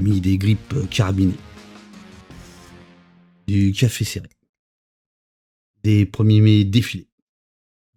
mis 0.00 0.20
des 0.20 0.38
grippes 0.38 0.88
carabinées, 0.90 1.38
du 3.46 3.72
café 3.72 4.04
serré, 4.04 4.28
des 5.82 6.04
1er 6.04 6.42
mai 6.42 6.64
défilés. 6.64 7.08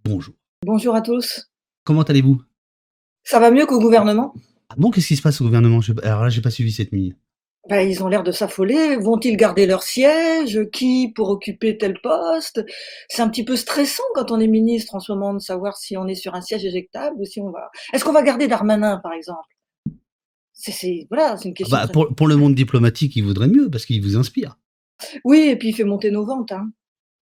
Bonjour. 0.03 0.33
Bonjour 0.65 0.95
à 0.95 1.01
tous. 1.01 1.51
Comment 1.83 2.03
allez-vous? 2.03 2.41
Ça 3.23 3.39
va 3.39 3.51
mieux 3.51 3.65
qu'au 3.65 3.79
gouvernement? 3.79 4.33
Ah 4.69 4.75
bon? 4.77 4.91
Qu'est-ce 4.91 5.07
qui 5.07 5.15
se 5.15 5.21
passe 5.21 5.41
au 5.41 5.45
gouvernement? 5.45 5.81
Je 5.81 5.93
alors 6.03 6.23
là, 6.23 6.29
j'ai 6.29 6.41
pas 6.41 6.49
suivi 6.49 6.71
cette 6.71 6.91
nuit. 6.91 7.13
Bah, 7.69 7.83
ils 7.83 8.03
ont 8.03 8.07
l'air 8.07 8.23
de 8.23 8.31
s'affoler. 8.31 8.97
Vont-ils 8.97 9.37
garder 9.37 9.67
leur 9.67 9.83
siège? 9.83 10.59
Qui 10.71 11.11
pour 11.13 11.29
occuper 11.29 11.77
tel 11.77 11.99
poste? 12.01 12.65
C'est 13.07 13.21
un 13.21 13.29
petit 13.29 13.45
peu 13.45 13.55
stressant 13.55 14.03
quand 14.15 14.31
on 14.31 14.39
est 14.39 14.47
ministre 14.47 14.95
en 14.95 14.99
ce 14.99 15.11
moment 15.11 15.33
de 15.33 15.39
savoir 15.39 15.77
si 15.77 15.95
on 15.97 16.07
est 16.07 16.15
sur 16.15 16.33
un 16.33 16.41
siège 16.41 16.65
éjectable 16.65 17.17
ou 17.19 17.25
si 17.25 17.39
on 17.39 17.51
va 17.51 17.69
est-ce 17.93 18.03
qu'on 18.03 18.13
va 18.13 18.23
garder 18.23 18.47
Darmanin, 18.47 18.97
par 18.97 19.13
exemple? 19.13 19.47
C'est 20.63 20.71
c'est 20.71 21.07
voilà, 21.09 21.37
c'est 21.37 21.49
une 21.49 21.55
Ah 21.55 21.57
question 21.57 21.77
bah, 21.77 21.87
pour 21.91 22.13
pour 22.15 22.27
le 22.27 22.35
monde 22.35 22.53
diplomatique, 22.53 23.15
il 23.15 23.23
vaudrait 23.23 23.47
mieux 23.47 23.67
parce 23.71 23.85
qu'il 23.87 23.99
vous 24.03 24.15
inspire. 24.15 24.59
Oui 25.25 25.39
et 25.49 25.55
puis 25.55 25.69
il 25.69 25.73
fait 25.73 25.83
monter 25.83 26.11
nos 26.11 26.23
ventes, 26.23 26.51
hein. 26.51 26.69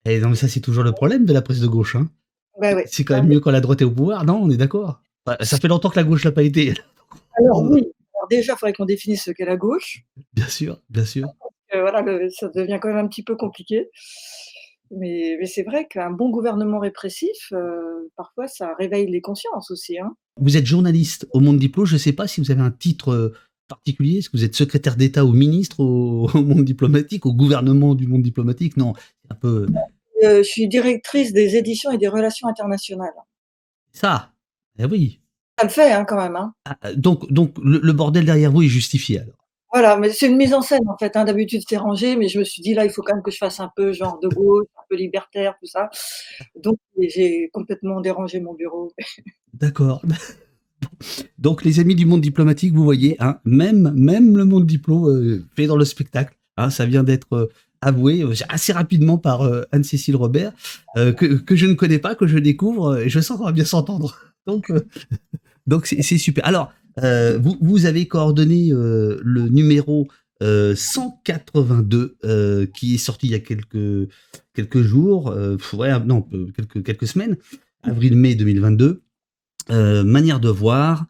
Et 0.06 0.20
non, 0.20 0.28
mais 0.28 0.36
ça, 0.36 0.46
c'est 0.48 0.60
toujours 0.60 0.84
le 0.84 0.92
problème 0.92 1.24
de 1.24 1.32
la 1.32 1.42
presse 1.42 1.58
de 1.60 1.66
gauche, 1.66 1.96
hein. 1.96 2.08
Ouais. 2.58 2.84
C'est 2.86 3.02
quand 3.04 3.14
Ah 3.14 3.16
même 3.16 3.28
mais 3.28 3.34
mieux 3.34 3.40
quand 3.40 3.50
la 3.50 3.60
droite 3.60 3.80
est 3.82 3.84
au 3.84 3.90
pouvoir, 3.90 4.24
non? 4.24 4.38
On 4.40 4.50
est 4.50 4.56
d'accord? 4.56 5.00
Bah, 5.26 5.36
ça 5.40 5.58
fait 5.58 5.66
longtemps 5.66 5.90
que 5.90 5.96
la 5.96 6.04
gauche 6.04 6.22
l'a 6.24 6.30
pas 6.30 6.44
été. 6.44 6.74
Alors 7.36 7.62
oui, 7.64 7.82
alors 8.14 8.28
déjà, 8.30 8.52
il 8.52 8.56
faudrait 8.56 8.72
qu'on 8.72 8.84
définisse 8.84 9.24
ce 9.24 9.32
qu'est 9.32 9.44
la 9.44 9.56
gauche. 9.56 10.04
Bien 10.34 10.46
sûr, 10.46 10.80
bien 10.88 11.04
sûr. 11.04 11.26
Voilà, 11.72 12.02
le 12.02 12.28
ça 12.30 12.48
devient 12.50 12.78
quand 12.80 12.88
même 12.88 13.04
un 13.04 13.08
petit 13.08 13.24
peu 13.24 13.34
compliqué. 13.34 13.88
Mais 14.92 15.36
mais 15.40 15.46
c'est 15.46 15.64
vrai 15.64 15.86
qu'un 15.90 16.10
bon 16.10 16.30
gouvernement 16.30 16.78
répressif, 16.78 17.50
heu, 17.52 18.12
parfois 18.16 18.46
ça 18.46 18.74
réveille 18.78 19.10
les 19.10 19.20
consciences 19.20 19.72
aussi, 19.72 19.98
hein. 19.98 20.14
Vous 20.40 20.56
êtes 20.56 20.66
journaliste 20.66 21.28
au 21.32 21.40
Monde 21.40 21.58
Diplo, 21.58 21.84
je 21.84 21.96
sais 21.96 22.12
pas 22.12 22.26
si 22.26 22.40
vous 22.40 22.50
avez 22.50 22.60
un 22.60 22.70
titre, 22.72 23.12
heu, 23.12 23.34
particulier? 23.68 24.18
Est-ce 24.18 24.30
que 24.30 24.36
vous 24.36 24.44
êtes 24.44 24.56
secrétaire 24.56 24.96
d'État 24.96 25.24
ou 25.24 25.32
ministre 25.32 25.80
au 25.80 26.28
au 26.34 26.42
monde 26.42 26.64
diplomatique, 26.64 27.24
au 27.26 27.32
gouvernement 27.32 27.94
du 27.94 28.06
monde 28.06 28.22
diplomatique? 28.22 28.76
Non, 28.76 28.94
c'est 28.96 29.32
un 29.32 29.36
peu 29.36 29.66
Heu, 30.22 30.38
je 30.38 30.48
suis 30.48 30.68
directrice 30.68 31.32
des 31.32 31.56
éditions 31.56 31.90
et 31.90 31.98
des 31.98 32.08
relations 32.08 32.48
internationales. 32.48 33.12
Ça! 33.92 34.32
Eh 34.78 34.86
oui. 34.86 35.20
Ça 35.58 35.66
le 35.66 35.70
fait, 35.70 35.92
hein, 35.92 36.04
quand 36.04 36.16
même, 36.16 36.34
hein. 36.34 36.52
Ah, 36.64 36.94
donc 36.94 37.30
donc 37.32 37.56
le 37.62 37.78
le 37.78 37.92
bordel 37.92 38.24
derrière 38.24 38.50
vous 38.50 38.62
est 38.62 38.68
justifié 38.68 39.20
alors? 39.20 39.43
Voilà, 39.74 39.96
mais 39.96 40.10
c'est 40.10 40.28
une 40.28 40.36
mise 40.36 40.54
en 40.54 40.62
scène, 40.62 40.88
en 40.88 40.96
fait, 40.96 41.16
hein. 41.16 41.24
D'habitude, 41.24 41.62
c'est 41.68 41.76
rangé, 41.76 42.14
mais 42.14 42.28
je 42.28 42.38
me 42.38 42.44
suis 42.44 42.62
dit: 42.62 42.74
«Là, 42.74 42.84
il 42.84 42.92
faut 42.92 43.02
quand 43.02 43.14
même 43.14 43.24
que 43.24 43.32
je 43.32 43.38
fasse 43.38 43.58
un 43.58 43.72
peu 43.74 43.92
genre 43.92 44.20
de 44.20 44.28
gauche, 44.28 44.66
un 44.78 44.82
peu 44.88 44.94
libertaire, 44.96 45.54
tout 45.60 45.66
ça». 45.66 45.90
Donc 46.62 46.78
j'ai 47.00 47.50
complètement 47.52 48.00
dérangé 48.00 48.40
mon 48.40 48.54
bureau. 48.54 48.92
D'accord. 49.54 50.02
Donc 51.38 51.64
les 51.64 51.80
amis 51.80 51.96
du 51.96 52.06
monde 52.06 52.22
diplomatique, 52.22 52.74
vous 52.74 52.84
voyez, 52.84 53.16
hein, 53.20 53.38
même 53.44 53.92
même 53.96 54.36
le 54.36 54.44
monde 54.46 54.66
diplo, 54.66 55.10
heu, 55.10 55.44
fait 55.56 55.66
dans 55.66 55.76
le 55.78 55.84
spectacle, 55.86 56.34
hein. 56.58 56.70
Ça 56.70 56.86
vient 56.86 57.04
d'être, 57.04 57.34
heu, 57.36 57.50
avoué, 57.82 58.22
heu, 58.24 58.32
assez 58.50 58.72
rapidement 58.72 59.18
par, 59.18 59.42
Anne-Cécile 59.72 60.16
Robert, 60.16 60.52
que 60.96 61.36
que 61.38 61.56
je 61.56 61.66
ne 61.66 61.74
connais 61.74 61.98
pas, 62.00 62.14
que 62.16 62.26
je 62.28 62.38
découvre, 62.38 62.98
et 62.98 63.08
je 63.10 63.20
sens 63.20 63.38
qu'on 63.38 63.44
va 63.46 63.52
bien 63.52 63.64
s'entendre. 63.66 64.16
Donc 64.46 64.72
donc 65.66 65.86
c'est 65.86 66.18
super. 66.18 66.46
Alors, 66.46 66.72
vous 66.96 67.56
vous 67.60 67.86
avez 67.86 68.06
coordonné, 68.06 68.72
heu, 68.72 69.20
le 69.22 69.48
numéro, 69.48 70.08
heu, 70.42 70.74
182, 70.74 72.16
heu, 72.24 72.70
qui 72.74 72.94
est 72.94 72.98
sorti 72.98 73.26
il 73.26 73.32
y 73.32 73.34
a 73.34 73.40
quelques 73.40 74.08
quelques 74.54 74.82
jours, 74.82 75.34
ouais, 75.72 75.98
non, 76.04 76.26
quelques 76.54 76.84
quelques 76.84 77.06
semaines, 77.06 77.36
avril-mai 77.82 78.34
2022. 78.34 79.02
Heu, 79.70 80.04
manière 80.04 80.40
de 80.40 80.48
voir, 80.48 81.06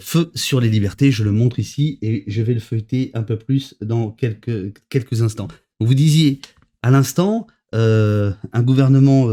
feu 0.00 0.30
sur 0.34 0.60
les 0.60 0.68
libertés, 0.68 1.10
je 1.10 1.24
le 1.24 1.32
montre 1.32 1.58
ici 1.58 1.98
et 2.00 2.24
je 2.28 2.40
vais 2.40 2.54
le 2.54 2.60
feuilleter 2.60 3.10
un 3.14 3.24
peu 3.24 3.36
plus 3.36 3.74
dans 3.80 4.10
quelques 4.12 4.72
quelques 4.88 5.22
instants. 5.22 5.48
Vous 5.80 5.94
disiez 5.94 6.40
à 6.82 6.90
l'instant, 6.90 7.48
un 7.72 8.62
gouvernement, 8.62 9.28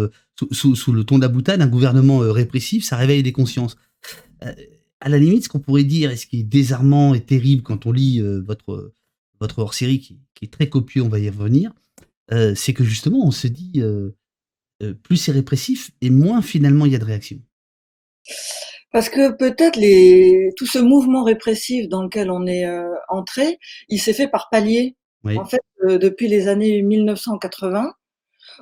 sous 0.52 0.75
sous 0.75 0.92
le 0.92 1.03
ton 1.03 1.20
de 1.20 1.61
un 1.61 1.67
gouvernement, 1.67 2.17
répressif, 2.17 2.83
ça 2.83 2.98
réveille 2.98 3.21
des 3.21 3.32
consciences. 3.32 3.77
À 5.05 5.09
la 5.09 5.17
limite, 5.17 5.43
ce 5.43 5.49
qu'on 5.49 5.59
pourrait 5.59 5.83
dire 5.83 6.11
et 6.11 6.15
ce 6.15 6.25
qui 6.25 6.39
est 6.39 6.43
désarmant 6.43 7.14
et 7.14 7.19
terrible 7.19 7.61
quand 7.61 7.86
on 7.86 7.91
lit, 7.91 8.21
heu, 8.21 8.41
votre 8.47 8.93
votre 9.41 9.59
hors-série 9.59 9.99
qui 9.99 10.21
qui 10.33 10.45
est 10.45 10.47
très 10.47 10.69
copieux, 10.69 11.02
on 11.02 11.09
va 11.09 11.19
y 11.19 11.30
revenir, 11.30 11.73
heu, 12.31 12.55
c'est 12.55 12.73
que 12.73 12.86
justement 12.86 13.19
on 13.25 13.31
se 13.31 13.47
dit, 13.47 13.81
heu, 13.81 14.15
plus 15.03 15.17
c'est 15.17 15.33
répressif 15.33 15.91
et 15.99 16.09
moins 16.09 16.41
finalement 16.41 16.86
il 16.86 16.93
y 16.93 16.95
a 16.95 16.99
de 16.99 17.03
réaction. 17.03 17.37
Parce 18.93 19.09
que 19.09 19.31
peut-être 19.31 19.75
les 19.75 20.52
tout 20.55 20.67
ce 20.67 20.80
mouvement 20.80 21.25
répressif 21.25 21.89
dans 21.89 22.03
lequel 22.03 22.31
on 22.31 22.47
est, 22.47 22.65
entré, 23.09 23.59
il 23.89 23.99
s'est 23.99 24.14
fait 24.14 24.30
par 24.30 24.47
paliers. 24.49 24.95
Oui. 25.25 25.37
En 25.37 25.43
fait, 25.45 25.61
depuis 25.81 26.30
les 26.30 26.47
années 26.47 26.81
1980, 26.81 27.91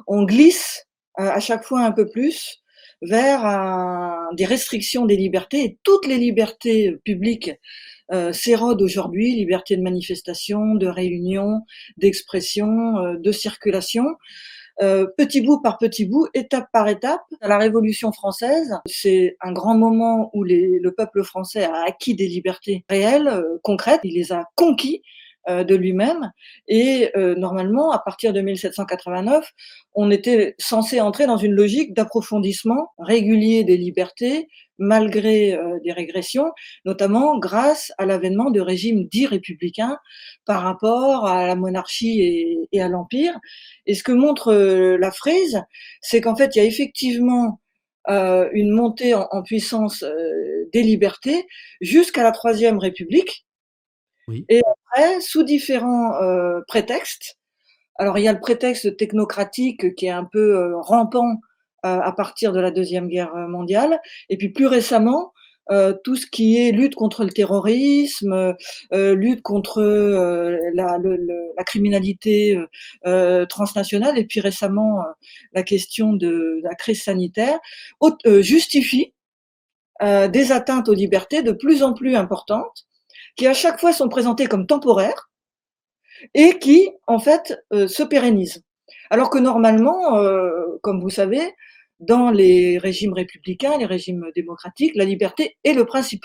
on 0.08 0.24
glisse, 0.24 0.88
à 1.18 1.40
chaque 1.40 1.64
fois 1.66 1.82
un 1.86 1.92
peu 1.92 2.10
plus 2.10 2.61
vers 3.02 4.30
des 4.36 4.46
restrictions 4.46 5.06
des 5.06 5.18
libertés 5.18 5.78
toutes 5.84 6.08
les 6.08 6.18
libertés 6.18 6.98
publiques, 7.04 7.52
heu, 8.14 8.34
s'érodent 8.34 8.82
aujourd'hui, 8.82 9.34
liberté 9.36 9.78
de 9.78 9.84
manifestation, 9.84 10.76
de 10.76 10.88
réunion, 10.88 11.62
d'expression, 11.98 12.98
heu, 13.00 13.18
de 13.20 13.32
circulation. 13.32 14.06
Heu, 14.82 15.14
petit 15.18 15.42
bout 15.42 15.62
par 15.62 15.78
petit 15.78 16.06
bout, 16.06 16.28
étape 16.34 16.68
par 16.74 16.88
étape. 16.90 17.22
La 17.42 17.58
Révolution 17.58 18.12
française, 18.12 18.74
c'est 18.86 19.38
un 19.42 19.52
grand 19.54 19.76
moment 19.78 20.30
où 20.34 20.44
les 20.44 20.80
le 20.80 20.92
peuple 20.94 21.24
français 21.24 21.64
a 21.66 21.84
acquis 21.88 22.16
des 22.16 22.28
libertés 22.28 22.86
réelles, 22.90 23.28
heu, 23.30 23.60
concrètes. 23.64 24.02
Il 24.04 24.16
les 24.16 24.32
a 24.34 24.46
conquis, 24.56 25.02
de 25.50 25.76
lui-même 25.76 26.32
et 26.68 27.10
heu, 27.16 27.36
normalement, 27.36 27.92
à 27.92 28.00
partir 28.00 28.34
de 28.34 28.42
1789, 28.42 29.50
on 29.94 30.12
était 30.12 30.56
censé 30.60 31.02
entrer 31.02 31.26
dans 31.28 31.38
une 31.38 31.54
logique 31.54 31.94
d'approfondissement 31.94 32.90
régulier 33.00 33.64
des 33.64 33.78
libertés, 33.78 34.48
malgré, 34.78 35.54
heu, 35.56 35.80
des 35.84 35.92
régressions, 35.92 36.52
notamment 36.86 37.38
grâce 37.40 37.92
à 37.98 38.06
l'avènement 38.06 38.52
de 38.52 38.62
régimes 38.62 39.06
dits 39.08 39.28
républicains 39.28 39.98
par 40.46 40.64
rapport 40.64 41.28
à 41.28 41.48
la 41.48 41.56
monarchie 41.56 42.22
et 42.22 42.58
et 42.72 42.82
à 42.82 42.88
l'empire. 42.88 43.38
Et 43.86 43.96
ce 43.96 44.04
que 44.04 44.12
montre, 44.12 44.54
heu, 44.54 44.98
la 44.98 45.12
frise, 45.12 45.62
c'est 46.02 46.22
qu'en 46.22 46.36
fait, 46.36 46.56
il 46.56 46.60
y 46.60 46.62
a 46.62 46.66
effectivement, 46.66 47.60
heu, 48.10 48.50
une 48.54 48.72
montée 48.72 49.14
en 49.16 49.28
en 49.32 49.44
puissance, 49.44 50.04
des 50.74 50.84
libertés 50.84 51.48
jusqu'à 51.82 52.24
la 52.24 52.32
troisième 52.32 52.78
République 52.80 53.46
Et 54.50 54.62
après, 54.94 55.22
sous 55.22 55.44
différents, 55.44 56.14
heu, 56.22 56.64
prétextes. 56.68 57.38
Alors 57.98 58.18
il 58.20 58.24
y 58.24 58.28
a 58.30 58.34
le 58.34 58.40
prétexte 58.42 58.98
technocratique 58.98 59.96
qui 59.96 60.08
est 60.08 60.12
un 60.12 60.26
peu, 60.26 60.56
heu, 60.58 60.76
rampant, 60.78 61.34
heu, 61.34 61.38
à 61.84 62.12
partir 62.14 62.54
de 62.54 62.60
la 62.62 62.72
Deuxième 62.72 63.08
Guerre, 63.10 63.36
mondiale. 63.36 64.02
Et 64.30 64.38
puis 64.38 64.50
plus 64.50 64.68
récemment, 64.68 65.34
tout 66.04 66.16
ce 66.18 66.28
qui 66.28 66.58
est 66.58 66.72
lutte 66.74 66.96
contre 66.96 67.24
le 67.24 67.32
terrorisme, 67.32 68.56
lutte 68.92 69.42
contre, 69.42 69.82
la 70.74 71.64
criminalité, 71.66 72.60
transnationale. 73.50 74.18
Et 74.18 74.26
puis 74.26 74.42
récemment, 74.42 75.00
la 75.54 75.64
question 75.64 76.14
de 76.14 76.60
la 76.64 76.76
crise 76.76 77.04
sanitaire, 77.04 77.60
justifie, 78.42 79.14
des 80.04 80.52
atteintes 80.52 80.90
aux 80.90 80.94
libertés 80.96 81.44
de 81.44 81.52
plus 81.54 81.84
en 81.84 81.94
plus 81.94 82.16
importantes, 82.16 82.88
qui 83.36 83.48
à 83.48 83.54
chaque 83.54 83.80
fois 83.80 83.94
sont 83.94 84.10
présentées 84.10 84.48
comme 84.48 84.68
temporaires 84.68 85.30
et 86.34 86.60
qui, 86.60 86.90
en 87.08 87.20
fait, 87.20 87.58
heu, 87.74 87.88
se 87.88 88.04
pérennisent. 88.04 88.64
Alors 89.10 89.30
que 89.30 89.38
normalement, 89.40 90.18
heu, 90.20 90.80
comme 90.82 91.02
vous 91.02 91.10
savez, 91.10 91.42
dans 92.00 92.32
les 92.32 92.78
régimes 92.78 93.14
républicains, 93.14 93.78
les 93.78 93.86
régimes 93.86 94.26
démocratiques, 94.36 94.94
la 94.96 95.06
liberté 95.06 95.58
est 95.64 95.74
le 95.74 95.86
principe. 95.86 96.24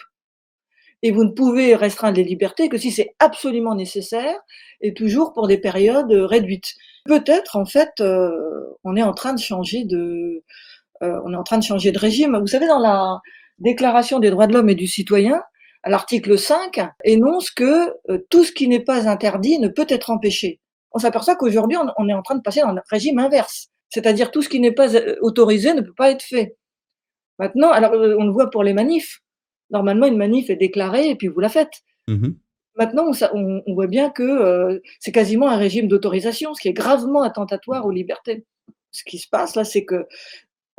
Et 1.02 1.10
vous 1.12 1.24
ne 1.24 1.30
pouvez 1.30 1.74
restreindre 1.74 2.16
les 2.16 2.24
libertés 2.24 2.68
que 2.68 2.78
si 2.78 2.90
c'est 2.90 3.14
absolument 3.18 3.74
nécessaire 3.74 4.38
et 4.80 4.94
toujours 4.94 5.32
pour 5.34 5.46
des 5.46 5.58
périodes, 5.58 6.10
réduites. 6.10 6.74
Peut-être, 7.04 7.56
en 7.56 7.66
fait, 7.66 7.90
heu, 8.00 8.32
on 8.82 8.96
est 8.96 9.02
en 9.02 9.12
train 9.12 9.34
de 9.34 9.38
changer 9.38 9.84
de, 9.84 10.42
heu, 11.02 11.20
on 11.24 11.32
est 11.32 11.36
en 11.36 11.44
train 11.44 11.58
de 11.58 11.64
changer 11.64 11.92
de 11.92 11.98
régime. 11.98 12.38
Vous 12.38 12.46
savez, 12.48 12.66
dans 12.68 12.78
la 12.80 13.20
Déclaration 13.60 14.20
des 14.20 14.30
droits 14.30 14.46
de 14.48 14.54
l'homme 14.54 14.68
et 14.70 14.74
du 14.76 14.86
citoyen, 14.86 15.42
l'article 15.90 16.38
5, 16.38 16.80
énonce 17.04 17.50
que, 17.50 17.92
heu, 18.10 18.26
tout 18.30 18.44
ce 18.44 18.52
qui 18.52 18.68
n'est 18.68 18.80
pas 18.84 19.08
interdit 19.08 19.58
ne 19.58 19.68
peut 19.68 19.86
être 19.88 20.10
empêché. 20.10 20.60
On 20.92 20.98
s'aperçoit 20.98 21.36
qu'aujourd'hui, 21.36 21.76
on 21.98 22.08
est 22.08 22.14
en 22.14 22.22
train 22.22 22.36
de 22.36 22.42
passer 22.42 22.60
dans 22.62 22.72
le 22.72 22.80
régime 22.90 23.18
inverse. 23.18 23.68
C'est-à-dire 23.90 24.30
tout 24.30 24.42
ce 24.42 24.48
qui 24.48 24.60
n'est 24.60 24.72
pas, 24.72 24.94
heu, 24.96 25.18
autorisé 25.22 25.74
ne 25.74 25.82
peut 25.82 25.94
pas 25.96 26.10
être 26.10 26.22
fait. 26.24 26.56
Maintenant 27.38 27.70
alors, 27.72 27.94
heu, 27.94 28.16
on 28.18 28.24
le 28.26 28.32
voit 28.32 28.50
pour 28.50 28.64
les 28.64 28.74
manifs. 28.74 29.20
Normalement, 29.70 30.06
une 30.06 30.16
manif 30.18 30.50
est 30.50 30.56
déclarée 30.56 31.10
et 31.10 31.16
puis 31.16 31.28
vous 31.28 31.40
la 31.40 31.48
faites. 31.50 31.82
Mmh 32.08 32.14
mh. 32.28 32.34
Maintenant, 32.78 33.06
on 33.34 33.74
voit 33.74 33.86
bien 33.88 34.10
que, 34.10 34.80
c'est 35.00 35.12
quasiment 35.12 35.48
un 35.48 35.56
régime 35.58 35.88
d'autorisation, 35.88 36.54
ce 36.54 36.60
qui 36.62 36.68
est 36.68 36.74
gravement 36.74 37.22
attentatoire 37.22 37.86
aux 37.86 37.92
libertés. 37.92 38.46
Ce 38.92 39.04
qui 39.04 39.18
se 39.18 39.28
passe 39.28 39.56
là, 39.56 39.64
c'est 39.64 39.84
que 39.84 40.06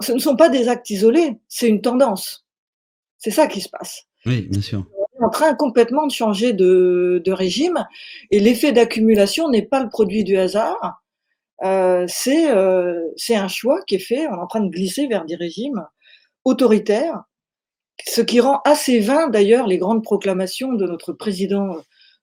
ce 0.02 0.14
ne 0.14 0.20
sont 0.20 0.36
pas 0.38 0.50
des 0.50 0.70
actes 0.70 0.90
isolés, 0.92 1.38
c'est 1.50 1.70
une 1.70 1.82
tendance. 1.82 2.46
C'est 3.20 3.32
ça 3.32 3.48
qui 3.48 3.62
se 3.62 3.70
passe. 3.70 4.07
Oui, 4.26 4.48
bien 4.50 4.62
sûr. 4.62 4.86
en 5.22 5.30
train 5.30 5.54
complètement 5.56 6.06
de 6.08 6.12
changer 6.12 6.54
de, 6.54 7.32
régime 7.32 7.86
et 8.32 8.40
l'effet 8.40 8.72
d'accumulation 8.72 9.50
n'est 9.50 9.66
pas 9.66 9.84
le 9.84 9.90
produit 9.90 10.24
du 10.24 10.38
hasard. 10.38 11.02
Euh, 11.64 12.06
c'est 12.08 12.52
euh, 12.52 13.02
c'est 13.16 13.36
un 13.36 13.48
choix 13.48 13.82
qui 13.88 13.96
est 13.96 14.00
fait. 14.00 14.28
On 14.28 14.36
est 14.36 14.42
en 14.42 14.48
train 14.48 14.62
de 14.62 14.70
glisser 14.70 15.08
vers 15.08 15.26
des 15.26 15.36
régimes 15.36 15.86
autoritaires, 16.46 17.24
ce 18.06 18.22
qui 18.22 18.40
rend 18.40 18.62
assez 18.64 19.00
vain 19.00 19.28
d'ailleurs 19.28 19.66
les 19.66 19.78
grandes 19.80 20.04
proclamations 20.04 20.74
de 20.74 20.86
notre 20.86 21.14
président 21.14 21.78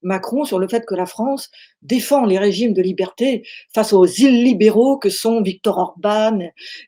Macron 0.05 0.45
sur 0.45 0.59
le 0.59 0.69
fait 0.69 0.85
que 0.87 0.95
la 0.95 1.07
France 1.07 1.51
défend 1.83 2.25
les 2.25 2.39
régimes 2.39 2.73
de 2.73 2.83
liberté 2.83 3.43
face 3.75 3.93
aux 3.93 4.07
illibéraux 4.07 4.99
que 4.99 5.11
sont 5.11 5.43
Victor 5.43 5.79
Orban 5.79 6.39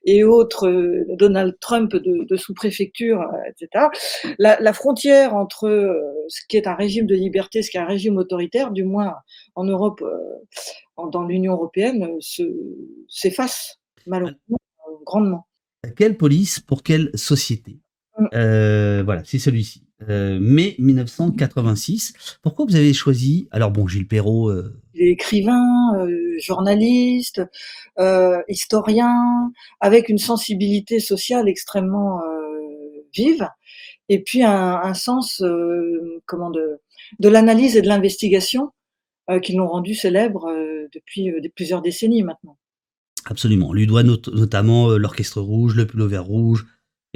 et 0.05 0.25
autres 0.25 0.69
euh, 0.69 1.05
Donald 1.17 1.57
Trump 1.61 1.97
de, 1.97 2.37
sous-préfecture, 2.37 3.21
euh, 3.21 3.51
etc. 3.51 3.87
La, 4.39 4.73
frontière 4.73 5.35
entre 5.35 5.67
euh, 5.67 5.95
ce 6.29 6.41
qui 6.49 6.57
est 6.57 6.67
un 6.67 6.75
régime 6.75 7.07
de 7.07 7.15
liberté, 7.15 7.63
ce 7.63 7.71
qui 7.71 7.79
est 7.79 7.81
un 7.81 7.87
régime 7.87 8.19
autoritaire, 8.19 8.71
du 8.71 8.85
moins 8.85 9.15
en 9.55 9.65
Europe, 9.65 10.05
dans 11.13 11.25
l'Union 11.25 11.55
européenne, 11.55 12.09
s'efface 13.09 13.79
malheureusement 14.07 14.59
grandement. 15.05 15.47
Quelle 15.97 16.17
police 16.17 16.61
pour 16.61 16.83
quelle 16.83 17.11
société? 17.15 17.79
Mm. 18.19 19.03
Voilà, 19.03 19.23
c'est 19.25 19.39
celui-ci. 19.39 19.87
Euh, 20.09 20.39
mai 20.39 20.77
1986. 20.79 22.39
Pourquoi 22.43 22.67
vous 22.67 22.77
avez 22.77 22.93
choisi 22.93 23.49
Alors 23.51 23.71
bon, 23.71 23.87
Gilles 23.87 24.07
Perrault. 24.07 24.51
Euh... 24.51 24.79
écrivain, 24.95 25.95
euh, 25.97 26.37
journaliste, 26.39 27.41
euh, 27.99 28.43
historien, 28.49 29.53
avec 29.81 30.11
une 30.11 30.19
sensibilité 30.19 31.01
sociale 31.01 31.49
extrêmement 31.49 32.21
vive, 33.15 33.49
et 34.11 34.23
puis 34.23 34.43
un, 34.43 34.77
un 34.77 34.93
sens, 34.93 35.43
comment 36.27 36.51
de, 36.51 36.81
de 37.19 37.29
l'analyse 37.31 37.77
et 37.77 37.83
de 37.83 37.89
l'investigation 37.89 38.73
qui 39.43 39.55
l'ont 39.55 39.67
rendu 39.67 39.95
célèbre 39.95 40.47
depuis 40.93 41.33
plusieurs 41.55 41.81
décennies 41.81 42.23
maintenant. 42.23 42.59
Absolument. 43.25 43.69
On 43.71 43.73
lui 43.73 43.87
doit 43.87 44.03
notamment 44.03 44.91
l'Orchestre 44.99 45.41
Rouge, 45.41 45.75
le 45.75 45.87
Pullover 45.87 46.19
Rouge, 46.19 46.67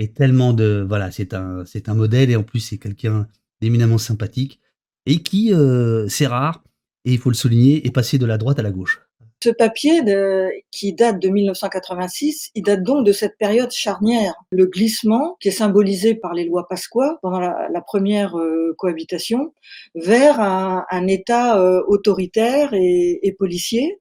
et 0.00 0.08
tellement 0.08 0.54
de 0.54 0.84
voilà, 0.88 1.10
c'est 1.10 1.34
un 1.34 1.64
c'est 1.66 1.88
un 1.90 1.94
modèle 1.94 2.30
et 2.30 2.36
en 2.36 2.42
plus 2.42 2.60
c'est 2.60 2.78
quelqu'un 2.78 3.28
d'éminemment 3.60 3.98
sympathique 3.98 4.58
et 5.04 5.22
qui 5.22 5.52
euh, 5.52 6.08
c'est 6.08 6.26
rare 6.26 6.64
et 7.04 7.12
il 7.12 7.18
faut 7.18 7.28
le 7.28 7.34
souligner 7.34 7.86
est 7.86 7.90
passé 7.90 8.16
de 8.18 8.24
la 8.24 8.38
droite 8.38 8.58
à 8.58 8.62
la 8.62 8.70
gauche. 8.70 9.02
Ce 9.42 9.50
papier 9.50 10.02
de, 10.02 10.50
qui 10.70 10.92
date 10.92 11.18
de 11.18 11.28
1986, 11.28 12.50
il 12.54 12.62
date 12.62 12.82
donc 12.82 13.06
de 13.06 13.12
cette 13.12 13.38
période 13.38 13.70
charnière. 13.70 14.34
Le 14.50 14.66
glissement, 14.66 15.36
qui 15.40 15.48
est 15.48 15.52
symbolisé 15.52 16.14
par 16.14 16.34
les 16.34 16.44
lois 16.44 16.68
Pasqua 16.68 17.18
pendant 17.22 17.40
la, 17.40 17.80
première 17.80 18.38
euh, 18.38 18.74
cohabitation, 18.76 19.54
vers 19.94 20.40
un, 20.40 20.84
un 20.90 21.06
État 21.06 21.58
euh, 21.58 21.82
autoritaire 21.88 22.74
et, 22.74 23.18
et, 23.22 23.32
policier, 23.32 23.98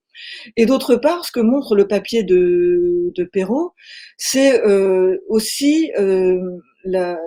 et 0.57 0.65
d'autre 0.65 0.95
part, 0.95 1.25
ce 1.25 1.31
que 1.31 1.39
montre 1.39 1.75
le 1.75 1.87
papier 1.87 2.23
de, 2.23 3.11
de 3.15 3.23
Perrault, 3.23 3.73
c'est 4.17 4.61
euh, 4.65 5.17
aussi 5.27 5.91
euh, 5.97 6.39
la, 6.83 7.17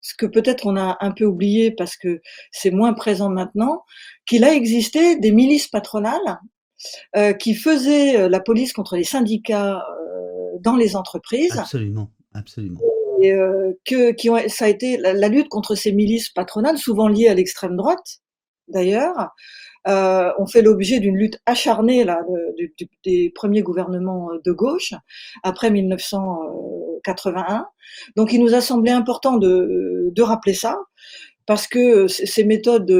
ce 0.00 0.14
que 0.14 0.26
peut-être 0.26 0.66
on 0.66 0.76
a 0.76 0.96
un 1.00 1.10
peu 1.10 1.24
oublié 1.24 1.70
parce 1.72 1.96
que 1.96 2.20
c'est 2.52 2.70
moins 2.70 2.92
présent 2.92 3.28
maintenant, 3.28 3.82
qu'il 4.26 4.44
a 4.44 4.54
existé 4.54 5.16
des 5.16 5.32
milices 5.32 5.68
patronales 5.68 6.38
euh, 7.16 7.32
qui 7.32 7.54
faisaient 7.54 8.18
euh, 8.18 8.28
la 8.28 8.40
police 8.40 8.72
contre 8.72 8.96
les 8.96 9.04
syndicats 9.04 9.76
euh, 9.78 10.58
dans 10.60 10.76
les 10.76 10.96
entreprises. 10.96 11.58
Absolument, 11.58 12.10
absolument. 12.34 12.80
Et 13.22 13.32
euh, 13.32 13.72
que 13.84 14.12
qui 14.12 14.28
ont, 14.28 14.36
ça 14.48 14.66
a 14.66 14.68
été 14.68 14.96
la, 14.98 15.14
la, 15.14 15.28
lutte 15.28 15.48
contre 15.48 15.74
ces 15.74 15.92
milices 15.92 16.28
patronales, 16.28 16.78
souvent 16.78 17.08
liées 17.08 17.28
à 17.28 17.34
l'extrême 17.34 17.76
droite, 17.76 18.18
d'ailleurs, 18.68 19.30
euh, 19.88 20.32
ont 20.38 20.46
fait 20.46 20.62
l'objet 20.62 21.00
d'une 21.00 21.16
lutte 21.16 21.40
acharnée 21.46 22.04
là, 22.04 22.20
de, 22.58 22.70
de, 22.78 22.88
des 23.04 23.30
premiers 23.34 23.62
gouvernements 23.62 24.28
de 24.44 24.52
gauche 24.52 24.92
après 25.44 25.70
1981. 25.70 27.66
Donc 28.16 28.32
il 28.32 28.40
nous 28.40 28.54
a 28.54 28.60
semblé 28.60 28.90
important 28.90 29.36
de, 29.36 30.10
de 30.10 30.22
rappeler 30.22 30.54
ça 30.54 30.76
parce 31.46 31.68
que 31.68 32.08
ces 32.08 32.42
méthodes 32.42 32.92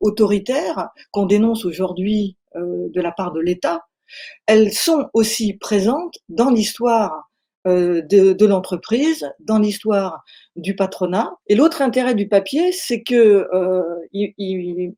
autoritaires 0.00 0.88
qu'on 1.12 1.26
dénonce 1.26 1.64
aujourd'hui 1.64 2.36
de 2.54 3.00
la 3.00 3.12
part 3.12 3.32
de 3.32 3.40
l'État, 3.40 3.84
elles 4.46 4.72
sont 4.72 5.08
aussi 5.14 5.54
présentes 5.54 6.18
dans 6.28 6.50
l'histoire 6.50 7.30
euh, 7.66 8.00
de, 8.00 8.46
l'entreprise, 8.46 9.30
dans 9.38 9.58
l'histoire 9.58 10.24
du 10.56 10.74
patronat. 10.74 11.36
Et 11.46 11.54
l'autre 11.54 11.82
intérêt 11.82 12.14
du 12.14 12.26
papier, 12.26 12.72
c'est 12.72 13.02
que 13.02 13.46
euh, 13.52 13.82
il, 14.14 14.94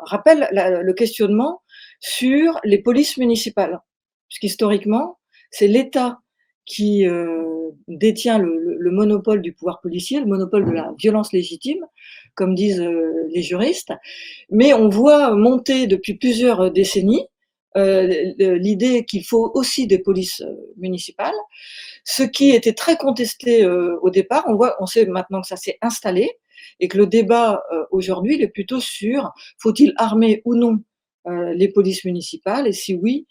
rappelle 0.00 0.48
le 0.50 0.92
questionnement 0.92 1.62
sur 2.00 2.58
les 2.64 2.82
polices 2.82 3.16
municipales, 3.16 3.78
puisqu'historiquement, 4.28 5.18
c'est 5.52 5.68
l'État 5.68 6.18
qui 6.66 7.06
euh, 7.06 7.70
détient 7.86 8.38
le, 8.38 8.90
monopole 8.90 9.40
du 9.40 9.52
pouvoir 9.52 9.80
policier, 9.80 10.18
le 10.18 10.26
monopole 10.26 10.64
de 10.64 10.72
la 10.72 10.92
violence 10.98 11.32
légitime, 11.32 11.86
comme 12.34 12.54
disent 12.54 12.80
euh, 12.80 13.26
les 13.30 13.42
juristes. 13.42 13.92
Mais 14.50 14.74
on 14.74 14.88
voit 14.88 15.34
monter 15.34 15.86
depuis 15.86 16.14
plusieurs 16.14 16.70
décennies 16.70 17.26
euh, 17.76 18.32
l'idée 18.38 19.04
qu'il 19.04 19.24
faut 19.24 19.50
aussi 19.54 19.88
des 19.88 19.98
polices 19.98 20.42
euh, 20.42 20.54
municipales, 20.76 21.34
ce 22.04 22.22
qui 22.22 22.50
était 22.50 22.72
très 22.72 22.96
contesté 22.96 23.64
euh, 23.64 23.98
au 24.00 24.10
départ. 24.10 24.44
On 24.78 24.86
sait 24.86 25.06
maintenant 25.06 25.40
que 25.40 25.48
ça 25.48 25.56
s'est 25.56 25.78
installé 25.82 26.30
et 26.78 26.86
que 26.86 26.96
le 26.96 27.06
débat 27.06 27.62
aujourd'hui 27.90 28.40
est 28.40 28.48
plutôt 28.48 28.80
sur 28.80 29.32
faut-il 29.58 29.92
armer 29.96 30.42
ou 30.44 30.54
non 30.54 30.78
les 31.26 31.68
polices 31.68 32.04
municipales 32.04 32.66
et 32.66 32.72
si 32.72 32.94
oui, 32.94 33.26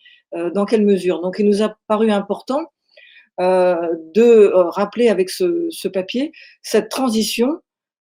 dans 0.53 0.65
quelle 0.65 0.85
mesure. 0.85 1.19
Donc 1.21 1.37
il 1.39 1.45
nous 1.45 1.61
a 1.61 1.75
paru 1.87 2.09
important 2.09 2.71
de 3.39 4.51
rappeler 4.53 5.09
avec 5.09 5.29
ce, 5.29 5.87
papier 5.89 6.31
cette 6.61 6.89
transition 6.89 7.59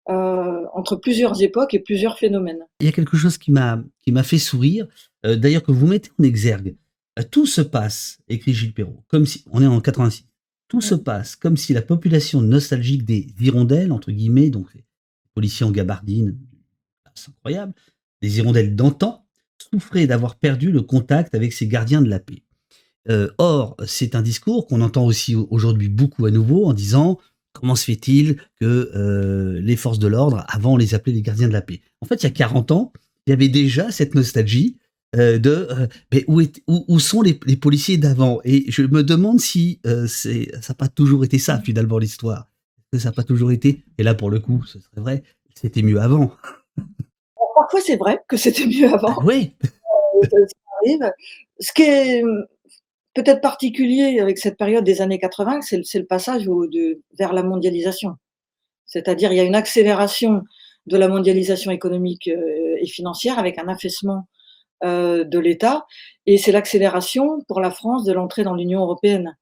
euh, 0.10 0.66
entre 0.74 0.96
plusieurs 0.96 1.42
époques 1.42 1.74
et 1.74 1.80
plusieurs 1.80 2.18
phénomènes. 2.18 2.60
Il 2.80 2.86
y 2.86 2.90
a 2.90 2.92
quelque 2.92 3.18
chose 3.18 3.38
qui 3.38 3.52
m'a 3.52 3.84
qui 4.00 4.12
m'a 4.12 4.24
fait 4.24 4.38
sourire, 4.38 4.88
euh, 5.26 5.36
d'ailleurs 5.36 5.64
que 5.64 5.72
vous 5.72 5.88
mettez 5.88 6.12
en 6.20 6.24
exergue. 6.24 6.76
Euh, 7.20 7.24
tout 7.30 7.46
se 7.46 7.62
passe, 7.62 8.20
écrit 8.30 8.54
Gilles 8.54 8.74
Perrault, 8.74 9.04
comme 9.08 9.26
si 9.26 9.44
on 9.52 9.62
est 9.62 9.68
en 9.68 9.82
86. 9.82 10.26
Tout 10.68 10.82
se 10.82 10.96
passe 10.96 11.36
comme 11.36 11.58
si 11.58 11.74
la 11.74 11.82
population 11.82 12.42
nostalgique 12.42 13.06
des 13.06 13.28
hirondelles 13.40 13.92
entre 13.92 14.12
guillemets, 14.12 14.50
donc 14.50 14.74
les 14.76 14.84
policiers 15.34 15.66
en 15.66 15.72
gabardine, 15.72 16.38
c'est 17.16 17.30
incroyable, 17.30 17.74
des 18.22 18.38
hirondelles 18.38 18.76
d'antan, 18.76 19.26
souffrait 19.58 20.08
d'avoir 20.08 20.36
perdu 20.36 20.72
le 20.72 20.82
contact 20.82 21.36
avec 21.36 21.54
ses 21.54 21.68
gardiens 21.68 22.02
de 22.02 22.10
la 22.10 22.20
paix. 22.20 22.44
Euh, 23.10 23.30
or, 23.38 23.76
c'est 23.86 24.16
un 24.16 24.22
discours 24.22 24.68
qu'on 24.68 24.82
entend 24.82 25.06
aussi 25.06 25.36
aujourd'hui 25.36 25.90
beaucoup 25.90 26.26
à 26.26 26.32
nouveau 26.32 26.66
en 26.66 26.74
disant 26.74 27.20
Comment 27.60 27.76
se 27.76 27.86
fait-il 27.86 28.38
que 28.62 28.92
euh, 28.96 29.60
les 29.62 29.76
forces 29.76 29.98
de 29.98 30.08
l'ordre, 30.08 30.46
avant 30.48 30.74
on 30.74 30.78
les 30.78 30.94
appelait 30.94 31.14
les 31.14 31.24
gardiens 31.24 31.48
de 31.48 31.54
la 31.54 31.62
paix? 31.62 31.82
En 32.02 32.06
fait, 32.06 32.22
il 32.22 32.24
y 32.26 32.28
a 32.28 32.32
40 32.32 32.72
ans, 32.72 32.94
il 33.26 33.32
y 33.32 33.34
avait 33.34 33.50
déjà 33.50 33.90
cette 33.90 34.14
nostalgie 34.14 34.78
euh, 35.16 35.40
de 35.40 35.68
euh, 35.72 35.88
mais 36.14 36.24
où, 36.28 36.40
est, 36.40 36.62
où, 36.68 36.86
où, 36.88 37.00
sont 37.00 37.24
les, 37.24 37.40
les 37.48 37.56
policiers 37.56 37.98
d'avant? 37.98 38.42
Et 38.44 38.70
je 38.70 38.84
me 38.84 39.04
demande 39.04 39.40
si 39.40 39.82
c'est 40.08 40.52
ça 40.62 40.74
n'a 40.74 40.76
pas 40.76 40.88
toujours 40.88 41.26
été 41.26 41.40
ça 41.40 41.60
finalement 41.60 41.98
l'histoire. 41.98 42.48
Que 42.92 43.00
ça 43.00 43.10
n'a 43.10 43.14
pas 43.14 43.24
toujours 43.24 43.52
été 43.52 43.84
Et 43.98 44.04
là, 44.04 44.14
pour 44.14 44.30
le 44.30 44.40
coup, 44.40 44.64
ce 44.66 44.80
serait 44.80 45.02
vrai, 45.02 45.24
c'était 45.56 45.82
mieux 45.82 46.00
avant? 46.00 46.32
Parfois, 47.56 47.82
c'est 47.84 47.98
vrai 47.98 48.20
que 48.30 48.38
c'était 48.38 48.68
mieux 48.68 48.94
avant. 48.94 49.16
Ah, 49.20 49.26
oui. 49.26 49.54
ça 49.64 50.38
arrive. 50.84 51.12
Ce 51.60 51.74
qui 51.74 51.82
est 51.82 52.24
peut-être 53.18 53.42
particulier 53.42 54.20
avec 54.20 54.38
cette 54.38 54.58
période 54.58 54.84
des 54.84 55.02
années 55.02 55.18
80, 55.18 55.62
c'est 55.62 55.78
le, 55.78 56.06
passage 56.06 56.48
vers 57.18 57.34
la 57.34 57.42
mondialisation. 57.42 58.16
C'est-à-dire, 58.86 59.32
il 59.32 59.38
y 59.38 59.40
a 59.40 59.44
une 59.44 59.56
accélération 59.56 60.44
de 60.86 60.98
la 60.98 61.08
mondialisation 61.08 61.72
économique 61.72 62.28
euh, 62.28 62.76
et 62.80 62.86
financière 62.86 63.40
avec 63.40 63.58
un 63.58 63.68
affaissement 63.70 64.28
euh, 64.84 65.24
de 65.24 65.40
l'État, 65.40 65.88
et 66.28 66.38
c'est 66.38 66.52
l'accélération 66.52 67.42
pour 67.48 67.60
la 67.60 67.72
France 67.72 68.06
de 68.06 68.14
l'entrée 68.14 68.44
dans 68.44 68.54
l'Union 68.54 68.82
européenne. 68.82 69.36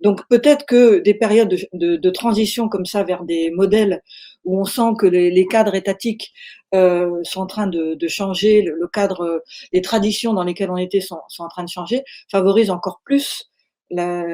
Donc 0.00 0.26
peut-être 0.30 0.64
que 0.64 1.00
des 1.00 1.12
périodes 1.12 1.50
de, 1.50 1.58
de, 1.74 1.96
de, 1.96 2.10
transition 2.10 2.70
comme 2.70 2.86
ça 2.86 3.02
vers 3.02 3.24
des 3.24 3.50
modèles 3.50 4.02
où 4.44 4.60
on 4.60 4.64
sent 4.64 4.94
que 4.98 5.06
les, 5.06 5.46
cadres 5.46 5.74
étatiques 5.74 6.32
euh, 6.74 7.10
sont 7.22 7.40
en 7.40 7.46
train 7.46 7.66
de, 7.66 7.96
changer, 8.08 8.62
le, 8.62 8.88
cadre, 8.88 9.42
les 9.72 9.82
traditions 9.82 10.32
dans 10.34 10.44
lesquelles 10.44 10.70
on 10.70 10.76
était 10.76 11.00
sont, 11.00 11.20
en 11.38 11.48
train 11.48 11.64
de 11.64 11.68
changer, 11.68 12.02
favorisent 12.30 12.70
encore 12.70 13.00
plus 13.04 13.50
la, 13.90 14.24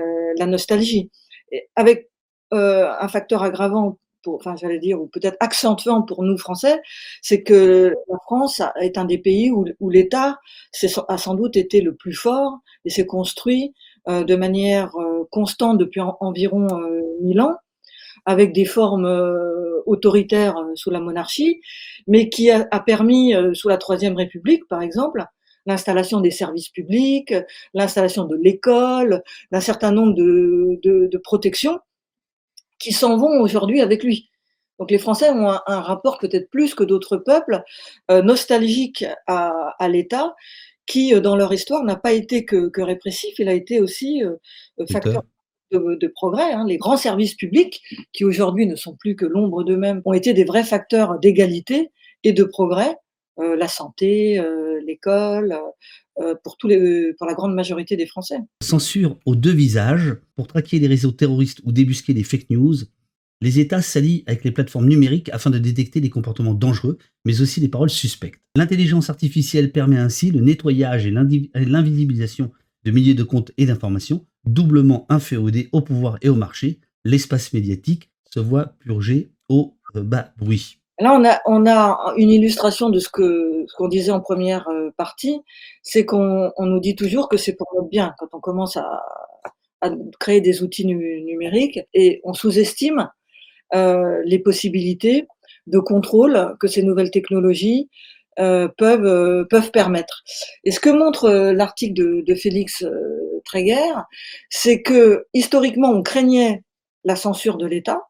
nostalgie. 0.46 1.10
Avec 1.76 2.10
euh, 2.52 2.90
un 3.00 3.08
facteur 3.08 3.42
aggravant, 3.42 3.98
pour, 4.22 4.36
enfin 4.36 4.56
j'allais 4.56 4.78
dire, 4.78 5.00
ou 5.00 5.06
peut-être 5.06 5.36
accentuant 5.40 6.02
pour 6.02 6.22
nous 6.22 6.36
Français, 6.38 6.80
c'est 7.22 7.42
que 7.42 7.94
la 8.08 8.18
France 8.24 8.62
est 8.80 8.98
un 8.98 9.04
des 9.04 9.18
pays 9.18 9.50
où, 9.50 9.90
l'État 9.90 10.38
a 11.08 11.18
sans 11.18 11.34
doute 11.34 11.56
été 11.56 11.80
le 11.80 11.94
plus 11.94 12.14
fort 12.14 12.58
et 12.84 12.90
s'est 12.90 13.06
construit 13.06 13.74
euh, 14.08 14.24
de 14.24 14.36
manière 14.36 14.94
euh, 14.96 15.24
constante 15.30 15.78
depuis 15.78 16.00
en, 16.00 16.16
environ 16.20 16.66
euh, 16.78 17.00
1000 17.22 17.40
ans 17.40 17.56
avec 18.26 18.52
des 18.52 18.64
formes 18.64 19.06
autoritaires 19.86 20.56
sous 20.74 20.90
la 20.90 21.00
monarchie, 21.00 21.60
mais 22.06 22.28
qui 22.28 22.50
a, 22.50 22.64
permis, 22.80 23.34
sous 23.54 23.68
la 23.68 23.76
Troisième 23.76 24.16
République, 24.16 24.66
par 24.68 24.82
exemple, 24.82 25.24
l'installation 25.66 26.20
des 26.20 26.30
services 26.30 26.68
publics, 26.68 27.34
l'installation 27.72 28.24
de 28.24 28.36
l'école, 28.36 29.22
d'un 29.50 29.60
certain 29.60 29.92
nombre 29.92 30.14
de, 30.14 30.78
de, 30.82 31.06
de 31.06 31.18
protections 31.18 31.80
qui 32.78 32.92
s'en 32.92 33.16
vont 33.16 33.40
aujourd'hui 33.40 33.80
avec 33.80 34.02
lui. 34.02 34.30
Donc 34.78 34.90
les 34.90 34.98
Français 34.98 35.30
ont 35.30 35.48
un, 35.48 35.80
rapport 35.80 36.18
peut-être 36.18 36.50
plus 36.50 36.74
que 36.74 36.84
d'autres 36.84 37.16
peuples 37.16 37.62
euh, 38.10 38.22
nostalgique 38.22 39.04
à, 39.26 39.74
à 39.78 39.88
l'État, 39.88 40.34
qui 40.86 41.14
euh, 41.14 41.20
dans 41.20 41.36
leur 41.36 41.52
histoire 41.52 41.84
n'a 41.84 41.96
pas 41.96 42.12
été 42.12 42.44
que, 42.44 42.68
que, 42.68 42.80
répressif, 42.82 43.38
il 43.38 43.48
a 43.48 43.54
été 43.54 43.80
aussi 43.80 44.24
euh, 44.24 44.36
facteur 44.90 45.22
de, 45.74 46.06
progrès. 46.08 46.52
Hein. 46.52 46.64
Les 46.66 46.78
grands 46.78 46.96
services 46.96 47.34
publics, 47.34 47.82
qui 48.12 48.24
aujourd'hui 48.24 48.66
ne 48.66 48.76
sont 48.76 48.96
plus 48.96 49.16
que 49.16 49.26
l'ombre 49.26 49.64
d'eux-mêmes, 49.64 50.02
ont 50.04 50.12
été 50.12 50.32
des 50.32 50.44
vrais 50.44 50.64
facteurs 50.64 51.18
d'égalité 51.18 51.90
et 52.22 52.32
de 52.32 52.44
progrès. 52.44 52.96
Euh, 53.40 53.56
la 53.56 53.68
santé, 53.68 54.38
euh, 54.38 54.80
l'école, 54.86 55.56
euh, 56.20 56.34
pour, 56.44 56.56
tous 56.56 56.68
les, 56.68 57.12
pour 57.18 57.26
la 57.26 57.34
grande 57.34 57.54
majorité 57.54 57.96
des 57.96 58.06
Français. 58.06 58.38
Censure 58.62 59.18
aux 59.26 59.34
deux 59.34 59.52
visages, 59.52 60.14
pour 60.36 60.46
traquer 60.46 60.78
les 60.78 60.86
réseaux 60.86 61.10
terroristes 61.10 61.60
ou 61.64 61.72
débusquer 61.72 62.12
les 62.12 62.22
fake 62.22 62.50
news, 62.50 62.76
les 63.40 63.58
États 63.58 63.82
s'allient 63.82 64.22
avec 64.26 64.44
les 64.44 64.52
plateformes 64.52 64.88
numériques 64.88 65.28
afin 65.30 65.50
de 65.50 65.58
détecter 65.58 66.00
les 66.00 66.10
comportements 66.10 66.54
dangereux, 66.54 66.98
mais 67.24 67.40
aussi 67.40 67.60
les 67.60 67.68
paroles 67.68 67.90
suspectes. 67.90 68.40
L'intelligence 68.56 69.10
artificielle 69.10 69.72
permet 69.72 69.98
ainsi 69.98 70.30
le 70.30 70.40
nettoyage 70.40 71.06
et 71.06 71.10
l'invisibilisation 71.10 72.52
de 72.84 72.90
milliers 72.90 73.14
de 73.14 73.24
comptes 73.24 73.50
et 73.58 73.66
d'informations, 73.66 74.24
doublement 74.46 75.06
inféodés 75.08 75.68
au 75.72 75.80
pouvoir 75.80 76.18
et 76.22 76.28
au 76.28 76.34
marché. 76.34 76.78
L'espace 77.04 77.52
médiatique 77.52 78.10
se 78.30 78.40
voit 78.40 78.72
purgé 78.80 79.30
au 79.48 79.74
bas 79.94 80.30
bruit. 80.38 80.78
Là, 81.00 81.12
on 81.12 81.24
a, 81.24 81.40
on 81.46 81.66
a 81.66 82.14
une 82.16 82.30
illustration 82.30 82.88
de 82.88 83.00
ce 83.00 83.08
que 83.08 83.64
ce 83.66 83.74
qu'on 83.76 83.88
disait 83.88 84.12
en 84.12 84.20
première 84.20 84.68
euh, 84.68 84.90
partie, 84.96 85.40
c'est 85.82 86.04
qu'on 86.04 86.52
on 86.56 86.66
nous 86.66 86.80
dit 86.80 86.94
toujours 86.94 87.28
que 87.28 87.36
c'est 87.36 87.54
pour 87.54 87.66
notre 87.74 87.88
bien 87.88 88.14
quand 88.18 88.28
on 88.32 88.40
commence 88.40 88.76
à, 88.76 89.02
à 89.80 89.90
créer 90.20 90.40
des 90.40 90.62
outils 90.62 90.86
numériques 90.86 91.80
et 91.94 92.20
on 92.24 92.32
sous-estime 92.32 93.10
euh, 93.74 94.22
les 94.24 94.38
possibilités 94.38 95.26
de 95.66 95.78
contrôle 95.78 96.56
que 96.60 96.68
ces 96.68 96.82
nouvelles 96.82 97.10
technologies 97.10 97.88
euh, 98.38 98.68
peuvent 98.76 99.06
euh, 99.06 99.44
peuvent 99.48 99.70
permettre. 99.70 100.22
Et 100.64 100.70
ce 100.70 100.80
que 100.80 100.90
montre 100.90 101.24
euh, 101.26 101.52
l'article 101.52 101.94
de, 101.94 102.24
de, 102.26 102.34
Félix 102.34 102.82
euh, 102.82 103.40
Tréguer, 103.44 103.92
c'est 104.50 104.82
que 104.82 105.26
historiquement 105.34 105.90
on 105.90 106.02
craignait 106.02 106.62
la 107.04 107.16
censure 107.16 107.56
de 107.56 107.66
l'État 107.66 108.00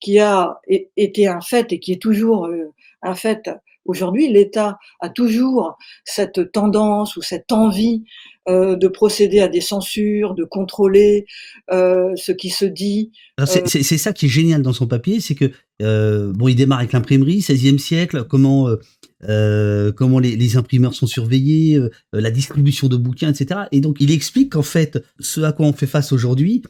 qui 0.00 0.20
a 0.20 0.60
été 0.96 1.26
un 1.26 1.40
fait 1.40 1.72
et 1.72 1.80
qui 1.80 1.92
est 1.92 2.00
toujours 2.00 2.46
euh, 2.46 2.72
un 3.02 3.14
fait 3.14 3.50
aujourd'hui. 3.84 4.28
L'État 4.28 4.78
a 5.00 5.08
toujours 5.08 5.76
cette 6.04 6.52
tendance 6.52 7.16
ou 7.16 7.22
cette 7.22 7.50
envie 7.52 8.04
de 8.46 8.88
procéder 8.88 9.40
à 9.40 9.48
des 9.48 9.60
censures, 9.60 10.34
de 10.34 10.42
contrôler 10.42 11.26
euh, 11.70 12.16
ce 12.16 12.32
qui 12.32 12.48
se 12.48 12.64
dit. 12.64 13.12
C'est 13.44 13.98
ça 13.98 14.14
qui 14.14 14.24
est 14.24 14.30
génial 14.30 14.62
dans 14.62 14.72
son 14.72 14.86
papier, 14.86 15.20
c'est 15.20 15.34
que 15.34 15.52
bon, 16.32 16.48
il 16.48 16.54
démarre 16.54 16.78
avec 16.78 16.94
l'imprimerie, 16.94 17.40
16e 17.40 17.76
siècle, 17.76 18.24
comment 18.24 18.68
comment 19.20 20.18
les, 20.18 20.36
les, 20.36 20.56
imprimeurs 20.56 20.94
sont 20.94 21.06
surveillés, 21.06 21.80
la 22.12 22.30
distribution 22.30 22.88
de 22.88 22.96
bouquins, 22.96 23.30
etc. 23.30 23.62
Et 23.72 23.80
donc 23.80 23.96
il 24.00 24.10
explique 24.10 24.52
qu'en 24.52 24.62
fait, 24.62 25.02
ce 25.18 25.40
à 25.40 25.52
quoi 25.52 25.66
on 25.66 25.72
fait 25.72 25.86
face 25.86 26.12
aujourd'hui, 26.12 26.62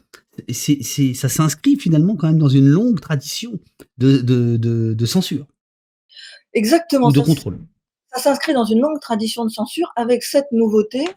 c'est, 0.51 1.13
ça 1.13 1.29
s'inscrit 1.29 1.75
finalement 1.77 2.15
quand 2.15 2.27
même 2.27 2.39
dans 2.39 2.49
une 2.49 2.67
longue 2.67 2.99
tradition 2.99 3.59
de, 3.97 4.17
de, 4.19 4.57
de, 4.57 5.05
censure. 5.05 5.45
Exactement. 6.53 7.11
de 7.11 7.19
contrôle. 7.19 7.59
Ça 8.13 8.21
s'inscrit 8.21 8.53
dans 8.53 8.65
une 8.65 8.79
longue 8.79 8.99
tradition 8.99 9.45
de 9.45 9.49
censure 9.49 9.91
avec 9.95 10.23
cette 10.23 10.51
nouveauté 10.51 11.07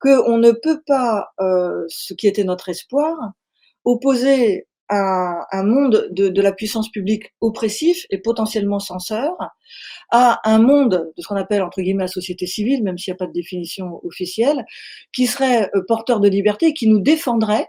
qu'on 0.00 0.38
ne 0.38 0.52
peut 0.52 0.80
pas, 0.86 1.30
euh, 1.40 1.84
ce 1.88 2.14
qui 2.14 2.28
était 2.28 2.44
notre 2.44 2.68
espoir, 2.68 3.16
opposer 3.84 4.66
un, 4.90 5.44
un 5.52 5.62
monde 5.64 6.08
de, 6.10 6.28
de, 6.28 6.42
la 6.42 6.52
puissance 6.52 6.90
publique 6.90 7.34
oppressif 7.40 8.06
et 8.10 8.18
potentiellement 8.18 8.78
censeur 8.78 9.36
à 10.10 10.40
un 10.44 10.58
monde 10.58 11.12
de 11.16 11.22
ce 11.22 11.28
qu'on 11.28 11.36
appelle 11.36 11.62
entre 11.62 11.82
guillemets 11.82 12.04
la 12.04 12.08
société 12.08 12.46
civile, 12.46 12.82
même 12.82 12.96
s'il 12.96 13.12
n'y 13.12 13.16
a 13.16 13.18
pas 13.18 13.26
de 13.26 13.32
définition 13.32 14.00
officielle, 14.04 14.64
qui 15.12 15.26
serait 15.26 15.70
euh, 15.74 15.82
porteur 15.86 16.20
de 16.20 16.28
liberté, 16.28 16.72
qui 16.72 16.88
nous 16.88 17.00
défendrait 17.00 17.66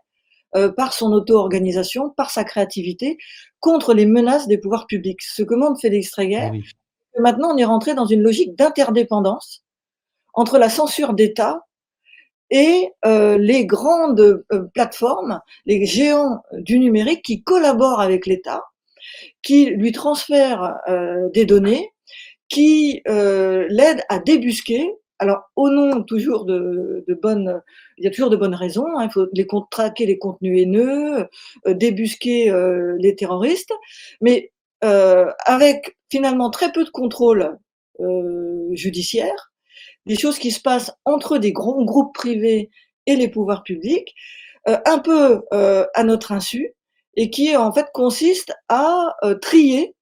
euh, 0.56 0.72
par 0.72 0.94
son 0.94 1.12
auto-organisation, 1.12 2.10
par 2.10 2.32
sa 2.32 2.44
créativité, 2.44 3.18
contre 3.60 3.94
les 3.94 4.06
menaces 4.06 4.48
des 4.48 4.58
pouvoirs 4.58 4.88
publics. 4.88 5.22
Ce 5.22 5.44
que 5.44 5.54
montre 5.54 5.80
Félix 5.82 6.12
Tréguer, 6.12 6.52
eh 6.54 7.22
maintenant 7.22 7.54
on 7.54 7.58
est 7.58 7.66
rentré 7.66 7.94
dans 7.94 8.06
une 8.06 8.22
logique 8.22 8.56
d'interdépendance 8.56 9.64
entre 10.34 10.58
la 10.58 10.70
censure 10.70 11.14
d'État 11.14 11.66
et 12.52 12.92
euh, 13.06 13.38
les 13.38 13.66
grandes 13.66 14.44
euh, 14.52 14.64
plateformes, 14.74 15.42
les 15.66 15.86
géants 15.86 16.42
du 16.54 16.80
numérique 16.80 17.24
qui 17.24 17.44
collaborent 17.44 18.02
avec 18.02 18.26
l'État, 18.26 18.64
qui 19.42 19.66
lui 19.66 19.92
transfèrent 19.92 20.78
des 21.34 21.46
données, 21.46 21.92
qui 22.50 23.02
l'aident 23.06 24.04
à 24.10 24.20
débusquer 24.20 24.92
alors, 25.20 25.52
au 25.58 25.70
nom 25.70 26.02
toujours 26.04 26.46
de, 26.46 27.04
de 27.06 27.14
bonnes, 27.14 27.62
il 27.98 28.06
y 28.06 28.08
a 28.08 28.10
toujours 28.10 28.30
de 28.30 28.38
bonnes 28.38 28.56
raisons. 28.56 28.88
Hein, 28.98 29.06
il 29.06 29.12
faut 29.12 29.28
les 29.34 29.46
traquer 29.70 30.06
les 30.06 30.18
contenus 30.18 30.62
haineux, 30.62 31.28
euh, 31.68 31.74
débusquer 31.74 32.50
euh, 32.50 32.96
les 33.00 33.16
terroristes, 33.16 33.74
mais 34.22 34.52
euh, 34.86 35.30
avec 35.46 35.98
finalement 36.10 36.50
très 36.50 36.72
peu 36.72 36.86
de 36.86 36.90
contrôle 36.90 37.58
judiciaire, 38.72 39.49
des 40.10 40.18
choses 40.18 40.40
qui 40.40 40.52
se 40.52 40.60
passent 40.60 40.92
entre 41.06 41.38
des 41.38 41.54
grands 41.54 41.84
groupes 41.84 42.14
privés 42.14 42.70
et 43.06 43.16
les 43.16 43.30
pouvoirs 43.30 43.64
publics, 43.64 44.14
un 44.66 45.00
peu 45.00 45.42
à 45.52 46.04
notre 46.04 46.34
insu, 46.34 46.74
et 47.16 47.30
qui 47.30 47.56
en 47.56 47.72
fait 47.72 47.88
consiste 47.94 48.54
à 48.68 49.16
trier 49.42 49.96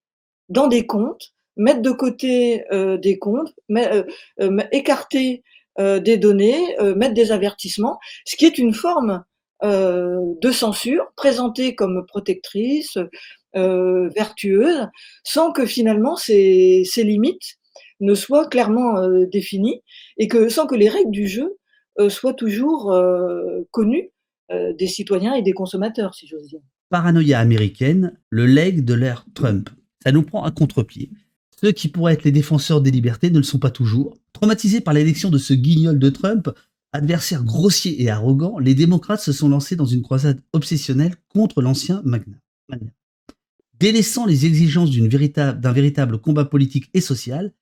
dans 0.50 0.68
des 0.68 0.88
comptes 0.88 1.34
mettre 1.58 1.82
de 1.82 1.92
côté 1.92 2.64
euh, 2.72 2.98
des 2.98 3.20
comptes, 3.20 3.54
euh, 3.72 4.04
euh, 4.40 4.64
écarter 4.72 5.44
des 5.80 6.18
données, 6.18 6.76
mettre 6.96 7.14
des 7.14 7.32
avertissements, 7.32 8.00
ce 8.26 8.36
qui 8.36 8.48
est 8.48 8.58
une 8.58 8.74
forme 8.74 9.24
de 9.62 10.52
censure 10.52 11.06
présentée 11.16 11.76
comme 11.76 12.04
protectrice, 12.08 12.98
vertueuse, 13.54 14.88
sans 15.24 15.52
que 15.52 15.68
finalement 15.68 16.16
ces 16.16 16.84
limites 16.98 17.57
ne 18.00 18.14
soient 18.14 18.48
clairement 18.48 19.08
définies 19.32 19.82
et 20.18 20.28
que 20.28 20.50
sans 20.50 20.68
que 20.68 20.76
les 20.76 20.90
règles 20.90 21.12
du 21.12 21.28
jeu 21.28 21.58
soient 22.10 22.34
toujours 22.34 22.96
connues 23.72 24.12
des 24.50 24.88
citoyens 24.88 25.34
et 25.34 25.42
des 25.42 25.54
consommateurs, 25.54 26.14
si 26.14 26.28
j'ose 26.28 26.48
dire. 26.48 26.62
Paranoïa 26.90 27.40
américaine, 27.40 28.18
le 28.30 28.46
leg 28.46 28.86
de 28.86 28.94
l'ère 28.94 29.26
Trump. 29.34 29.70
Ça 30.04 30.12
nous 30.12 30.24
prend 30.24 30.44
à 30.44 30.52
contre-pied. 30.52 31.12
Ceux 31.60 31.72
qui 31.72 31.88
pourraient 31.88 32.14
être 32.14 32.24
les 32.24 32.32
défenseurs 32.32 32.82
des 32.82 32.92
libertés 32.92 33.32
ne 33.32 33.38
le 33.38 33.44
sont 33.44 33.60
pas 33.60 33.72
toujours. 33.72 34.16
Traumatisés 34.32 34.80
par 34.80 34.94
l'élection 34.94 35.30
de 35.30 35.40
ce 35.40 35.54
guignol 35.54 35.98
de 36.00 36.10
Trump, 36.10 36.50
adversaire 36.94 37.44
grossier 37.44 38.02
et 38.02 38.10
arrogant, 38.10 38.60
les 38.60 38.76
démocrates 38.76 39.22
se 39.22 39.34
sont 39.34 39.50
lancés 39.50 39.76
dans 39.76 39.86
une 39.86 40.04
croisade 40.04 40.40
obsessionnelle 40.54 41.16
contre 41.30 41.62
l'ancien 41.62 42.02
Magna. 42.06 42.38
Délaissant 43.80 44.26
les 44.26 44.46
exigences 44.46 44.92
d'un 44.92 45.72
véritable 45.74 46.20
combat 46.20 46.46
politique 46.46 46.90
et 46.94 47.02
social, 47.02 47.54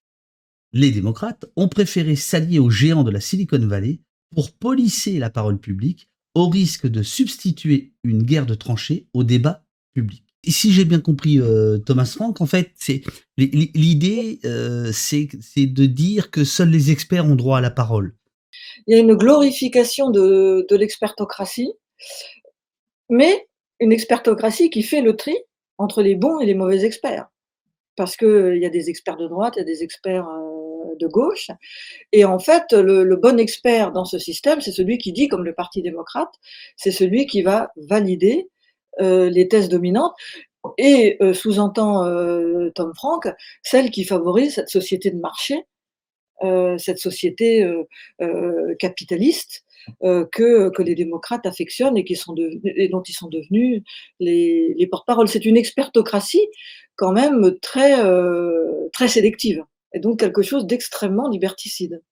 les 0.75 0.91
démocrates 0.91 1.46
ont 1.55 1.67
préféré 1.67 2.15
s'allier 2.15 2.60
aux 2.60 2.70
géants 2.70 3.03
de 3.03 3.10
la 3.10 3.20
Silicon 3.20 3.65
Valley 3.65 4.01
pour 4.36 4.51
polisser 4.51 5.17
la 5.17 5.32
parole 5.32 5.60
publique 5.60 6.08
au 6.36 6.50
risque 6.50 6.86
de 6.86 7.01
substituer 7.01 7.94
une 8.03 8.22
guerre 8.22 8.46
de 8.46 8.53
tranchées 8.53 9.08
au 9.13 9.24
débat 9.24 9.65
public 9.96 10.25
si 10.51 10.72
j'ai 10.72 10.86
bien 10.86 11.00
compris 11.00 11.39
euh, 11.39 11.77
Thomas 11.77 12.05
Frank, 12.05 12.41
en 12.41 12.46
fait, 12.46 12.72
c'est 12.75 13.01
l'idée, 13.38 14.39
euh, 14.46 14.91
c'est 14.91 15.27
de 15.58 15.86
dire 15.86 16.32
que 16.32 16.44
seuls 16.44 16.70
les 16.70 16.91
experts 16.91 17.25
ont 17.25 17.36
droit 17.36 17.58
à 17.58 17.62
la 17.62 17.72
parole. 17.72 18.15
Il 18.88 18.96
y 18.96 19.00
a 19.00 19.01
une 19.01 19.15
glorification 19.15 20.10
de, 20.10 20.65
l'expertocratie, 20.75 21.72
mais 23.10 23.48
une 23.79 23.91
expertocratie 23.91 24.70
qui 24.70 24.84
fait 24.84 25.01
le 25.01 25.15
tri 25.15 25.36
entre 25.77 26.01
les 26.01 26.15
bons 26.15 26.39
et 26.39 26.46
les 26.46 26.53
mauvais 26.53 26.86
experts. 26.86 27.27
Parce 27.96 28.17
qu'il 28.17 28.58
y 28.58 28.65
a 28.65 28.70
des 28.70 28.89
experts 28.89 29.17
de 29.17 29.27
droite, 29.27 29.53
il 29.55 29.60
y 29.60 29.62
a 29.62 29.65
des 29.65 29.84
experts 29.84 30.27
euh, 30.27 30.54
de 31.00 31.08
gauche. 31.08 31.50
Et 32.12 32.25
en 32.25 32.39
fait, 32.39 32.74
le, 32.74 33.15
bon 33.15 33.39
expert 33.39 33.92
dans 33.92 34.06
ce 34.06 34.20
système, 34.20 34.62
c'est 34.62 34.72
celui 34.72 34.98
qui 34.98 35.12
dit, 35.12 35.27
comme 35.27 35.44
le 35.44 35.54
Parti 35.54 35.82
démocrate, 35.82 36.34
c'est 36.75 36.92
celui 36.92 37.25
qui 37.25 37.42
va 37.42 37.70
valider 37.75 38.48
euh, 39.01 39.30
les 39.30 39.50
thèses 39.50 39.68
dominantes 39.68 40.13
et 40.77 41.18
euh, 41.22 41.34
sous-entend 41.34 42.06
euh, 42.06 42.70
Tom 42.75 42.94
Frank, 42.96 43.27
celle 43.62 43.92
qui 43.92 44.06
favorise 44.06 44.56
cette 44.56 44.70
société 44.70 45.12
de 45.12 45.20
marché 45.20 45.63
cette 46.77 47.00
société 47.00 47.65
capitaliste 48.77 49.63
que, 50.04 50.70
que 50.70 50.82
les 50.84 50.94
démocrates 50.94 51.46
affectionnent 51.46 51.98
et, 51.98 52.04
qui 52.04 52.18
sont 52.18 52.36
et 52.65 52.89
dont 52.89 53.01
ils 53.01 53.13
sont 53.13 53.30
devenus 53.30 53.84
les, 54.20 54.74
les 54.77 54.88
porte-parole. 54.88 55.30
C'est 55.30 55.46
une 55.46 55.56
expertocratie 55.56 56.46
quand 56.98 57.13
même 57.13 57.58
très, 57.62 57.96
très 58.92 59.08
sélective 59.08 59.63
et 59.95 59.99
donc 59.99 60.19
quelque 60.19 60.43
chose 60.43 60.67
d'extrêmement 60.67 61.29
liberticide. 61.29 62.03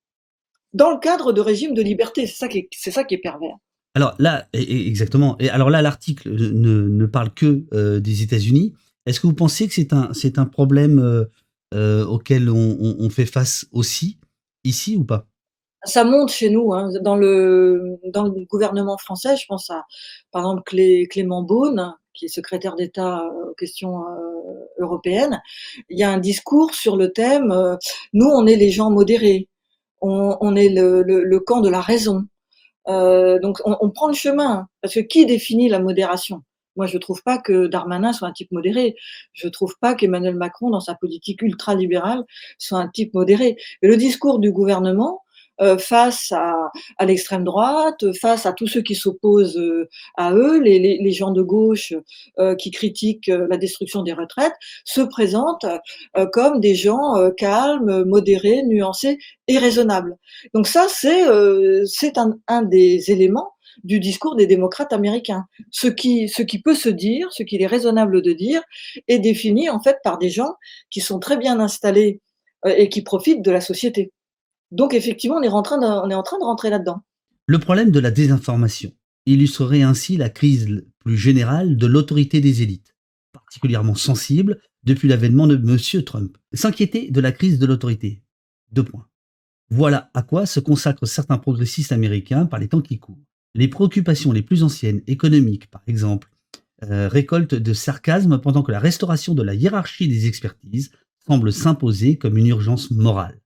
Dans 0.73 0.89
le 0.89 0.97
cadre 0.97 1.33
de 1.33 1.41
régimes 1.41 1.75
de 1.75 1.83
liberté, 1.83 2.25
c'est 2.25 2.37
ça 2.37 2.47
qui 2.47 2.59
est, 2.59 2.69
c'est 2.71 2.89
ça 2.89 3.03
qui 3.03 3.13
est 3.13 3.19
pervers. 3.19 3.57
Alors 3.93 4.15
là, 4.17 4.47
exactement. 4.53 5.35
Et 5.39 5.49
alors 5.49 5.69
là, 5.69 5.83
l'article 5.83 6.31
ne, 6.31 6.87
ne 6.87 7.05
parle 7.05 7.31
que 7.31 7.65
euh, 7.73 7.99
des 7.99 8.23
États-Unis. 8.23 8.73
Est-ce 9.05 9.19
que 9.19 9.27
vous 9.27 9.35
pensez 9.35 9.67
que 9.67 9.73
c'est 9.73 9.93
un, 9.93 10.11
c'est 10.13 10.39
un 10.39 10.45
problème 10.45 10.97
euh, 10.97 11.25
euh, 11.75 12.05
auquel 12.05 12.49
on, 12.49 12.77
on, 12.79 13.09
fait 13.09 13.27
face 13.27 13.67
aussi 13.71 14.17
ici 14.63 14.95
ou 14.95 15.03
pas? 15.03 15.27
Ça 15.83 16.05
monte 16.05 16.31
chez 16.31 16.49
nous. 16.49 16.73
Hein. 16.73 16.89
Dans, 17.01 17.17
le, 17.17 17.99
dans 18.11 18.23
le 18.23 18.45
gouvernement 18.45 18.97
français, 18.97 19.35
je 19.35 19.45
pense 19.47 19.69
à 19.69 19.83
par 20.31 20.43
exemple 20.43 20.63
Clément 21.09 21.43
Beaune, 21.43 21.93
qui 22.13 22.25
est 22.25 22.29
secrétaire 22.29 22.75
d'État 22.75 23.23
aux 23.49 23.53
questions 23.53 24.03
européennes. 24.79 25.41
Il 25.89 25.97
y 25.97 26.03
a 26.03 26.11
un 26.11 26.17
discours 26.17 26.73
sur 26.73 26.97
le 26.97 27.11
thème 27.11 27.53
nous, 28.13 28.27
on 28.27 28.45
est 28.45 28.55
les 28.55 28.71
gens 28.71 28.91
modérés, 28.91 29.49
on, 30.01 30.55
est 30.55 30.69
le, 30.69 31.39
camp 31.39 31.61
de 31.61 31.69
la 31.69 31.81
raison. 31.81 32.23
Euh, 32.89 33.39
donc 33.39 33.59
on, 33.65 33.89
prend 33.89 34.07
le 34.07 34.13
chemin, 34.13 34.67
parce 34.81 34.93
que 34.93 34.99
qui 34.99 35.25
définit 35.25 35.69
la 35.69 35.79
modération? 35.79 36.43
Moi, 36.75 36.87
je 36.87 36.95
ne 36.95 36.99
trouve 36.99 37.21
pas 37.23 37.37
que 37.37 37.67
Darmanin 37.67 38.13
soit 38.13 38.27
un 38.27 38.33
type 38.33 38.51
modéré. 38.51 38.95
Je 39.33 39.45
ne 39.45 39.51
trouve 39.51 39.75
pas 39.79 39.93
qu'Emmanuel 39.93 40.35
Macron, 40.35 40.71
dans 40.71 40.79
sa 40.79 40.95
politique 40.95 41.41
ultra-libérale, 41.43 42.23
soit 42.57 42.79
un 42.79 42.87
type 42.87 43.13
modéré. 43.13 43.57
Mais 43.81 43.89
le 43.89 43.95
discours 43.95 44.39
du 44.39 44.51
gouvernement, 44.51 45.21
euh, 45.21 45.22
face 45.79 46.31
à, 46.31 47.05
l'extrême 47.05 47.43
droite, 47.43 48.03
face 48.19 48.45
à 48.45 48.53
tous 48.53 48.67
ceux 48.67 48.81
qui 48.81 48.95
s'opposent 48.95 49.57
euh, 49.57 49.87
à 50.15 50.33
eux, 50.33 50.59
les, 50.59 51.11
gens 51.11 51.31
de 51.31 51.41
gauche 51.41 51.93
euh, 52.39 52.55
qui 52.55 52.71
critiquent 52.71 53.27
la 53.27 53.57
destruction 53.57 54.01
des 54.03 54.13
retraites, 54.13 54.53
se 54.83 55.01
présentent 55.01 55.65
comme 56.31 56.59
des 56.59 56.75
gens 56.75 57.29
calmes, 57.37 58.03
modérés, 58.05 58.63
nuancés 58.63 59.17
et 59.47 59.57
raisonnables. 59.57 60.17
Donc 60.53 60.67
ça, 60.67 60.87
c'est 60.89 61.23
un 62.47 62.61
des 62.63 63.11
éléments 63.11 63.51
du 63.83 63.99
discours 63.99 64.35
des 64.35 64.47
démocrates 64.47 64.93
américains. 64.93 65.45
Ce 65.71 65.87
qui, 65.87 66.29
ce 66.29 66.41
qui 66.41 66.61
peut 66.61 66.75
se 66.75 66.89
dire, 66.89 67.31
ce 67.31 67.43
qu'il 67.43 67.61
est 67.61 67.67
raisonnable 67.67 68.21
de 68.21 68.33
dire, 68.33 68.61
est 69.07 69.19
défini 69.19 69.69
en 69.69 69.81
fait 69.81 69.97
par 70.03 70.17
des 70.17 70.29
gens 70.29 70.55
qui 70.89 71.01
sont 71.01 71.19
très 71.19 71.37
bien 71.37 71.59
installés 71.59 72.21
et 72.65 72.89
qui 72.89 73.01
profitent 73.01 73.41
de 73.41 73.51
la 73.51 73.61
société. 73.61 74.11
Donc 74.73 74.95
effectivement, 74.95 75.37
on 75.37 75.43
est, 75.43 75.47
en 75.47 75.61
train 75.61 75.77
de, 75.77 76.43
rentrer 76.43 76.71
là-dedans. 76.71 77.03
Le 77.45 77.59
problème 77.59 77.91
de 77.91 77.99
la 77.99 78.09
désinformation 78.09 78.91
illustrerait 79.27 79.83
ainsi 79.83 80.17
la 80.17 80.31
crise 80.31 80.83
plus 80.99 81.15
générale 81.15 81.77
de 81.77 81.85
l'autorité 81.85 82.41
des 82.41 82.63
élites, 82.63 82.95
particulièrement 83.33 83.93
sensible 83.93 84.59
depuis 84.83 85.07
l'avènement 85.07 85.45
de 85.45 85.57
M. 85.57 86.03
Trump. 86.03 86.35
S'inquiéter 86.53 87.11
de 87.11 87.21
la 87.21 87.31
crise 87.31 87.59
de 87.59 87.67
l'autorité. 87.67 88.23
Deux 88.71 88.83
points. 88.83 89.05
Voilà 89.69 90.09
à 90.15 90.23
quoi 90.23 90.47
se 90.47 90.59
consacrent 90.59 91.07
certains 91.07 91.37
progressistes 91.37 91.91
américains 91.91 92.47
par 92.47 92.59
les 92.59 92.67
temps 92.67 92.81
qui 92.81 92.97
courent. 92.97 93.21
Les 93.53 93.67
préoccupations 93.67 94.31
les 94.31 94.41
plus 94.41 94.63
anciennes, 94.63 95.03
économiques 95.05 95.69
par 95.69 95.83
exemple, 95.85 96.31
euh, 96.83 97.07
récoltent 97.07 97.53
de 97.53 97.73
sarcasme 97.73 98.39
pendant 98.39 98.63
que 98.63 98.71
la 98.71 98.79
restauration 98.79 99.35
de 99.35 99.43
la 99.43 99.53
hiérarchie 99.53 100.07
des 100.07 100.25
expertises 100.25 100.89
semble 101.27 101.53
s'imposer 101.53 102.17
comme 102.17 102.37
une 102.37 102.47
urgence 102.47 102.89
morale 102.89 103.42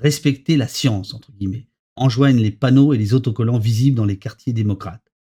respecter 0.00 0.56
la 0.56 0.68
science, 0.68 1.14
entre 1.14 1.32
guillemets, 1.32 1.66
enjoignent 1.96 2.40
les 2.40 2.50
panneaux 2.50 2.92
et 2.92 2.98
les 2.98 3.14
autocollants 3.14 3.58
visibles 3.58 3.96
dans 3.96 4.04
les 4.04 4.18
quartiers 4.18 4.52
démocrates. 4.52 5.12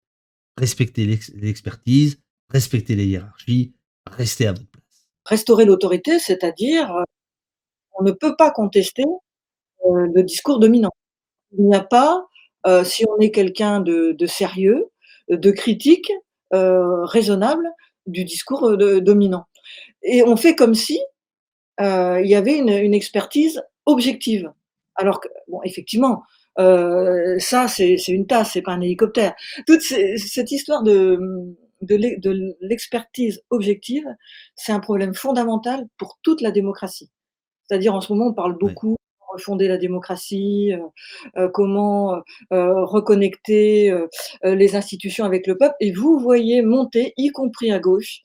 Respecter 0.58 1.06
l'expertise, 1.34 2.20
respecter 2.50 2.94
les 2.94 3.06
hiérarchies, 3.06 3.74
rester 4.10 4.46
à 4.46 4.52
votre 4.52 4.70
place. 4.70 5.08
Restaurer 5.24 5.64
l'autorité, 5.64 6.18
c'est-à-dire, 6.18 6.94
euh, 6.94 7.02
on 7.98 8.04
ne 8.04 8.12
peut 8.12 8.36
pas 8.36 8.50
contester 8.50 9.04
euh, 9.86 10.06
le 10.14 10.22
discours 10.22 10.58
dominant. 10.58 10.92
Il 11.56 11.66
n'y 11.66 11.74
a 11.74 11.82
pas, 11.82 12.26
euh, 12.66 12.84
si 12.84 13.04
on 13.08 13.18
est 13.20 13.30
quelqu'un 13.30 13.80
de, 13.80 14.16
sérieux, 14.26 14.90
de 15.28 15.50
critique, 15.50 16.12
raisonnable 16.52 17.68
du 18.06 18.24
discours 18.24 18.76
dominant. 18.76 19.46
Et 20.04 20.22
on 20.22 20.36
fait 20.36 20.54
comme 20.54 20.74
si 20.74 21.00
il 21.80 22.26
y 22.26 22.34
avait 22.36 22.58
une 22.58 22.94
expertise 22.94 23.60
objective. 23.86 24.52
Alors 24.96 25.20
que, 25.20 25.28
bon, 25.48 25.60
effectivement, 25.64 26.22
euh, 26.58 27.38
ça, 27.38 27.68
c'est 27.68 27.96
une 28.08 28.26
tasse, 28.26 28.52
c'est 28.52 28.62
pas 28.62 28.72
un 28.72 28.80
hélicoptère. 28.80 29.34
Toute 29.66 29.80
cette 29.80 30.52
histoire 30.52 30.82
de, 30.82 31.18
de 31.82 32.56
l'expertise 32.60 33.42
objective, 33.50 34.04
c'est 34.54 34.72
un 34.72 34.80
problème 34.80 35.14
fondamental 35.14 35.86
pour 35.98 36.18
toute 36.22 36.40
la 36.40 36.50
démocratie. 36.50 37.10
C'est-à-dire, 37.66 37.94
en 37.94 38.00
ce 38.00 38.12
moment, 38.12 38.28
on 38.28 38.34
parle 38.34 38.56
beaucoup 38.58 38.92
de 38.92 39.32
refonder 39.32 39.68
la 39.68 39.78
démocratie, 39.78 40.72
euh, 40.72 40.78
euh, 41.36 41.48
comment 41.52 42.22
reconnecter 42.50 43.92
les 44.44 44.76
institutions 44.76 45.24
avec 45.24 45.46
le 45.46 45.56
peuple. 45.56 45.74
Et 45.80 45.92
vous 45.92 46.20
voyez 46.20 46.62
monter, 46.62 47.14
y 47.16 47.30
compris 47.30 47.72
à 47.72 47.80
gauche, 47.80 48.20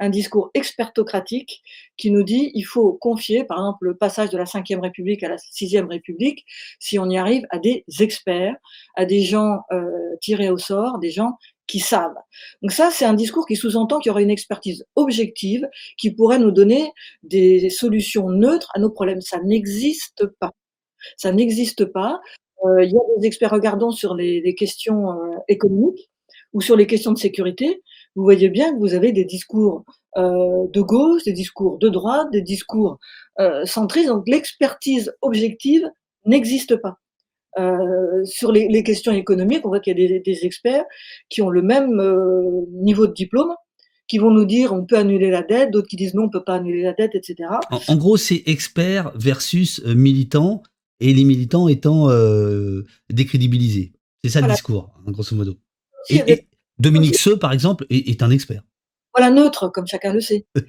un 0.00 0.08
discours 0.08 0.50
expertocratique 0.54 1.62
qui 1.96 2.10
nous 2.10 2.22
dit 2.22 2.50
il 2.54 2.64
faut 2.64 2.94
confier, 2.94 3.44
par 3.44 3.58
exemple, 3.58 3.86
le 3.86 3.96
passage 3.96 4.30
de 4.30 4.38
la 4.38 4.44
Ve 4.44 4.80
République 4.80 5.22
à 5.22 5.28
la 5.28 5.38
Sixième 5.38 5.88
République, 5.88 6.44
si 6.78 6.98
on 6.98 7.08
y 7.08 7.16
arrive, 7.16 7.46
à 7.50 7.58
des 7.58 7.84
experts, 8.00 8.56
à 8.96 9.04
des 9.04 9.22
gens 9.22 9.60
euh, 9.72 9.90
tirés 10.20 10.50
au 10.50 10.58
sort, 10.58 10.98
des 10.98 11.10
gens 11.10 11.38
qui 11.66 11.80
savent. 11.80 12.16
Donc 12.62 12.72
ça, 12.72 12.90
c'est 12.90 13.04
un 13.04 13.14
discours 13.14 13.46
qui 13.46 13.56
sous-entend 13.56 13.98
qu'il 13.98 14.10
y 14.10 14.12
aurait 14.12 14.22
une 14.22 14.30
expertise 14.30 14.84
objective 14.96 15.66
qui 15.96 16.10
pourrait 16.10 16.38
nous 16.38 16.50
donner 16.50 16.92
des 17.22 17.70
solutions 17.70 18.28
neutres 18.28 18.70
à 18.74 18.80
nos 18.80 18.90
problèmes. 18.90 19.20
Ça 19.20 19.40
n'existe 19.40 20.26
pas. 20.40 20.50
Ça 21.16 21.32
n'existe 21.32 21.86
pas. 21.86 22.20
Euh, 22.64 22.84
il 22.84 22.92
y 22.92 22.96
a 22.96 23.00
des 23.18 23.26
experts 23.26 23.50
regardant 23.50 23.90
sur 23.90 24.14
les, 24.14 24.40
les 24.40 24.54
questions 24.54 25.12
euh, 25.12 25.36
économiques 25.48 26.10
ou 26.52 26.60
sur 26.60 26.76
les 26.76 26.86
questions 26.86 27.12
de 27.12 27.18
sécurité 27.18 27.82
vous 28.16 28.22
voyez 28.22 28.48
bien 28.48 28.72
que 28.72 28.78
vous 28.78 28.94
avez 28.94 29.12
des 29.12 29.24
discours 29.24 29.84
euh, 30.16 30.66
de 30.72 30.80
gauche, 30.80 31.24
des 31.24 31.32
discours 31.32 31.78
de 31.78 31.88
droite, 31.88 32.28
des 32.32 32.42
discours 32.42 32.98
euh, 33.40 33.64
centristes. 33.66 34.08
Donc 34.08 34.28
l'expertise 34.28 35.12
objective 35.22 35.90
n'existe 36.24 36.76
pas. 36.76 36.98
Euh, 37.58 38.24
sur 38.24 38.52
les, 38.52 38.68
les, 38.68 38.82
questions 38.82 39.12
économiques, 39.12 39.64
on 39.64 39.68
voit 39.68 39.80
qu'il 39.80 39.98
y 39.98 40.04
a 40.04 40.08
des, 40.08 40.20
des, 40.20 40.44
experts 40.44 40.84
qui 41.28 41.40
ont 41.40 41.50
le 41.50 41.62
même 41.62 42.02
niveau 42.72 43.06
de 43.06 43.12
diplôme, 43.12 43.54
qui 44.08 44.18
vont 44.18 44.30
nous 44.30 44.44
dire 44.44 44.72
on 44.72 44.84
peut 44.84 44.98
annuler 44.98 45.30
la 45.30 45.42
dette, 45.42 45.70
d'autres 45.70 45.86
qui 45.86 45.96
disent 45.96 46.14
non, 46.14 46.24
on 46.24 46.30
peut 46.30 46.42
pas 46.42 46.56
annuler 46.56 46.82
la 46.82 46.94
dette, 46.94 47.14
etc. 47.14 47.48
En, 47.70 47.80
en 47.86 47.96
gros, 47.96 48.16
c'est 48.16 48.42
experts 48.46 49.12
versus 49.14 49.84
militants, 49.84 50.64
et 50.98 51.12
les 51.12 51.24
militants 51.24 51.68
étant 51.68 52.08
décrédibilisés. 53.10 53.92
C'est 54.24 54.30
ça 54.30 54.40
le 54.40 54.48
discours, 54.48 54.92
hein, 54.96 55.12
grosso 55.12 55.36
modo. 55.36 55.54
Et, 56.10 56.22
et, 56.26 56.46
Dominique 56.78 57.16
Seux, 57.16 57.38
par 57.38 57.52
exemple, 57.52 57.86
est, 57.90 58.22
un 58.22 58.30
expert. 58.30 58.62
Voilà, 59.14 59.30
neutre, 59.30 59.68
comme 59.68 59.86
chacun 59.86 60.12
le 60.12 60.20
sait. 60.20 60.46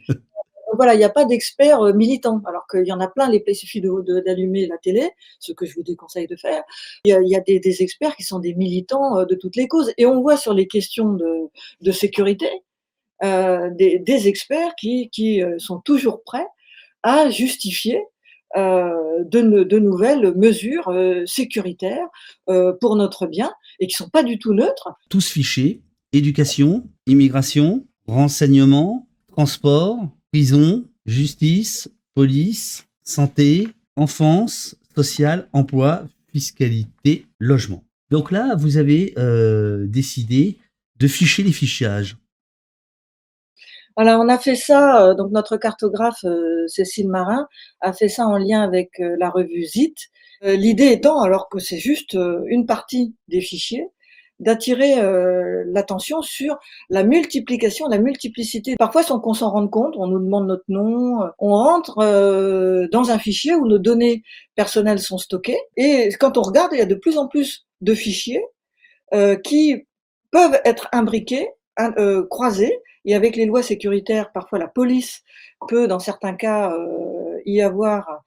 voilà, 0.76 0.94
il 0.94 0.98
n'y 0.98 1.04
a 1.04 1.10
pas 1.10 1.26
d'experts 1.26 1.82
euh, 1.82 1.94
militants, 1.94 2.42
alors 2.46 2.68
qu'il 2.68 2.86
y 2.86 2.92
en 2.92 3.00
a 3.00 3.08
plein, 3.08 3.30
les, 3.30 3.44
il 3.46 3.56
suffit 3.56 3.82
d'allumer 3.82 4.68
la 4.68 4.78
télé, 4.78 5.10
ce 5.40 5.52
que 5.52 5.66
je 5.66 5.74
vous 5.76 5.84
déconseille 5.84 6.28
de 6.28 6.36
faire. 6.36 6.64
Il 7.06 7.12
y 7.12 7.36
a, 7.36 7.40
des, 7.40 7.82
experts 7.82 8.16
qui 8.16 8.24
sont 8.24 8.40
des 8.40 8.54
militants 8.54 9.20
euh, 9.20 9.26
de 9.26 9.36
toutes 9.36 9.56
les 9.56 9.68
causes. 9.68 9.94
Et 9.98 10.06
on 10.06 10.22
voit 10.22 10.38
sur 10.38 10.54
les 10.54 10.68
questions 10.68 11.14
de, 11.14 11.92
sécurité 11.92 12.50
euh, 13.24 13.70
des, 13.72 14.28
experts 14.28 14.76
qui, 14.76 15.42
sont 15.58 15.80
toujours 15.80 16.24
prêts 16.24 16.48
à 17.04 17.30
justifier 17.30 18.02
de, 18.56 19.80
nouvelles 19.80 20.34
mesures 20.36 20.92
sécuritaires 21.26 22.08
pour 22.80 22.96
notre 22.96 23.28
bien 23.28 23.54
et 23.80 23.88
qui 23.88 23.96
sont 23.96 24.10
pas 24.10 24.24
du 24.24 24.40
tout 24.40 24.54
neutres. 24.54 24.90
Tous 25.10 25.30
fichés 25.30 25.82
éducation, 26.16 26.84
immigration, 27.06 27.86
renseignement, 28.08 29.08
transport, 29.28 29.98
prison, 30.32 30.86
justice, 31.06 31.90
police, 32.14 32.88
santé, 33.04 33.68
enfance, 33.96 34.76
social, 34.96 35.48
emploi, 35.54 36.08
fiscalité, 36.32 37.26
logement. 37.40 37.84
Donc 38.10 38.32
là, 38.32 38.56
vous 38.58 38.78
avez 38.78 39.14
euh, 39.18 39.86
décidé 39.88 40.58
de 40.98 41.08
ficher 41.08 41.44
les 41.44 41.52
fichages. 41.52 42.18
Voilà, 43.98 44.20
on 44.20 44.28
a 44.28 44.38
fait 44.38 44.56
ça, 44.56 45.04
euh, 45.04 45.14
donc 45.14 45.32
notre 45.32 45.58
cartographe 45.58 46.24
euh, 46.26 46.68
Cécile 46.68 47.08
Marin 47.08 47.48
a 47.82 47.94
fait 47.94 48.10
ça 48.10 48.26
en 48.26 48.38
lien 48.38 48.62
avec 48.62 48.92
la 49.00 49.30
revue 49.30 49.66
ZIT. 49.66 49.96
L'idée 50.42 50.92
étant, 50.92 51.22
alors 51.22 51.50
que 51.50 51.60
c'est 51.60 51.80
juste 51.80 52.16
une 52.48 52.66
partie 52.68 53.16
des 53.30 53.42
fichiers, 53.42 53.88
d'attirer 54.40 55.00
euh, 55.00 55.64
l'attention 55.68 56.22
sur 56.22 56.58
la 56.90 57.04
multiplication, 57.04 57.88
la 57.88 57.98
multiplicité. 57.98 58.76
Parfois, 58.78 59.04
sans 59.04 59.20
qu'on 59.20 59.34
s'en 59.34 59.50
rende 59.50 59.72
compte, 59.72 59.96
on 59.98 60.08
nous 60.08 60.20
demande 60.20 60.48
notre 60.48 60.66
nom, 60.68 61.24
euh, 61.24 61.28
on 61.40 61.54
rentre 61.54 62.00
euh, 62.00 62.88
dans 62.92 63.12
un 63.12 63.20
fichier 63.20 63.56
où 63.56 63.68
nos 63.68 63.78
données 63.78 64.24
personnelles 64.56 65.00
sont 65.00 65.18
stockées. 65.18 65.60
Et 65.78 66.10
quand 66.20 66.38
on 66.38 66.42
regarde, 66.42 66.72
il 66.74 66.80
y 66.80 66.82
a 66.82 66.86
de 66.86 66.96
plus 66.96 67.18
en 67.18 67.28
plus 67.28 67.66
de 67.82 67.94
fichiers 67.94 68.44
qui 69.44 69.86
peuvent 70.32 70.60
être 70.66 70.90
imbriqués, 70.92 71.48
croisés. 72.30 72.80
Et 73.06 73.16
avec 73.16 73.38
les 73.38 73.46
lois 73.46 73.64
sécuritaires, 73.64 74.34
parfois 74.34 74.60
la 74.60 74.68
police 74.68 75.22
peut, 75.70 75.88
dans 75.88 76.00
certains 76.00 76.34
cas, 76.34 76.76
y 77.46 77.62
avoir 77.62 78.24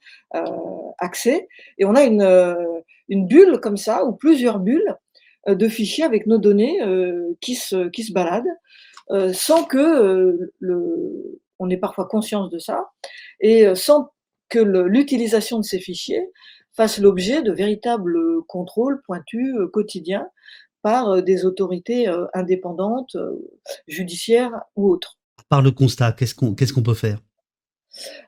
accès. 0.99 1.47
Et 1.77 1.85
on 1.85 1.95
a 1.95 2.05
une, 2.05 2.23
une 3.09 3.27
bulle 3.27 3.59
comme 3.61 3.77
ça, 3.77 4.05
ou 4.05 4.13
plusieurs 4.13 4.61
bulles, 4.61 4.95
euh, 4.95 4.95
de 5.55 5.69
fichiers 5.69 6.05
avec 6.05 6.27
nos 6.27 6.39
données 6.39 6.83
euh, 6.83 7.37
qui, 7.41 7.55
se, 7.55 8.13
baladent 8.13 8.47
euh, 9.11 9.33
sans 9.33 9.65
que 9.65 10.51
le, 10.59 11.41
on 11.59 11.71
ait 11.71 11.77
parfois 11.77 12.07
conscience 12.07 12.51
de 12.51 12.59
ça 12.59 12.91
et 13.41 13.75
sans 13.75 14.11
que 14.49 14.59
l'utilisation 14.59 15.59
de 15.59 15.65
ces 15.65 15.79
fichiers 15.79 16.31
fasse 16.73 16.99
l'objet 16.99 17.43
de 17.43 17.53
véritables 17.53 18.19
contrôles 18.47 19.03
pointus 19.03 19.55
quotidiens 19.73 20.29
par 20.83 21.23
des 21.23 21.45
autorités 21.45 22.07
indépendantes, 22.35 23.17
judiciaires 23.89 24.53
ou 24.77 24.89
autres. 24.91 25.19
Par 25.49 25.61
le 25.61 25.71
constat, 25.71 26.13
qu'est-ce 26.13 26.35
qu'on 26.35 26.55
qu'est-ce 26.55 26.73
qu'on 26.73 26.83
peut 26.83 26.95
faire? 26.95 27.19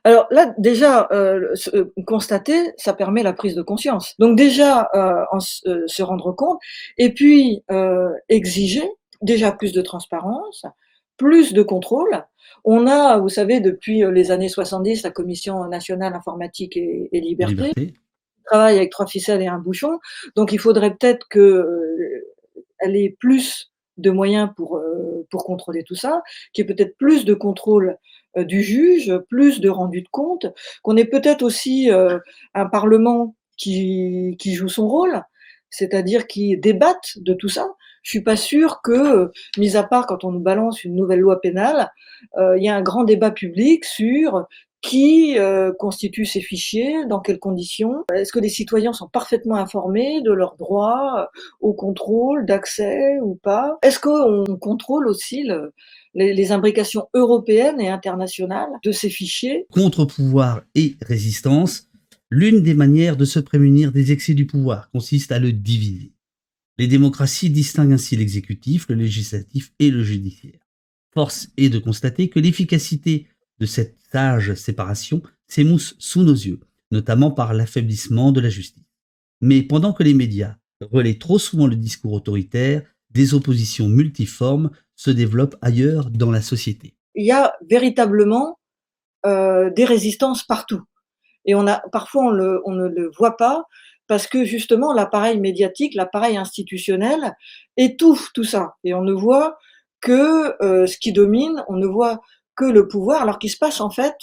Alors 0.03 0.27
là, 0.31 0.53
déjà, 0.57 1.07
euh, 1.11 1.53
euh, 1.73 1.93
constater, 2.05 2.73
ça 2.77 2.93
permet 2.93 3.23
la 3.23 3.33
prise 3.33 3.55
de 3.55 3.61
conscience. 3.61 4.15
Donc 4.19 4.37
déjà, 4.37 4.89
euh, 4.95 5.23
se 5.87 6.03
rendre 6.03 6.31
compte, 6.31 6.59
et 6.97 7.13
puis 7.13 7.63
exiger 8.29 8.87
déjà 9.21 9.51
plus 9.51 9.73
de 9.73 9.81
transparence, 9.81 10.65
plus 11.17 11.53
de 11.53 11.61
contrôle. 11.61 12.25
On 12.63 12.87
a, 12.87 13.17
vous 13.17 13.29
savez, 13.29 13.59
depuis 13.59 14.03
les 14.11 14.31
années 14.31 14.49
70, 14.49 15.03
la 15.03 15.11
Commission 15.11 15.67
nationale 15.67 16.13
informatique 16.13 16.77
et, 16.77 17.09
liberté, 17.13 17.71
qui 17.75 17.93
travaille 18.45 18.77
avec 18.77 18.91
trois 18.91 19.07
ficelles 19.07 19.41
et 19.41 19.47
un 19.47 19.59
bouchon. 19.59 19.99
Donc 20.35 20.51
il 20.51 20.59
faudrait 20.59 20.95
peut-être 20.95 21.27
qu'elle 21.29 22.95
ait 22.95 23.15
plus 23.19 23.70
de 23.97 24.09
moyens 24.09 24.49
pour, 24.55 24.81
pour 25.29 25.43
contrôler 25.43 25.83
tout 25.83 25.95
ça, 25.95 26.21
qu'il 26.53 26.65
y 26.65 26.69
ait 26.69 26.73
peut-être 26.73 26.97
plus 26.97 27.25
de 27.25 27.33
contrôle 27.33 27.97
euh, 28.37 28.45
du 28.45 28.63
juge, 28.63 29.13
plus 29.29 29.59
de 29.59 29.69
rendu 29.69 30.01
de 30.01 30.07
compte, 30.09 30.45
qu'on 30.83 30.95
ait 30.95 31.05
peut-être 31.05 31.41
aussi 31.41 31.91
euh, 31.91 32.17
un 32.53 32.65
Parlement 32.65 33.35
qui, 33.57 34.37
qui 34.39 34.53
joue 34.53 34.69
son 34.69 34.87
rôle, 34.87 35.21
c'est-à-dire 35.69 36.27
qui 36.27 36.57
débatte 36.57 37.17
de 37.17 37.33
tout 37.33 37.49
ça. 37.49 37.67
Je 38.03 38.09
suis 38.09 38.21
pas 38.21 38.37
sûre 38.37 38.81
que, 38.81 39.31
mis 39.57 39.75
à 39.75 39.83
part 39.83 40.07
quand 40.07 40.23
on 40.23 40.31
nous 40.31 40.39
balance 40.39 40.85
une 40.85 40.95
nouvelle 40.95 41.19
loi 41.19 41.41
pénale, 41.41 41.91
euh, 42.37 42.57
il 42.57 42.63
y 42.63 42.69
a 42.69 42.75
un 42.75 42.81
grand 42.81 43.03
débat 43.03 43.31
public 43.31 43.83
sur 43.83 44.45
qui 44.81 45.37
euh, 45.37 45.71
constitue 45.77 46.25
ces 46.25 46.41
fichiers, 46.41 47.05
dans 47.07 47.19
quelles 47.19 47.39
conditions, 47.39 48.03
est-ce 48.13 48.33
que 48.33 48.39
les 48.39 48.49
citoyens 48.49 48.93
sont 48.93 49.07
parfaitement 49.07 49.55
informés 49.55 50.21
de 50.21 50.31
leurs 50.31 50.55
droits 50.57 51.29
au 51.59 51.73
contrôle 51.73 52.45
d'accès 52.45 53.19
ou 53.21 53.35
pas, 53.35 53.77
est-ce 53.83 53.99
qu'on 53.99 54.57
contrôle 54.57 55.07
aussi 55.07 55.43
le, 55.43 55.73
les, 56.15 56.51
imbrications 56.51 57.07
européennes 57.13 57.79
et 57.79 57.89
internationales 57.89 58.69
de 58.83 58.91
ces 58.91 59.09
fichiers? 59.09 59.65
Contre-pouvoir 59.71 60.61
et 60.75 60.95
résistance, 61.01 61.87
l'une 62.29 62.61
des 62.61 62.73
manières 62.73 63.17
de 63.17 63.25
se 63.25 63.39
prémunir 63.39 63.91
des 63.91 64.11
excès 64.11 64.33
du 64.33 64.47
pouvoir 64.47 64.89
consiste 64.91 65.31
à 65.31 65.39
le 65.39 65.51
diviser. 65.51 66.13
Les 66.79 66.87
démocraties 66.87 67.51
distinguent 67.51 67.93
ainsi 67.93 68.15
l'exécutif, 68.15 68.87
le 68.89 68.95
législatif 68.95 69.71
et 69.79 69.91
le 69.91 70.03
judiciaire. 70.03 70.59
Force 71.13 71.49
est 71.57 71.69
de 71.69 71.77
constater 71.77 72.29
que 72.29 72.39
l'efficacité 72.39 73.27
de 73.61 73.65
cette 73.67 73.95
sage 74.11 74.55
séparation 74.55 75.21
s'émousse 75.47 75.95
sous 75.99 76.23
nos 76.23 76.33
yeux, 76.33 76.59
notamment 76.89 77.31
par 77.31 77.53
l'affaiblissement 77.53 78.31
de 78.31 78.41
la 78.41 78.49
justice. 78.49 78.83
Mais 79.39 79.61
pendant 79.61 79.93
que 79.93 80.03
les 80.03 80.15
médias 80.15 80.55
relaient 80.81 81.19
trop 81.19 81.39
souvent 81.39 81.67
le 81.67 81.75
discours 81.75 82.13
autoritaire, 82.13 82.81
des 83.11 83.33
oppositions 83.33 83.87
multiformes 83.87 84.71
se 84.95 85.11
développe 85.11 85.55
ailleurs 85.61 86.09
dans 86.09 86.31
la 86.31 86.41
société. 86.41 86.95
Il 87.15 87.25
y 87.25 87.31
a 87.31 87.53
véritablement 87.69 88.59
euh, 89.25 89.69
des 89.69 89.85
résistances 89.85 90.43
partout. 90.43 90.81
Et 91.45 91.55
on 91.55 91.67
a, 91.67 91.81
parfois, 91.91 92.25
on, 92.25 92.61
on 92.65 92.71
ne 92.71 92.87
le 92.87 93.11
voit 93.17 93.37
pas 93.37 93.65
parce 94.07 94.27
que 94.27 94.43
justement, 94.43 94.91
l'appareil 94.93 95.39
médiatique, 95.39 95.93
l'appareil 95.93 96.35
institutionnel 96.37 97.33
étouffe 97.77 98.31
tout 98.33 98.43
ça. 98.43 98.75
Et 98.83 98.93
on 98.93 99.03
ne 99.03 99.13
voit 99.13 99.57
que 100.01 100.61
euh, 100.63 100.87
ce 100.87 100.97
qui 100.97 101.13
domine, 101.13 101.63
on 101.67 101.75
ne 101.75 101.87
voit 101.87 102.21
que 102.55 102.65
le 102.65 102.87
pouvoir, 102.87 103.21
alors 103.21 103.39
qu'il 103.39 103.49
se 103.49 103.57
passe 103.57 103.81
en 103.81 103.89
fait 103.89 104.15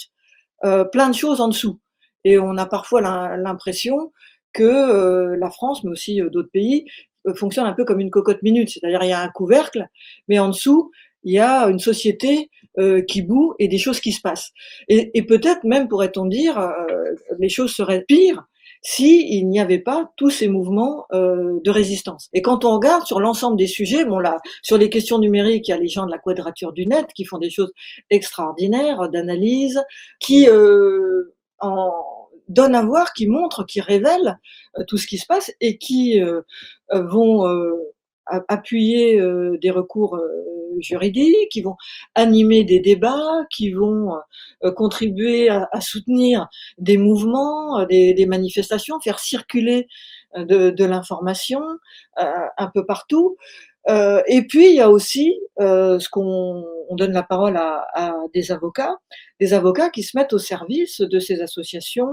euh, 0.63 0.83
plein 0.83 1.09
de 1.09 1.15
choses 1.15 1.41
en 1.41 1.47
dessous. 1.47 1.79
Et 2.25 2.37
on 2.37 2.57
a 2.57 2.65
parfois 2.65 3.01
l'impression 3.37 4.11
que 4.51 5.35
la 5.39 5.49
France, 5.51 5.83
mais 5.83 5.91
aussi 5.91 6.21
d'autres 6.31 6.51
pays, 6.51 6.85
euh, 7.27 7.33
fonctionne 7.33 7.65
un 7.65 7.73
peu 7.73 7.85
comme 7.85 7.99
une 7.99 8.09
cocotte 8.09 8.41
minute, 8.43 8.69
c'est-à-dire 8.69 9.03
il 9.03 9.09
y 9.09 9.13
a 9.13 9.21
un 9.21 9.29
couvercle, 9.29 9.87
mais 10.27 10.39
en 10.39 10.49
dessous, 10.49 10.91
il 11.23 11.33
y 11.33 11.39
a 11.39 11.67
une 11.67 11.79
société 11.79 12.49
euh, 12.77 13.01
qui 13.01 13.21
boue 13.21 13.55
et 13.59 13.67
des 13.67 13.77
choses 13.77 13.99
qui 13.99 14.13
se 14.13 14.21
passent. 14.21 14.51
Et, 14.87 15.11
et 15.17 15.23
peut-être 15.23 15.65
même, 15.65 15.89
pourrait-on 15.89 16.25
dire, 16.25 16.57
euh, 16.57 16.71
les 17.39 17.49
choses 17.49 17.73
seraient 17.73 18.05
pires 18.07 18.45
s'il 18.81 19.27
il 19.33 19.47
n'y 19.47 19.59
avait 19.59 19.79
pas 19.79 20.11
tous 20.15 20.29
ces 20.29 20.47
mouvements 20.47 21.05
euh, 21.11 21.59
de 21.63 21.71
résistance. 21.71 22.29
Et 22.33 22.41
quand 22.41 22.65
on 22.65 22.73
regarde 22.75 23.05
sur 23.05 23.19
l'ensemble 23.19 23.57
des 23.57 23.67
sujets, 23.67 24.05
bon 24.05 24.19
là, 24.19 24.37
sur 24.61 24.77
les 24.77 24.89
questions 24.89 25.19
numériques, 25.19 25.67
il 25.67 25.71
y 25.71 25.73
a 25.73 25.77
les 25.77 25.87
gens 25.87 26.05
de 26.05 26.11
la 26.11 26.17
quadrature 26.17 26.71
du 26.71 26.85
net 26.85 27.07
qui 27.13 27.25
font 27.25 27.37
des 27.37 27.49
choses 27.49 27.71
extraordinaires 28.09 29.09
d'analyse, 29.09 29.83
qui 30.19 30.47
euh, 30.47 31.35
en 31.59 31.91
donnent 32.49 32.75
à 32.75 32.81
voir, 32.81 33.13
qui 33.13 33.27
montrent, 33.27 33.63
qui 33.63 33.79
révèlent 33.79 34.37
euh, 34.77 34.83
tout 34.87 34.97
ce 34.97 35.07
qui 35.07 35.17
se 35.17 35.25
passe 35.25 35.53
et 35.61 35.77
qui 35.77 36.21
euh, 36.21 36.41
euh, 36.91 37.03
vont 37.07 37.45
appuyer 38.47 39.21
des 39.61 39.71
recours 39.71 40.19
juridiques, 40.79 41.49
qui 41.51 41.61
vont 41.61 41.75
animer 42.15 42.63
des 42.63 42.79
débats, 42.79 43.45
qui 43.51 43.71
vont 43.71 44.13
contribuer 44.75 45.49
à, 45.49 45.81
soutenir 45.81 46.47
des 46.77 46.97
mouvements, 46.97 47.85
des, 47.85 48.25
manifestations, 48.27 48.99
faire 48.99 49.19
circuler 49.19 49.87
de, 50.37 50.83
l'information 50.83 51.61
un 52.15 52.71
peu 52.73 52.85
partout. 52.85 53.37
Et 53.87 54.43
puis 54.47 54.69
il 54.69 54.75
y 54.75 54.81
a 54.81 54.89
aussi 54.89 55.39
ce 55.57 56.09
qu'on 56.09 56.63
on 56.89 56.95
donne 56.95 57.13
la 57.13 57.23
parole 57.23 57.55
à, 57.55 58.15
des 58.33 58.51
avocats, 58.51 58.97
des 59.39 59.53
avocats 59.53 59.89
qui 59.91 60.01
se 60.01 60.17
mettent 60.17 60.33
au 60.33 60.39
service 60.39 61.01
de 61.01 61.19
ces 61.19 61.41
associations, 61.41 62.09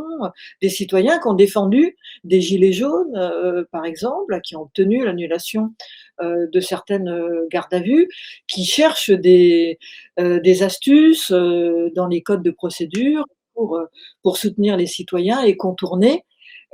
des 0.60 0.68
citoyens 0.68 1.18
qui 1.18 1.28
ont 1.28 1.34
défendu 1.34 1.96
des 2.24 2.42
gilets 2.42 2.72
jaunes, 2.72 3.16
euh, 3.16 3.64
par 3.72 3.86
exemple, 3.86 4.38
qui 4.42 4.54
ont 4.54 4.62
obtenu 4.62 5.04
l'annulation 5.04 5.72
euh, 6.20 6.46
de 6.52 6.60
certaines 6.60 7.08
euh, 7.08 7.46
gardes 7.50 7.72
à 7.72 7.80
vue, 7.80 8.08
qui 8.46 8.64
cherchent 8.64 9.10
des, 9.10 9.78
des 10.18 10.62
astuces 10.62 11.32
dans 11.32 12.06
les 12.06 12.22
codes 12.22 12.42
de 12.42 12.50
procédure 12.50 13.24
pour, 13.54 13.80
pour 14.22 14.36
soutenir 14.36 14.76
les 14.76 14.86
citoyens 14.86 15.42
et 15.42 15.56
contourner 15.56 16.22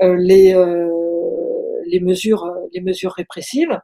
les, 0.01 0.55
les, 1.87 2.01
mesures, 2.01 2.53
les 2.73 2.81
mesures 2.81 3.13
répressives. 3.13 3.79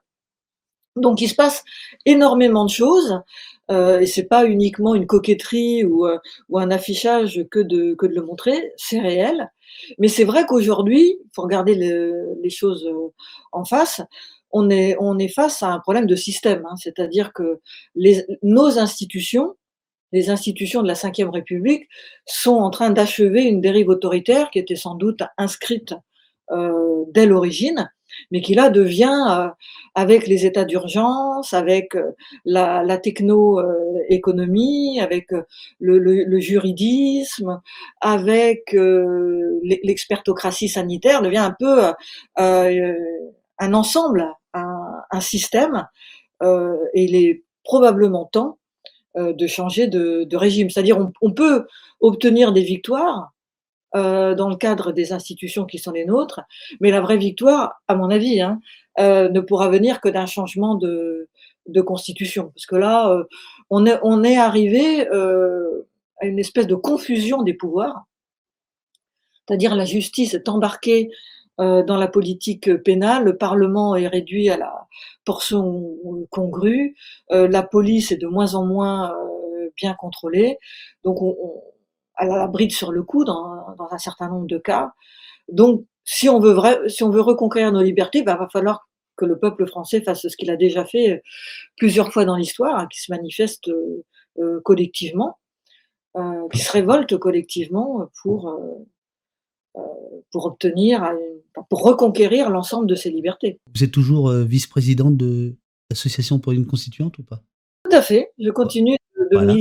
Donc 1.01 1.21
il 1.21 1.29
se 1.29 1.35
passe 1.35 1.65
énormément 2.07 2.65
de 2.65 2.71
choses 2.71 3.21
euh, 3.71 4.01
et 4.01 4.07
c'est 4.07 4.25
pas 4.25 4.47
uniquement 4.47 4.95
une 4.95 5.07
coquetterie 5.07 5.85
ou, 5.85 6.07
euh, 6.07 6.19
un 6.55 6.71
affichage 6.71 7.45
que 7.51 7.61
de, 7.61 7.97
le 8.01 8.23
montrer, 8.23 8.73
c'est 8.77 9.01
réel. 9.01 9.51
Mais 9.99 10.09
c'est 10.09 10.25
vrai 10.25 10.47
qu'aujourd'hui, 10.47 11.19
faut 11.35 11.43
regarder 11.43 11.75
les 11.75 12.51
choses 12.51 12.87
euh, 12.87 13.13
en 13.53 13.65
face, 13.65 14.01
on 14.51 14.71
est, 14.71 15.29
face 15.29 15.63
à 15.63 15.69
un 15.69 15.79
problème 15.79 16.07
de 16.07 16.17
système, 16.17 16.65
hein, 16.67 16.77
c'est-à-dire 16.77 17.33
que 17.33 17.61
nos 18.43 18.79
institutions, 18.79 19.57
les 20.13 20.31
institutions 20.31 20.83
de 20.83 20.89
la 20.89 20.95
Ve 20.95 21.31
République, 21.31 21.87
sont 22.27 22.57
en 22.57 22.71
train 22.71 22.91
d'achever 22.91 23.43
une 23.43 23.61
dérive 23.61 23.89
autoritaire 23.89 24.51
qui 24.51 24.59
était 24.59 24.77
sans 24.77 24.95
doute 24.95 25.21
inscrite 25.37 25.95
euh, 26.51 27.05
dès 27.11 27.27
l'origine 27.27 27.91
mais 28.31 28.41
qui 28.41 28.55
là 28.55 28.71
devient, 28.71 29.27
euh, 29.31 29.49
avec 29.95 30.27
les 30.27 30.47
états 30.47 30.65
d'urgence, 30.65 31.55
avec 31.55 31.95
euh, 31.95 32.13
la, 32.45 32.83
la 32.83 32.99
techno-économie, 32.99 35.01
avec 35.01 35.33
euh, 35.33 35.43
le, 35.81 35.99
le, 35.99 36.41
juridisme, 36.41 37.61
avec 38.01 38.77
l'expertocratie 39.63 40.69
sanitaire, 40.69 41.23
devient 41.23 41.39
un 41.39 41.57
peu 41.59 41.93
un 42.37 43.75
ensemble, 43.75 44.27
un, 44.55 45.21
système, 45.21 45.87
et 46.43 47.03
il 47.03 47.17
est 47.17 47.43
probablement 47.65 48.27
temps 48.27 48.59
de 49.17 49.47
changer 49.47 49.89
de, 49.89 50.37
régime. 50.37 50.71
C'est-à-dire 50.71 50.99
on 51.21 51.33
peut 51.33 51.67
obtenir 52.01 52.53
des 52.53 52.63
victoires, 52.63 53.33
euh, 53.95 54.35
dans 54.35 54.51
le 54.51 54.57
cadre 54.57 54.93
des 54.93 55.13
institutions 55.13 55.65
qui 55.65 55.79
sont 55.79 55.93
les 55.93 56.05
nôtres. 56.05 56.41
Mais 56.81 56.91
la 56.91 57.01
vraie 57.01 57.17
victoire, 57.17 57.81
à 57.89 57.95
mon 57.95 58.11
avis, 58.11 58.41
hein, 58.41 58.61
ne 58.99 59.41
pourra 59.41 59.69
venir 59.69 60.01
que 60.01 60.09
d'un 60.09 60.27
changement 60.27 60.75
de, 60.75 61.29
de 61.67 61.81
constitution. 61.81 62.51
Parce 62.55 62.67
que 62.67 62.77
là, 62.77 63.17
on 63.71 63.87
est, 63.87 63.99
on 64.03 64.25
est 64.25 64.37
arrivé 64.37 65.07
à 65.09 66.27
une 66.27 66.39
espèce 66.39 66.67
de 66.67 66.75
confusion 66.75 67.43
des 67.43 67.55
pouvoirs, 67.55 68.05
c'est-à-dire 69.47 69.77
la 69.77 69.85
justice 69.85 70.35
est 70.35 70.49
embarquée 70.49 71.11
dans 71.59 71.97
la 71.97 72.09
politique 72.09 72.75
pénale, 72.83 73.23
le 73.23 73.37
Parlement 73.37 73.95
est 73.95 74.09
réduit 74.09 74.51
à 74.51 74.57
la 74.57 74.89
portion 75.25 75.97
congrue, 76.31 76.97
la 77.31 77.63
police 77.63 78.11
est 78.11 78.17
de 78.17 78.27
moins 78.27 78.55
en 78.55 78.67
moins 78.67 79.15
bien 79.77 79.95
contrôlée, 79.95 80.59
donc 81.05 81.23
on, 81.23 81.63
a 82.19 82.27
la 82.27 82.47
bride 82.47 82.73
sur 82.73 82.93
le 82.93 83.03
cou 83.03 83.25
dans, 83.25 83.75
dans, 83.77 83.89
un 83.91 83.99
certain 83.99 84.29
nombre 84.29 84.47
de 84.47 84.59
cas. 84.59 84.93
Donc, 85.51 85.85
si 86.05 86.29
on 86.29 86.41
veut, 86.41 86.53
vrai, 86.53 86.89
si 86.89 87.03
on 87.03 87.11
veut 87.11 87.21
reconquérir 87.21 87.73
nos 87.73 87.83
libertés, 87.83 88.19
il 88.19 88.25
bah, 88.25 88.37
va 88.37 88.49
falloir 88.49 88.89
que 89.17 89.25
le 89.25 89.39
peuple 89.39 89.67
français 89.67 90.01
fasse 90.01 90.27
ce 90.27 90.37
qu'il 90.37 90.51
a 90.51 90.57
déjà 90.57 90.85
fait 90.85 91.23
plusieurs 91.77 92.13
fois 92.13 92.25
dans 92.25 92.37
l'histoire, 92.37 92.79
hein, 92.79 92.87
qui 92.91 93.01
se 93.01 93.13
manifeste 93.13 93.69
euh, 94.39 94.61
collectivement, 94.65 95.39
euh, 96.17 96.49
qui 96.53 96.61
se 96.61 96.73
révolte 96.73 97.17
collectivement 97.19 98.09
pour, 98.23 98.49
euh, 98.49 99.83
pour 100.31 100.47
obtenir, 100.47 101.13
pour 101.69 101.83
reconquérir 101.83 102.49
l'ensemble 102.49 102.87
de 102.87 102.95
ses 102.95 103.11
libertés. 103.11 103.61
Vous 103.75 103.85
êtes 103.85 103.91
toujours 103.91 104.31
vice-présidente 104.31 105.17
de 105.17 105.57
l'association 105.91 106.39
pour 106.39 106.53
une 106.53 106.67
constituante 106.67 107.19
ou 107.19 107.25
pas? 107.25 107.43
Tout 107.85 107.97
à 107.97 108.03
fait. 108.03 108.31
Je 108.39 108.51
continue 108.51 108.97
de 109.17 109.37
voilà. 109.37 109.55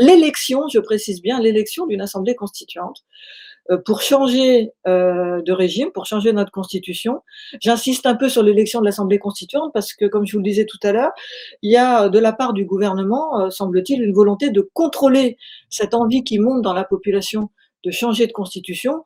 L'élection, 0.00 0.66
je 0.68 0.80
précise 0.80 1.22
bien, 1.22 1.40
l'élection 1.40 1.86
d'une 1.86 2.00
assemblée 2.00 2.34
constituante 2.34 3.04
euh, 3.70 3.78
pour 3.78 4.02
changer 4.02 4.72
euh, 4.88 5.42
de 5.42 5.52
régime, 5.52 5.90
pour 5.92 6.06
changer 6.06 6.32
notre 6.32 6.50
constitution. 6.50 7.22
J'insiste 7.60 8.06
un 8.06 8.14
peu 8.14 8.28
sur 8.28 8.42
l'élection 8.42 8.80
de 8.80 8.86
l'Assemblée 8.86 9.18
constituante 9.18 9.70
parce 9.72 9.92
que, 9.92 10.06
comme 10.06 10.26
je 10.26 10.32
vous 10.32 10.38
le 10.38 10.44
disais 10.44 10.64
tout 10.64 10.78
à 10.82 10.92
l'heure, 10.92 11.12
il 11.62 11.70
y 11.70 11.76
a 11.76 12.08
de 12.08 12.18
la 12.18 12.32
part 12.32 12.52
du 12.52 12.64
gouvernement, 12.64 13.40
euh, 13.40 13.50
semble-t-il, 13.50 14.02
une 14.02 14.12
volonté 14.12 14.50
de 14.50 14.68
contrôler 14.72 15.36
cette 15.68 15.94
envie 15.94 16.24
qui 16.24 16.38
monte 16.38 16.62
dans 16.62 16.72
la 16.72 16.84
population 16.84 17.50
de 17.84 17.90
changer 17.90 18.26
de 18.26 18.32
constitution 18.32 19.04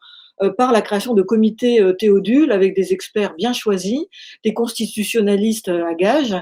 par 0.59 0.73
la 0.73 0.83
création 0.83 1.15
de 1.15 1.23
comités 1.23 1.81
théodules 1.97 2.51
avec 2.51 2.75
des 2.75 2.93
experts 2.93 3.35
bien 3.37 3.53
choisis, 3.53 4.01
des 4.43 4.53
constitutionnalistes 4.53 5.69
à 5.69 5.95
gage, 5.95 6.35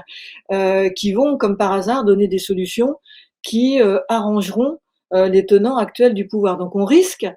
qui 0.95 1.13
vont, 1.13 1.37
comme 1.37 1.57
par 1.57 1.73
hasard, 1.73 2.03
donner 2.03 2.27
des 2.27 2.39
solutions 2.39 2.95
qui 3.43 3.79
arrangeront 4.09 4.79
les 5.11 5.45
tenants 5.45 5.77
actuels 5.77 6.13
du 6.13 6.27
pouvoir. 6.27 6.57
Donc 6.57 6.75
on 6.75 6.85
risque 6.85 7.27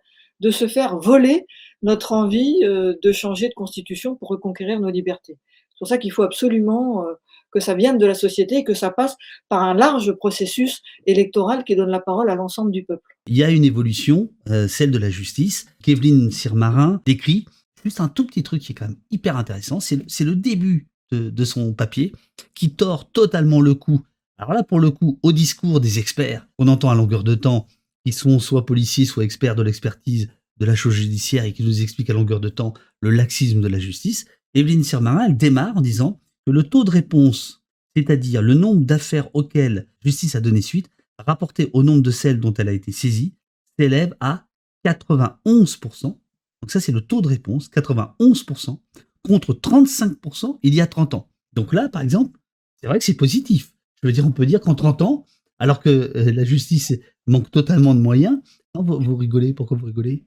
de 0.40 0.51
se 0.51 0.66
faire 0.66 0.99
voler 0.99 1.47
notre 1.83 2.12
envie 2.12 2.61
euh, 2.64 2.95
de 3.03 3.12
changer 3.12 3.49
de 3.49 3.55
constitution 3.55 4.16
pour 4.16 4.29
reconquérir 4.29 4.81
nos 4.81 4.90
libertés. 4.90 5.38
C'est 5.71 5.79
pour 5.79 5.88
ça 5.88 5.99
qu'il 5.99 6.12
faut 6.12 6.23
absolument 6.23 7.03
euh, 7.03 7.12
que 7.53 7.61
ça 7.61 7.75
vienne 7.75 7.99
de 7.99 8.07
la 8.07 8.14
société 8.14 8.57
et 8.57 8.64
que 8.64 8.75
ça 8.75 8.90
passe 8.90 9.16
par 9.49 9.62
un 9.62 9.75
large 9.75 10.12
processus 10.12 10.83
électoral 11.07 11.64
qui 11.64 11.77
donne 11.77 11.90
la 11.90 12.01
parole 12.01 12.31
à 12.31 12.35
l'ensemble 12.35 12.71
du 12.71 12.85
peuple. 12.85 13.16
Il 13.27 13.37
y 13.37 13.45
a 13.45 13.51
une 13.51 13.64
évolution, 13.64 14.31
euh, 14.49 14.69
celle 14.69 14.90
de 14.90 14.99
la 14.99 15.11
justice, 15.11 15.66
qu'Evelyne 15.83 16.31
Sirmarin 16.31 17.01
décrit. 17.05 17.47
Juste 17.85 18.01
un 18.01 18.09
tout 18.09 18.27
petit 18.27 18.42
truc 18.42 18.62
qui 18.62 18.73
est 18.73 18.75
quand 18.75 18.88
même 18.88 18.99
hyper 19.11 19.37
intéressant, 19.37 19.79
c'est 19.79 20.25
le 20.25 20.35
début 20.35 20.88
de, 21.12 21.31
de 21.31 21.45
son 21.45 21.73
papier 21.73 22.12
qui 22.55 22.75
tord 22.75 23.09
totalement 23.12 23.61
le 23.61 23.75
coup. 23.75 24.01
Alors 24.38 24.53
là, 24.53 24.62
pour 24.62 24.81
le 24.81 24.90
coup, 24.90 25.18
au 25.22 25.33
discours 25.33 25.81
des 25.81 25.99
experts 25.99 26.46
qu'on 26.59 26.68
entend 26.68 26.90
à 26.90 26.94
longueur 26.94 27.25
de 27.25 27.35
temps 27.35 27.66
qui 28.05 28.12
sont 28.12 28.38
soit 28.38 28.66
policiers, 28.66 29.07
soit 29.07 29.25
experts 29.25 29.57
de 29.57 29.62
l'expertise 29.62 30.29
de 30.59 30.64
la 30.64 30.75
chose 30.75 30.94
judiciaire 30.94 31.44
et 31.44 31.53
qui 31.53 31.62
nous 31.62 31.83
expliquent 31.83 32.11
à 32.11 32.14
longueur 32.14 32.40
de 32.40 32.49
temps 32.49 32.75
le 33.01 33.11
laxisme 33.11 33.61
de 33.61 33.68
la 33.68 33.79
justice, 33.79 34.27
Evelyne 34.55 34.85
Sirmarin, 34.85 35.27
elle 35.27 35.37
démarre 35.37 35.77
en 35.77 35.81
disant 35.81 36.20
que 36.46 36.53
le 36.53 36.62
taux 36.62 36.85
de 36.85 36.90
réponse, 36.90 37.64
c'est-à-dire 37.94 38.42
le 38.42 38.55
nombre 38.55 38.85
d'affaires 38.85 39.35
auxquelles 39.35 39.88
justice 40.05 40.35
a 40.35 40.40
donné 40.40 40.62
suite, 40.62 40.90
rapporté 41.18 41.70
au 41.72 41.83
nombre 41.83 42.03
de 42.03 42.11
celles 42.11 42.40
dont 42.40 42.55
elle 42.55 42.68
a 42.68 42.72
été 42.72 42.92
saisie, 42.92 43.35
s'élève 43.79 44.14
à 44.20 44.46
91%. 44.87 46.03
Donc 46.03 46.70
ça, 46.70 46.81
c'est 46.81 46.92
le 46.92 47.01
taux 47.01 47.20
de 47.20 47.29
réponse, 47.29 47.68
91%, 47.70 48.79
contre 49.22 49.55
35% 49.55 50.59
il 50.62 50.75
y 50.75 50.81
a 50.81 50.87
30 50.87 51.14
ans. 51.14 51.29
Donc 51.53 51.72
là, 51.72 51.88
par 51.88 52.03
exemple, 52.03 52.38
c'est 52.81 52.87
vrai 52.87 52.99
que 52.99 53.05
c'est 53.05 53.14
positif. 53.14 53.76
Je 54.03 54.09
veux 54.09 54.13
dire, 54.13 54.27
on 54.27 54.33
peut 54.33 54.47
dire 54.47 54.61
qu'en 54.61 54.75
30 54.75 55.03
ans, 55.03 55.27
alors 55.59 55.81
que 55.81 55.89
euh, 55.89 56.33
la 56.33 56.45
justice 56.45 56.93
manque 57.27 57.51
totalement 57.51 57.95
de 57.95 58.01
moyens. 58.01 58.39
vous, 58.75 59.17
rigolez, 59.17 59.55
pourquoi 59.55 59.77
vous 59.77 59.87
rigolez? 59.87 60.25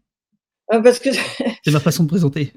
Ah, 0.69 0.81
Parce 0.81 0.99
que 0.99 1.09
c'est 1.63 1.71
ma 1.71 1.79
façon 1.79 2.03
de 2.03 2.09
présenter. 2.09 2.53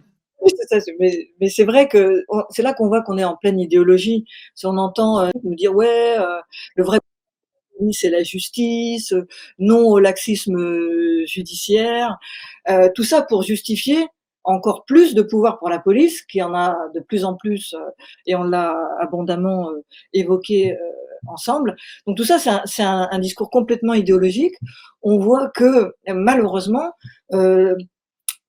mais, 0.99 1.49
c'est 1.49 1.65
vrai 1.65 1.89
que 1.89 2.25
c'est 2.51 2.63
là 2.63 2.73
qu'on 2.73 2.89
voit 2.89 3.03
qu'on 3.03 3.19
est 3.19 3.25
en 3.25 3.37
pleine 3.37 3.61
idéologie. 3.61 4.25
Si 4.55 4.67
on 4.67 4.77
entend 4.79 5.21
euh, 5.21 5.31
nous 5.45 5.55
dire 5.55 5.75
ouais, 5.75 6.19
euh, 6.19 6.41
le 6.77 6.85
vrai 6.85 6.99
c'est 7.91 8.11
la 8.11 8.23
justice, 8.23 9.13
non 9.59 9.89
au 9.89 9.99
laxisme 9.99 10.57
judiciaire, 11.27 12.17
tout 12.95 13.03
ça 13.03 13.23
pour 13.23 13.43
justifier 13.43 14.07
encore 14.45 14.85
plus 14.85 15.15
de 15.15 15.23
pouvoir 15.23 15.59
pour 15.59 15.69
la 15.69 15.79
police, 15.79 16.23
qui 16.23 16.43
en 16.43 16.55
a 16.55 16.77
de 16.95 17.01
plus 17.01 17.25
en 17.25 17.35
plus, 17.35 17.75
et 18.27 18.35
on 18.35 18.43
l'a 18.43 18.77
abondamment 19.01 19.71
évoqué 20.13 20.77
ensemble. 21.27 21.77
Donc 22.07 22.17
tout 22.17 22.25
ça, 22.25 22.39
c'est 22.65 22.83
un, 22.83 23.09
un, 23.11 23.19
discours 23.19 23.51
complètement 23.51 23.95
idéologique. 23.95 24.55
On 25.03 25.19
voit 25.19 25.49
que 25.49 25.95
malheureusement, 26.09 26.93
euh, 27.33 27.77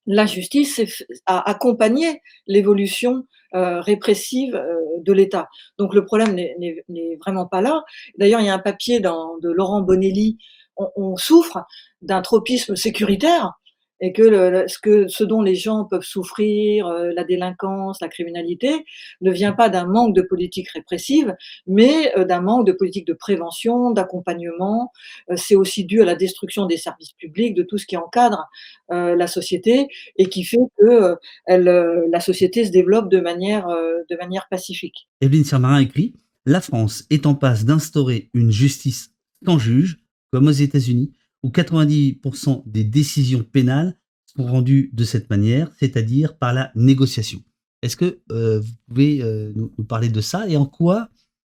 la 0.06 0.26
justice 0.26 0.82
a 1.26 1.50
accompagné 1.50 2.22
l'évolution 2.48 3.26
euh, 3.56 3.80
répressive 3.82 4.56
euh, 4.56 4.76
de 5.00 5.14
l'État. 5.14 5.48
Donc 5.78 5.94
le 5.94 6.06
problème 6.06 6.36
n'est 6.36 7.18
vraiment 7.22 7.46
pas 7.46 7.62
là. 7.62 7.84
D'ailleurs, 8.18 8.42
il 8.42 8.48
y 8.48 8.50
a 8.50 8.54
un 8.54 8.60
papier 8.60 9.00
dans, 9.00 9.38
de 9.38 9.50
Laurent 9.50 9.82
Bonelli. 9.82 10.38
On, 10.76 10.90
on 10.96 11.16
souffre 11.16 11.60
d'un 12.02 12.22
tropisme 12.22 12.76
sécuritaire 12.76 13.54
et 14.00 14.12
que, 14.12 14.66
ce 15.08 15.24
dont 15.24 15.42
les 15.42 15.56
gens 15.56 15.86
peuvent 15.86 16.04
souffrir, 16.04 16.88
euh, 16.88 17.12
la 17.16 17.24
délinquance, 17.24 18.00
la 18.02 18.10
criminalité, 18.10 18.86
ne 19.22 19.32
vient 19.32 19.54
pas 19.54 19.70
d'un 19.70 19.86
manque 19.86 20.16
de 20.16 20.22
politique 20.22 20.70
répressive, 20.70 21.36
mais 21.68 22.16
euh, 22.18 22.26
d'un 22.26 22.42
manque 22.42 22.68
de 22.68 22.74
politique 22.74 23.08
de 23.08 23.14
prévention, 23.14 23.92
d'accompagnement. 23.92 24.92
Euh, 25.30 25.36
c'est 25.38 25.56
aussi 25.56 25.86
dû 25.86 26.02
à 26.02 26.06
la 26.06 26.16
destruction 26.16 26.66
des 26.66 26.78
services 26.78 27.14
publics, 27.14 27.56
de 27.56 27.64
tout 27.64 27.78
ce 27.78 27.86
qui 27.86 27.98
encadre 27.98 28.50
la 28.90 29.28
société 29.28 29.88
et 30.18 30.28
qui 30.28 30.44
fait 30.44 30.58
que 30.78 31.16
la 31.48 32.20
société 32.20 32.66
se 32.66 32.72
développe 32.72 33.10
de 33.10 33.20
manière, 33.20 33.68
de 33.68 34.16
manière 34.18 34.48
pacifique. 34.50 35.08
Evelyne 35.22 35.44
Sirmarin 35.44 35.80
écrit 35.80 36.14
La 36.46 36.62
France 36.62 37.06
est 37.10 37.26
en 37.26 37.34
passe 37.34 37.66
d'instaurer 37.66 38.30
une 38.34 38.52
justice 38.52 39.12
sans 39.46 39.58
juge, 39.58 40.00
comme 40.32 40.48
aux 40.48 40.52
États-Unis, 40.52 41.14
où 41.44 41.50
90% 41.50 42.64
des 42.66 42.84
décisions 42.84 43.44
pénales 43.44 43.96
sont 44.26 44.46
rendues 44.46 44.90
de 44.94 45.04
cette 45.04 45.30
manière, 45.30 45.72
c'est-à-dire 45.80 46.38
par 46.38 46.54
la 46.54 46.72
négociation. 46.76 47.42
Est-ce 47.82 47.98
que 47.98 48.22
euh, 48.32 48.62
vous 48.62 48.74
pouvez 48.88 49.22
euh, 49.22 49.52
nous, 49.56 49.70
parler 49.84 50.10
de 50.10 50.22
ça 50.22 50.48
et 50.48 50.56
en 50.56 50.66
quoi 50.66 51.10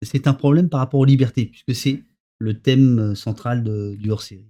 c'est 0.02 0.26
un 0.26 0.34
problème 0.34 0.68
par 0.68 0.80
rapport 0.80 1.00
aux 1.00 1.04
libertés, 1.04 1.46
puisque 1.46 1.74
c'est 1.74 2.02
le 2.38 2.60
thème 2.60 2.98
euh, 2.98 3.14
central 3.14 3.62
du 3.62 4.10
hors-série? 4.10 4.48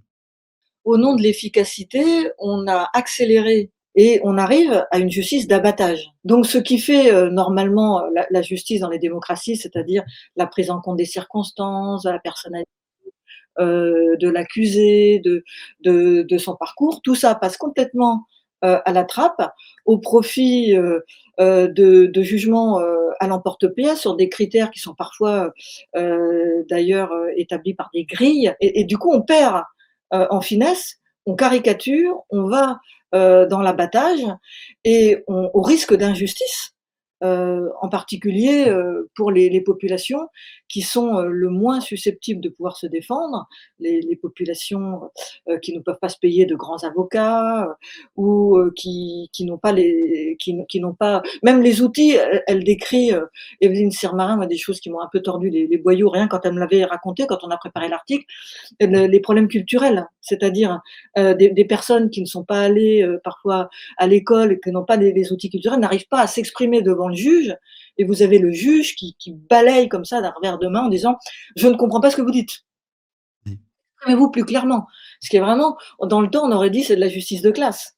Au 0.85 0.97
nom 0.97 1.15
de 1.15 1.21
l'efficacité, 1.21 2.03
on 2.39 2.67
a 2.67 2.89
accéléré 2.93 3.71
et 3.95 4.19
on 4.23 4.37
arrive 4.37 4.85
à 4.91 4.99
une 4.99 5.09
justice 5.09 5.47
d'abattage. 5.47 6.11
Donc 6.23 6.45
ce 6.45 6.57
qui 6.57 6.79
fait 6.79 7.31
normalement 7.31 8.03
la, 8.29 8.41
justice 8.41 8.81
dans 8.81 8.89
les 8.89 8.99
démocraties, 8.99 9.55
c'est-à-dire 9.55 10.03
la 10.35 10.47
prise 10.47 10.69
en 10.69 10.81
compte 10.81 10.97
des 10.97 11.05
circonstances, 11.05 12.03
la 12.03 12.19
personnalité, 12.19 12.69
euh, 13.59 14.15
de 14.17 14.29
l'accusé, 14.29 15.19
de, 15.19 15.43
de, 15.81 16.23
de, 16.23 16.37
son 16.37 16.55
parcours. 16.55 17.01
Tout 17.01 17.15
ça 17.15 17.35
passe 17.35 17.57
complètement 17.57 18.25
euh, 18.63 18.79
à 18.85 18.93
la 18.93 19.03
trappe 19.03 19.51
au 19.85 19.97
profit 19.97 20.75
euh, 20.75 21.01
euh 21.39 21.67
de, 21.67 22.05
de 22.05 22.21
jugements 22.23 22.79
euh, 22.79 23.09
à 23.19 23.27
l'emporte-pièce 23.27 23.99
sur 23.99 24.15
des 24.15 24.29
critères 24.29 24.71
qui 24.71 24.79
sont 24.79 24.95
parfois 24.95 25.53
d'ailleurs 26.69 27.11
établis 27.35 27.73
par 27.73 27.89
des 27.93 28.05
grilles. 28.05 28.53
Et, 28.59 28.83
du 28.83 28.97
coup, 28.97 29.11
on 29.13 29.21
perd 29.21 29.63
en 30.11 30.41
finesse, 30.41 30.97
on 31.25 31.35
caricature, 31.35 32.23
on 32.29 32.47
va 32.47 32.79
dans 33.13 33.61
l'abattage 33.61 34.21
et 34.83 35.23
au 35.27 35.61
risque 35.61 35.95
d'injustice 35.95 36.74
euh, 37.23 37.69
en 37.81 37.87
particulier 37.87 38.65
euh, 38.67 39.09
pour 39.15 39.31
les, 39.31 39.61
populations 39.61 40.27
qui 40.67 40.81
sont 40.81 41.17
euh, 41.17 41.27
le 41.27 41.49
moins 41.49 41.79
susceptibles 41.79 42.41
de 42.41 42.49
pouvoir 42.49 42.75
se 42.75 42.87
défendre, 42.87 43.47
les, 43.79 44.19
populations 44.21 45.01
qui 45.61 45.73
ne 45.73 45.81
peuvent 45.81 45.99
pas 45.99 46.09
se 46.09 46.17
payer 46.17 46.45
de 46.45 46.55
grands 46.55 46.83
avocats 46.83 47.77
ou 48.15 48.57
qui, 48.75 49.29
n'ont 49.41 49.57
pas 49.57 49.71
les, 49.71 50.37
qui, 50.39 50.79
n'ont 50.79 50.93
pas, 50.93 51.21
même 51.43 51.61
les 51.61 51.81
outils. 51.81 52.17
Elle, 52.47 52.63
décrit 52.63 53.11
Evelyne 53.61 53.91
Sirmarin, 53.91 54.37
moi, 54.37 54.45
des 54.45 54.57
choses 54.57 54.79
qui 54.79 54.89
m'ont 54.89 55.01
un 55.01 55.09
peu 55.11 55.21
tordu 55.21 55.49
les, 55.49 55.67
les, 55.67 55.77
boyaux, 55.77 56.09
rien 56.09 56.27
quand 56.27 56.39
elle 56.45 56.53
me 56.53 56.59
l'avait 56.59 56.85
raconté, 56.85 57.25
quand 57.27 57.43
on 57.43 57.49
a 57.49 57.57
préparé 57.57 57.89
l'article, 57.89 58.25
les 58.79 59.19
problèmes 59.19 59.49
culturels, 59.49 60.07
c'est-à-dire 60.21 60.81
des, 61.17 61.49
des, 61.49 61.65
personnes 61.65 62.09
qui 62.09 62.21
ne 62.21 62.25
sont 62.25 62.45
pas 62.45 62.61
allées 62.61 63.05
parfois 63.23 63.69
à 63.97 64.07
l'école 64.07 64.53
et 64.53 64.59
qui 64.59 64.71
n'ont 64.71 64.85
pas 64.85 64.97
des, 64.97 65.11
des 65.11 65.33
outils 65.33 65.49
culturels 65.49 65.79
n'arrivent 65.79 66.07
pas 66.07 66.21
à 66.21 66.27
s'exprimer 66.27 66.81
devant 66.81 67.04
devant 67.05 67.09
le 67.09 67.15
juge 67.15 67.55
et 67.97 68.03
vous 68.03 68.21
avez 68.21 68.39
le 68.39 68.51
juge 68.51 68.95
qui, 68.95 69.15
qui 69.19 69.33
balaye 69.33 69.87
comme 69.89 70.05
ça 70.05 70.21
d'un 70.21 70.31
revers 70.31 70.57
de 70.57 70.67
main 70.67 70.85
en 70.85 70.89
disant 70.89 71.17
je 71.55 71.67
ne 71.67 71.75
comprends 71.75 72.01
pas 72.01 72.11
ce 72.11 72.17
que 72.17 72.21
vous 72.21 72.31
dites. 72.31 72.65
Exprimez-vous 73.45 74.31
plus 74.31 74.45
clairement. 74.45 74.87
Ce 75.21 75.29
qui 75.29 75.37
est 75.37 75.41
vraiment, 75.41 75.77
dans 76.01 76.21
le 76.21 76.29
temps, 76.29 76.45
on 76.47 76.51
aurait 76.51 76.69
dit 76.69 76.83
c'est 76.83 76.95
de 76.95 77.01
la 77.01 77.09
justice 77.09 77.41
de 77.41 77.51
classe. 77.51 77.95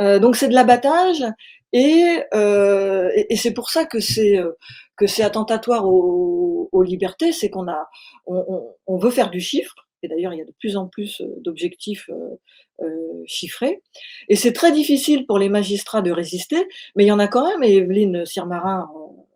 Euh, 0.00 0.18
donc 0.18 0.36
c'est 0.36 0.48
de 0.48 0.54
l'abattage 0.54 1.24
et, 1.72 2.22
euh, 2.34 3.10
et, 3.14 3.34
et 3.34 3.36
c'est 3.36 3.52
pour 3.52 3.70
ça 3.70 3.84
que 3.84 4.00
c'est 4.00 4.38
euh, 4.38 4.52
que 4.96 5.06
c'est 5.06 5.22
attentatoire 5.22 5.86
aux, 5.86 6.68
aux 6.72 6.82
libertés, 6.82 7.32
c'est 7.32 7.50
qu'on 7.50 7.68
a 7.68 7.88
on, 8.26 8.44
on, 8.48 8.76
on, 8.86 8.98
veut 8.98 9.10
faire 9.10 9.30
du 9.30 9.40
chiffre. 9.40 9.74
Et 10.02 10.08
d'ailleurs, 10.08 10.32
il 10.32 10.38
y 10.38 10.42
a 10.42 10.44
de 10.44 10.54
plus 10.58 10.76
en 10.76 10.86
plus 10.86 11.20
euh, 11.20 11.26
d'objectifs 11.40 12.08
euh, 12.10 12.36
euh, 12.82 13.22
chiffrés. 13.26 13.82
Et 14.28 14.36
c'est 14.36 14.52
très 14.52 14.72
difficile 14.72 15.26
pour 15.26 15.38
les 15.38 15.48
magistrats 15.48 16.02
de 16.02 16.10
résister, 16.10 16.68
mais 16.94 17.04
il 17.04 17.08
y 17.08 17.12
en 17.12 17.18
a 17.18 17.28
quand 17.28 17.46
même, 17.48 17.62
et 17.62 17.76
Evelyne 17.76 18.24
Sirmarin 18.24 18.90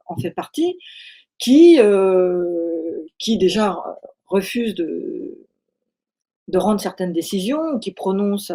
en 0.06 0.16
fait 0.16 0.30
partie, 0.30 0.78
qui, 1.38 1.78
qui 3.18 3.36
déjà 3.36 3.76
refusent 4.26 4.76
de, 4.76 5.38
de 6.46 6.58
rendre 6.58 6.80
certaines 6.80 7.12
décisions, 7.12 7.80
qui 7.80 7.90
prononcent 7.90 8.52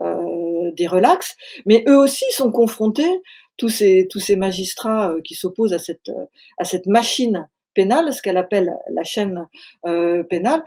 des 0.00 0.86
relax, 0.86 1.36
mais 1.64 1.82
eux 1.88 1.96
aussi 1.96 2.26
sont 2.30 2.52
confrontés, 2.52 3.22
tous 3.56 3.70
ces, 3.70 4.06
tous 4.10 4.20
ces 4.20 4.36
magistrats 4.36 5.14
qui 5.24 5.34
s'opposent 5.34 5.72
à 5.72 5.78
cette, 5.78 6.12
à 6.58 6.64
cette 6.64 6.86
machine 6.86 7.48
pénale, 7.76 8.12
ce 8.12 8.22
qu'elle 8.22 8.38
appelle 8.38 8.74
la 8.90 9.04
chaîne 9.04 9.46
euh, 9.84 10.24
pénale, 10.24 10.64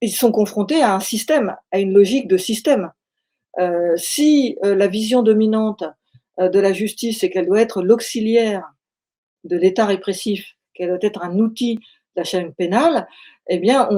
ils 0.00 0.12
sont 0.12 0.30
confrontés 0.30 0.82
à 0.82 0.94
un 0.94 1.00
système, 1.00 1.56
à 1.72 1.80
une 1.80 1.92
logique 1.92 2.28
de 2.28 2.36
système. 2.36 2.92
Euh, 3.58 3.96
si 3.96 4.56
euh, 4.62 4.76
la 4.76 4.86
vision 4.86 5.22
dominante 5.22 5.84
de 6.38 6.58
la 6.58 6.72
justice, 6.72 7.20
c'est 7.20 7.30
qu'elle 7.30 7.46
doit 7.46 7.60
être 7.60 7.82
l'auxiliaire 7.82 8.64
de 9.44 9.56
l'État 9.56 9.86
répressif, 9.86 10.44
qu'elle 10.74 10.88
doit 10.88 10.98
être 11.00 11.22
un 11.22 11.38
outil 11.38 11.76
de 11.76 11.82
la 12.16 12.24
chaîne 12.24 12.52
pénale, 12.52 13.06
eh 13.48 13.58
bien, 13.58 13.88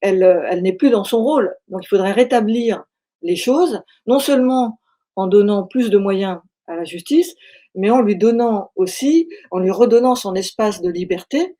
elle 0.00 0.62
n'est 0.62 0.72
plus 0.74 0.90
dans 0.90 1.02
son 1.02 1.22
rôle. 1.24 1.52
Donc, 1.68 1.82
il 1.84 1.88
faudrait 1.88 2.12
rétablir 2.12 2.84
les 3.22 3.34
choses, 3.34 3.82
non 4.06 4.20
seulement 4.20 4.78
en 5.16 5.26
donnant 5.26 5.64
plus 5.64 5.90
de 5.90 5.98
moyens 5.98 6.38
à 6.68 6.76
la 6.76 6.84
justice, 6.84 7.34
mais 7.74 7.90
en 7.90 8.00
lui 8.00 8.16
donnant 8.16 8.70
aussi, 8.76 9.28
en 9.50 9.58
lui 9.58 9.72
redonnant 9.72 10.14
son 10.14 10.34
espace 10.34 10.82
de 10.82 10.90
liberté, 10.90 11.56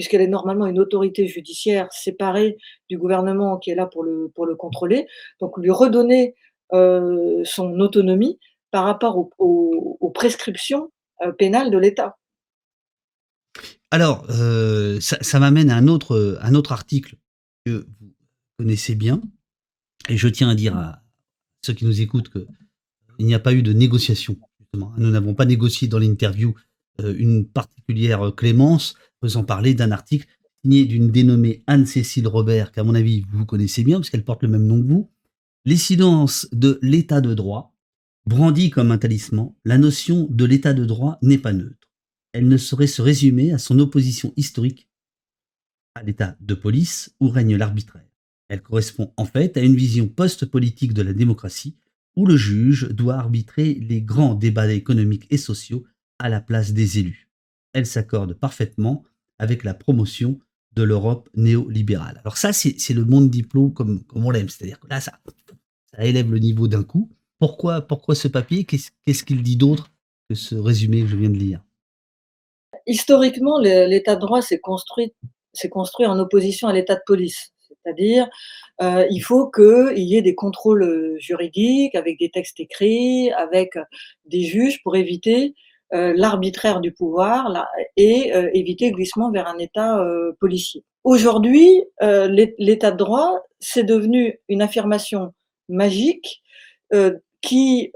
puisqu'elle 0.00 0.22
est 0.22 0.28
normalement 0.28 0.64
une 0.64 0.78
autorité 0.78 1.26
judiciaire 1.26 1.86
séparée 1.92 2.56
du 2.88 2.96
gouvernement 2.96 3.58
qui 3.58 3.70
est 3.70 3.74
là 3.74 3.84
pour 3.84 4.02
le, 4.02 4.32
pour 4.34 4.46
le 4.46 4.56
contrôler. 4.56 5.06
Donc, 5.40 5.58
lui 5.58 5.70
redonner 5.70 6.34
euh, 6.72 7.42
son 7.44 7.78
autonomie 7.80 8.38
par 8.70 8.84
rapport 8.84 9.28
aux, 9.36 10.10
prescriptions 10.14 10.90
euh, 11.20 11.32
pénales 11.32 11.70
de 11.70 11.76
l'État. 11.76 12.16
Alors, 13.90 14.24
euh, 14.30 14.98
ça, 15.00 15.38
m'amène 15.38 15.68
à 15.68 15.76
un 15.76 15.86
autre, 15.86 16.38
un 16.40 16.54
autre 16.54 16.72
article 16.72 17.16
que 17.66 17.84
vous 18.00 18.14
connaissez 18.58 18.94
bien, 18.94 19.20
et 20.08 20.16
je 20.16 20.28
tiens 20.28 20.48
à 20.48 20.54
dire 20.54 20.74
à 20.74 21.02
ceux 21.60 21.74
qui 21.74 21.84
nous 21.84 22.00
écoutent 22.00 22.30
qu'il 22.30 23.26
n'y 23.26 23.34
a 23.34 23.38
pas 23.38 23.52
eu 23.52 23.62
de 23.62 23.74
négociation. 23.74 24.38
Justement. 24.60 24.94
Nous 24.96 25.10
n'avons 25.10 25.34
pas 25.34 25.44
négocié 25.44 25.88
dans 25.88 25.98
l'interview 25.98 26.54
une 26.98 27.46
particulière 27.46 28.32
clémence, 28.34 28.94
faisant 29.20 29.44
parler 29.44 29.74
d'un 29.74 29.90
article 29.90 30.26
signé 30.62 30.84
d'une 30.84 31.10
dénommée 31.10 31.62
Anne-Cécile 31.66 32.28
Robert, 32.28 32.72
qu'à 32.72 32.84
mon 32.84 32.94
avis 32.94 33.24
vous 33.32 33.46
connaissez 33.46 33.82
bien, 33.82 33.98
parce 33.98 34.10
qu'elle 34.10 34.24
porte 34.24 34.42
le 34.42 34.48
même 34.48 34.66
nom 34.66 34.80
que 34.82 34.88
vous. 34.88 35.10
Les 35.64 35.76
silences 35.76 36.48
de 36.52 36.78
l'état 36.82 37.20
de 37.20 37.34
droit, 37.34 37.74
brandit 38.26 38.70
comme 38.70 38.90
un 38.90 38.98
talisman, 38.98 39.54
la 39.64 39.78
notion 39.78 40.26
de 40.30 40.44
l'état 40.44 40.72
de 40.74 40.84
droit 40.84 41.18
n'est 41.22 41.38
pas 41.38 41.52
neutre 41.52 41.80
elle 42.32 42.48
ne 42.48 42.56
saurait 42.56 42.86
se 42.86 43.02
résumer 43.02 43.52
à 43.52 43.58
son 43.58 43.78
opposition 43.78 44.32
historique 44.36 44.88
à 45.94 46.02
l'état 46.02 46.36
de 46.40 46.54
police 46.54 47.14
où 47.20 47.28
règne 47.28 47.56
l'arbitraire. 47.56 48.06
Elle 48.48 48.62
correspond 48.62 49.12
en 49.16 49.24
fait 49.24 49.56
à 49.56 49.60
une 49.60 49.76
vision 49.76 50.08
post-politique 50.08 50.94
de 50.94 51.02
la 51.02 51.12
démocratie 51.12 51.76
où 52.16 52.26
le 52.26 52.36
juge 52.36 52.88
doit 52.90 53.16
arbitrer 53.16 53.74
les 53.74 54.02
grands 54.02 54.34
débats 54.34 54.72
économiques 54.72 55.26
et 55.30 55.36
sociaux 55.36 55.84
à 56.18 56.28
la 56.28 56.40
place 56.40 56.72
des 56.72 56.98
élus. 56.98 57.28
Elle 57.72 57.86
s'accorde 57.86 58.34
parfaitement 58.34 59.04
avec 59.40 59.64
la 59.64 59.74
promotion 59.74 60.38
de 60.74 60.82
l'Europe 60.82 61.28
néolibérale. 61.34 62.20
Alors 62.20 62.36
ça, 62.36 62.52
c'est 62.52 62.94
le 62.94 63.04
monde 63.04 63.30
diplôme 63.30 63.72
comme, 63.72 64.04
on 64.14 64.30
l'aime, 64.30 64.48
c'est-à-dire 64.48 64.78
que 64.78 64.86
là, 64.86 65.00
ça, 65.00 65.18
élève 65.98 66.30
le 66.30 66.38
niveau 66.38 66.68
d'un 66.68 66.84
coup. 66.84 67.10
Pourquoi, 67.38 67.86
ce 68.14 68.28
papier? 68.28 68.64
Qu'est-ce 68.64 69.24
qu'il 69.24 69.42
dit 69.42 69.56
d'autre 69.56 69.90
que 70.28 70.34
ce 70.34 70.54
résumé 70.54 71.00
que 71.00 71.08
je 71.08 71.16
viens 71.16 71.30
de 71.30 71.38
lire? 71.38 71.64
Historiquement, 72.86 73.58
l'état 73.58 74.14
de 74.14 74.20
droit 74.20 74.42
s'est 74.42 74.60
construit, 74.60 75.12
en 76.06 76.18
opposition 76.18 76.68
à 76.68 76.72
l'état 76.72 76.94
de 76.94 77.02
police. 77.06 77.52
C'est-à-dire, 77.82 78.28
euh, 78.82 79.06
il 79.10 79.20
faut 79.20 79.50
qu'il 79.50 80.04
y 80.04 80.16
ait 80.16 80.22
des 80.22 80.34
contrôles 80.34 81.16
juridiques 81.18 81.94
avec 81.94 82.18
des 82.18 82.30
textes 82.30 82.60
écrits, 82.60 83.32
avec 83.32 83.78
des 84.26 84.42
juges 84.42 84.82
pour 84.82 84.96
éviter 84.96 85.46
euh, 85.46 85.52
l'arbitraire 85.92 86.80
du 86.80 86.92
pouvoir 86.92 87.48
là, 87.48 87.68
et 87.96 88.34
euh, 88.34 88.50
éviter 88.54 88.90
le 88.90 88.96
glissement 88.96 89.30
vers 89.30 89.48
un 89.48 89.58
État 89.58 89.98
euh, 89.98 90.32
policier. 90.40 90.84
Aujourd'hui, 91.04 91.84
euh, 92.02 92.28
l'état 92.58 92.90
de 92.90 92.96
droit, 92.96 93.42
c'est 93.58 93.84
devenu 93.84 94.38
une 94.48 94.62
affirmation 94.62 95.32
magique 95.68 96.42
euh, 96.92 97.18
qui 97.40 97.92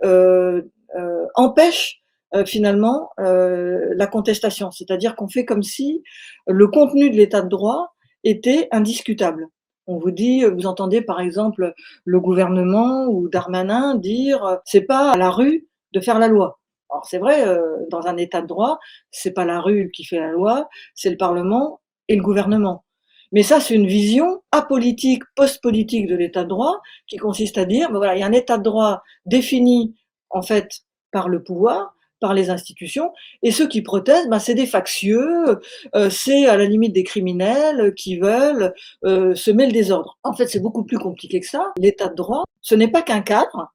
empêche 1.35 2.04
euh, 2.35 2.44
finalement 2.44 3.11
euh, 3.20 3.92
la 3.94 4.07
contestation. 4.07 4.70
C'est-à-dire 4.72 5.14
qu'on 5.14 5.28
fait 5.28 5.44
comme 5.44 5.62
si 5.62 6.02
le 6.48 6.66
contenu 6.66 7.11
de 7.11 7.16
l'état 7.16 7.42
de 7.42 7.48
droit 7.48 7.94
était 8.24 8.68
indiscutable. 8.72 9.46
On 9.87 9.98
vous 9.98 10.11
dit, 10.11 10.44
vous 10.44 10.66
entendez 10.66 11.02
par 11.02 11.20
exemple 11.20 11.74
le 12.04 12.20
gouvernement 12.20 13.07
ou 13.07 13.28
Darmanin 13.28 13.94
dire 13.94 14.59
c'est 14.64 14.80
pas 14.80 15.12
à 15.12 15.16
la 15.16 15.30
rue 15.30 15.68
de 15.92 16.00
faire 16.00 16.18
la 16.18 16.26
loi. 16.26 16.59
Alors 16.94 17.07
c'est 17.07 17.18
vrai, 17.18 17.44
euh, 17.44 17.78
dans 17.90 18.07
un 18.07 18.16
état 18.16 18.40
de 18.40 18.46
droit, 18.46 18.78
c'est 19.11 19.33
pas 19.33 19.44
la 19.44 19.61
rue 19.61 19.90
qui 19.92 20.04
fait 20.04 20.20
la 20.20 20.30
loi, 20.30 20.68
c'est 20.94 21.11
le 21.11 21.16
Parlement 21.16 21.80
et 22.07 22.14
le 22.14 22.22
gouvernement. 22.22 22.85
Mais 23.33 23.42
ça, 23.42 23.59
c'est 23.59 23.74
une 23.74 23.88
vision 23.88 24.44
apolitique, 24.52 25.24
post-politique 25.35 26.07
de 26.07 26.14
l'état 26.14 26.44
de 26.44 26.50
droit 26.50 26.80
qui 27.09 27.16
consiste 27.16 27.59
à 27.59 27.64
dire, 27.64 27.90
ben 27.90 27.96
voilà, 27.96 28.14
il 28.14 28.20
y 28.20 28.22
a 28.22 28.26
un 28.26 28.33
état 28.33 28.59
de 28.59 28.62
droit 28.62 29.02
défini 29.26 29.96
en 30.30 30.42
fait 30.42 30.83
par 31.11 31.28
le 31.28 31.42
pouvoir 31.42 31.94
par 32.20 32.33
les 32.33 32.48
institutions. 32.48 33.12
Et 33.42 33.50
ceux 33.50 33.68
qui 33.68 33.83
protestent, 33.83 34.30
ben, 34.30 34.38
c'est 34.38 34.54
des 34.54 34.66
factieux, 34.66 35.61
euh, 35.94 36.09
c'est 36.09 36.46
à 36.46 36.57
la 36.57 36.64
limite 36.64 36.94
des 36.94 37.04
criminels 37.04 37.92
qui 37.94 38.16
veulent 38.16 38.72
euh, 39.04 39.35
semer 39.35 39.66
le 39.66 39.72
désordre. 39.72 40.16
En 40.22 40.33
fait, 40.33 40.46
c'est 40.46 40.61
beaucoup 40.61 40.85
plus 40.85 40.98
compliqué 40.98 41.40
que 41.40 41.46
ça. 41.46 41.72
L'état 41.76 42.09
de 42.09 42.14
droit, 42.14 42.44
ce 42.62 42.74
n'est 42.74 42.88
pas 42.88 43.02
qu'un 43.02 43.20
cadre, 43.20 43.74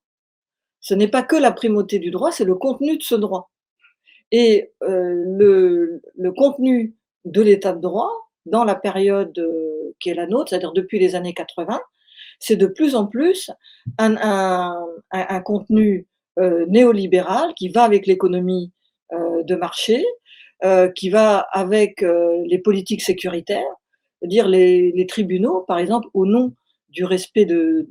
ce 0.81 0.93
n'est 0.93 1.07
pas 1.07 1.23
que 1.23 1.35
la 1.35 1.51
primauté 1.51 1.99
du 1.99 2.11
droit, 2.11 2.31
c'est 2.31 2.45
le 2.45 2.55
contenu 2.55 2.97
de 2.97 3.03
ce 3.03 3.15
droit. 3.15 3.51
Et 4.31 4.71
euh, 4.83 5.99
le, 6.15 6.31
contenu 6.31 6.95
de 7.25 7.41
l'état 7.41 7.73
de 7.73 7.81
droit, 7.81 8.11
dans 8.45 8.63
la 8.63 8.75
période 8.75 9.37
euh, 9.39 9.95
qui 9.99 10.09
est 10.09 10.13
la 10.13 10.27
nôtre, 10.27 10.49
c'est-à-dire 10.49 10.71
depuis 10.71 10.99
les 10.99 11.15
années 11.15 11.33
80, 11.33 11.79
c'est 12.39 12.55
de 12.55 12.67
plus 12.67 12.95
en 12.95 13.05
plus 13.05 13.51
un, 13.97 14.85
contenu 15.43 16.07
euh, 16.37 16.65
néolibéral 16.67 17.53
qui 17.55 17.69
va 17.69 17.83
avec 17.83 18.05
l'économie 18.05 18.71
de 19.11 19.55
marché, 19.55 20.05
qui 20.93 21.09
va 21.09 21.39
avec 21.51 22.05
les 22.45 22.59
politiques 22.59 23.01
sécuritaires, 23.01 23.73
dire 24.21 24.47
les, 24.47 24.91
les, 24.91 25.07
tribunaux, 25.07 25.61
par 25.61 25.79
exemple, 25.79 26.07
au 26.13 26.27
nom 26.27 26.53
du 26.89 27.05
respect 27.05 27.45
de, 27.45 27.87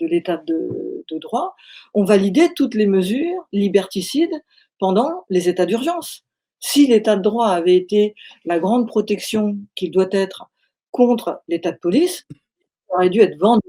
l'état 0.00 0.36
de, 0.36 1.04
droit, 1.20 1.54
ont 1.94 2.04
validé 2.04 2.48
toutes 2.54 2.74
les 2.74 2.86
mesures 2.86 3.46
liberticides 3.52 4.42
pendant 4.78 5.24
les 5.30 5.48
états 5.48 5.66
d'urgence. 5.66 6.24
Si 6.60 6.86
l'état 6.86 7.16
de 7.16 7.22
droit 7.22 7.48
avait 7.48 7.76
été 7.76 8.14
la 8.44 8.58
grande 8.58 8.88
protection 8.88 9.56
qu'il 9.74 9.90
doit 9.90 10.08
être 10.10 10.50
contre 10.90 11.42
l'état 11.48 11.72
de 11.72 11.78
police, 11.78 12.24
il 12.30 12.94
aurait 12.94 13.10
dû 13.10 13.20
être 13.20 13.38
vendu 13.38 13.68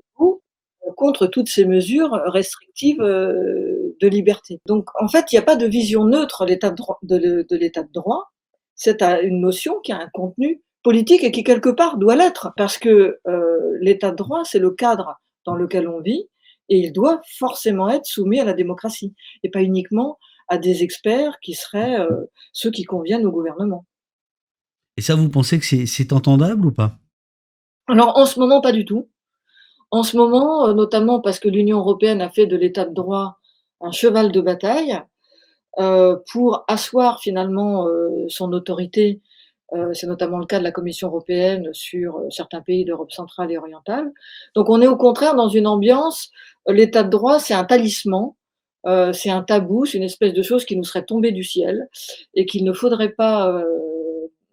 contre 0.96 1.28
toutes 1.28 1.50
ces 1.50 1.66
mesures 1.66 2.12
restrictives 2.28 3.02
de 3.02 4.08
liberté. 4.08 4.60
Donc, 4.66 4.90
en 5.02 5.08
fait, 5.08 5.32
il 5.32 5.36
n'y 5.36 5.40
a 5.40 5.44
pas 5.44 5.56
de 5.56 5.66
vision 5.66 6.06
neutre 6.06 6.46
de 6.46 7.56
l'état 7.56 7.84
de 7.84 7.92
droit. 7.92 8.32
C'est 8.76 9.02
une 9.02 9.40
notion 9.40 9.80
qui 9.82 9.92
a 9.92 9.98
un 9.98 10.10
contenu 10.14 10.62
politique 10.86 11.24
et 11.24 11.32
qui, 11.32 11.44
quelque 11.44 11.70
part, 11.70 11.98
doit 11.98 12.16
l'être. 12.16 12.54
Parce 12.56 12.78
que 12.78 13.18
euh, 13.28 13.78
l'état 13.82 14.12
de 14.12 14.16
droit, 14.16 14.44
c'est 14.46 14.60
le 14.60 14.70
cadre 14.70 15.20
dans 15.44 15.56
lequel 15.56 15.90
on 15.90 16.00
vit 16.00 16.30
et 16.70 16.78
il 16.78 16.94
doit 16.94 17.22
forcément 17.40 17.90
être 17.90 18.06
soumis 18.06 18.40
à 18.40 18.46
la 18.46 18.54
démocratie 18.54 19.16
et 19.44 19.50
pas 19.50 19.64
uniquement 19.64 20.20
à 20.48 20.60
des 20.60 20.84
experts 20.84 21.40
qui 21.42 21.56
seraient 21.56 22.00
euh, 22.00 22.32
ceux 22.54 22.70
qui 22.70 22.84
conviennent 22.84 23.26
au 23.26 23.32
gouvernement. 23.32 23.88
Et 24.98 25.02
ça, 25.02 25.16
vous 25.16 25.28
pensez 25.28 25.60
que 25.60 25.66
c'est 25.66 26.14
entendable 26.14 26.68
ou 26.68 26.72
pas? 26.72 27.00
Alors, 27.88 28.16
en 28.16 28.28
ce 28.28 28.40
moment, 28.40 28.62
pas 28.62 28.72
du 28.72 28.86
tout. 28.86 29.10
En 29.90 30.04
ce 30.04 30.16
moment, 30.16 30.68
euh, 30.68 30.74
notamment 30.74 31.20
parce 31.20 31.40
que 31.40 31.50
l'Union 31.50 31.80
européenne 31.80 32.22
a 32.22 32.30
fait 32.30 32.46
de 32.46 32.56
l'état 32.56 32.86
de 32.86 32.94
droit 32.94 33.40
un 33.82 33.92
cheval 33.92 34.32
de 34.32 34.40
bataille, 34.40 35.02
pour 36.32 36.64
asseoir 36.70 37.20
finalement 37.20 37.86
son 38.30 38.54
autorité 38.54 39.22
c'est 39.94 40.08
notamment 40.08 40.38
le 40.38 40.46
cas 40.46 40.60
de 40.60 40.64
la 40.64 40.72
Commission 40.72 41.08
européenne 41.08 41.70
sur 41.74 42.22
certains 42.30 42.62
pays 42.62 42.86
d'Europe 42.86 43.12
centrale 43.12 43.52
et 43.52 43.58
orientale. 43.58 44.12
Donc 44.54 44.70
on 44.70 44.82
est 44.82 44.88
au 44.88 44.98
contraire 44.98 45.36
dans 45.36 45.50
une 45.50 45.68
ambiance, 45.68 46.32
l'état 46.68 47.04
de 47.04 47.10
droit, 47.10 47.40
c'est 47.40 47.54
un 47.54 47.66
talisman, 47.66 48.34
c'est 49.14 49.32
un 49.32 49.42
tabou, 49.42 49.86
c'est 49.86 49.98
une 49.98 50.04
espèce 50.04 50.34
de 50.34 50.42
chose 50.44 50.66
qui 50.66 50.78
nous 50.78 50.84
serait 50.84 51.06
tombée 51.06 51.32
du 51.32 51.44
ciel 51.44 51.90
et 52.36 52.46
qu'il 52.46 52.64
ne 52.64 52.74
faudrait 52.74 53.10
pas 53.10 53.64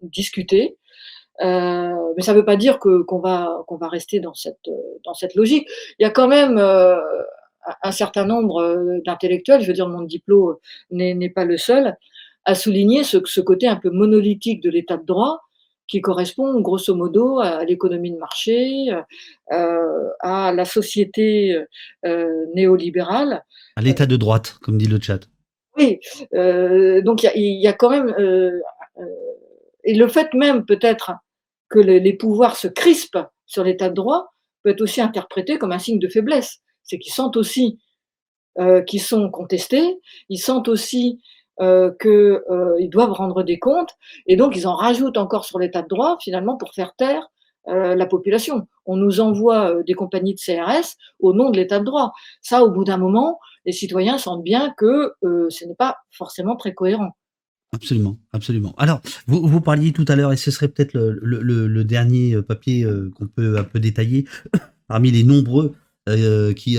discuter. 0.01 0.77
mais 1.41 2.21
ça 2.21 2.33
ne 2.33 2.37
veut 2.37 2.45
pas 2.45 2.55
dire 2.55 2.79
qu'on 2.79 3.19
va 3.19 3.63
qu'on 3.67 3.77
va 3.77 3.87
rester 3.87 4.19
dans 4.19 4.33
cette 4.33 4.69
dans 5.03 5.13
cette 5.13 5.35
logique. 5.35 5.67
Il 5.99 6.03
y 6.03 6.05
a 6.05 6.11
quand 6.11 6.27
même 6.27 6.57
un 7.81 7.91
certain 7.91 8.25
nombre 8.25 9.01
d'intellectuels, 9.05 9.61
je 9.61 9.67
veux 9.67 9.73
dire 9.73 9.87
mon 9.87 10.01
diplôme 10.01 10.57
n'est 10.91 11.29
pas 11.29 11.45
le 11.45 11.57
seul, 11.57 11.97
à 12.45 12.55
souligner 12.55 13.03
ce, 13.03 13.17
ce 13.25 13.41
côté 13.41 13.67
un 13.67 13.77
peu 13.77 13.89
monolithique 13.89 14.61
de 14.61 14.69
l'état 14.69 14.97
de 14.97 15.05
droit 15.05 15.39
qui 15.87 16.01
correspond 16.01 16.59
grosso 16.61 16.95
modo 16.95 17.39
à 17.39 17.65
l'économie 17.65 18.11
de 18.11 18.17
marché, 18.17 18.89
euh, 19.51 20.09
à 20.21 20.53
la 20.53 20.65
société 20.65 21.57
euh, 22.05 22.45
néolibérale. 22.55 23.43
À 23.75 23.81
l'état 23.81 24.05
de 24.05 24.15
droite, 24.15 24.57
comme 24.61 24.77
dit 24.77 24.87
le 24.87 24.99
chat. 24.99 25.19
Oui, 25.77 25.99
euh, 26.33 27.01
donc 27.01 27.23
il 27.23 27.31
y, 27.35 27.61
y, 27.61 27.67
a 27.67 27.73
quand 27.73 27.89
même... 27.89 28.13
Et 29.85 29.95
le 29.95 30.07
fait 30.07 30.33
même 30.33 30.65
peut-être 30.65 31.11
que 31.69 31.79
les, 31.79 31.99
les 31.99 32.13
pouvoirs 32.13 32.55
se 32.55 32.67
crispent 32.67 33.25
sur 33.45 33.63
l'état 33.63 33.89
de 33.89 33.95
droit 33.95 34.33
peut 34.63 34.69
être 34.69 34.81
aussi 34.81 35.01
interprété 35.01 35.57
comme 35.57 35.73
un 35.73 35.79
signe 35.79 35.99
de 35.99 36.07
faiblesse. 36.07 36.59
C'est 36.83 36.99
qu'ils 36.99 37.13
sentent 37.13 37.37
aussi 37.37 37.79
qu'ils 38.85 39.01
sont 39.01 39.29
contestés, 39.31 39.99
ils 40.29 40.37
sentent 40.37 40.67
aussi 40.67 41.19
euh, 41.59 41.91
qu'ils 42.01 42.11
euh, 42.11 42.87
doivent 42.87 43.11
rendre 43.11 43.43
des 43.43 43.59
comptes, 43.59 43.91
et 44.25 44.35
donc 44.35 44.55
ils 44.55 44.67
en 44.67 44.75
rajoutent 44.75 45.17
encore 45.17 45.45
sur 45.45 45.59
l'état 45.59 45.83
de 45.83 45.87
droit, 45.87 46.17
finalement, 46.19 46.57
pour 46.57 46.73
faire 46.73 46.95
taire 46.95 47.29
euh, 47.67 47.95
la 47.95 48.05
population. 48.07 48.67
On 48.85 48.97
nous 48.97 49.19
envoie 49.19 49.69
euh, 49.69 49.83
des 49.83 49.93
compagnies 49.93 50.33
de 50.33 50.39
CRS 50.39 50.95
au 51.19 51.33
nom 51.33 51.51
de 51.51 51.57
l'état 51.57 51.79
de 51.79 51.85
droit. 51.85 52.11
Ça, 52.41 52.63
au 52.63 52.71
bout 52.71 52.83
d'un 52.83 52.97
moment, 52.97 53.39
les 53.65 53.71
citoyens 53.71 54.17
sentent 54.17 54.43
bien 54.43 54.73
que 54.77 55.13
ce 55.21 55.65
n'est 55.65 55.75
pas 55.75 55.97
forcément 56.11 56.55
très 56.55 56.73
cohérent. 56.73 57.15
Absolument, 57.71 58.17
absolument. 58.33 58.73
Alors, 58.77 58.99
vous, 59.27 59.61
parliez 59.61 59.93
tout 59.93 60.05
à 60.07 60.15
l'heure, 60.15 60.33
et 60.33 60.37
ce 60.37 60.51
serait 60.51 60.67
peut-être 60.67 60.93
le, 60.93 61.83
dernier 61.83 62.41
papier 62.41 62.85
qu'on 63.15 63.27
peut 63.27 63.57
un 63.57 63.63
peu 63.63 63.79
détailler, 63.79 64.25
parmi 64.87 65.11
les 65.11 65.23
nombreux 65.23 65.73
qui, 66.05 66.77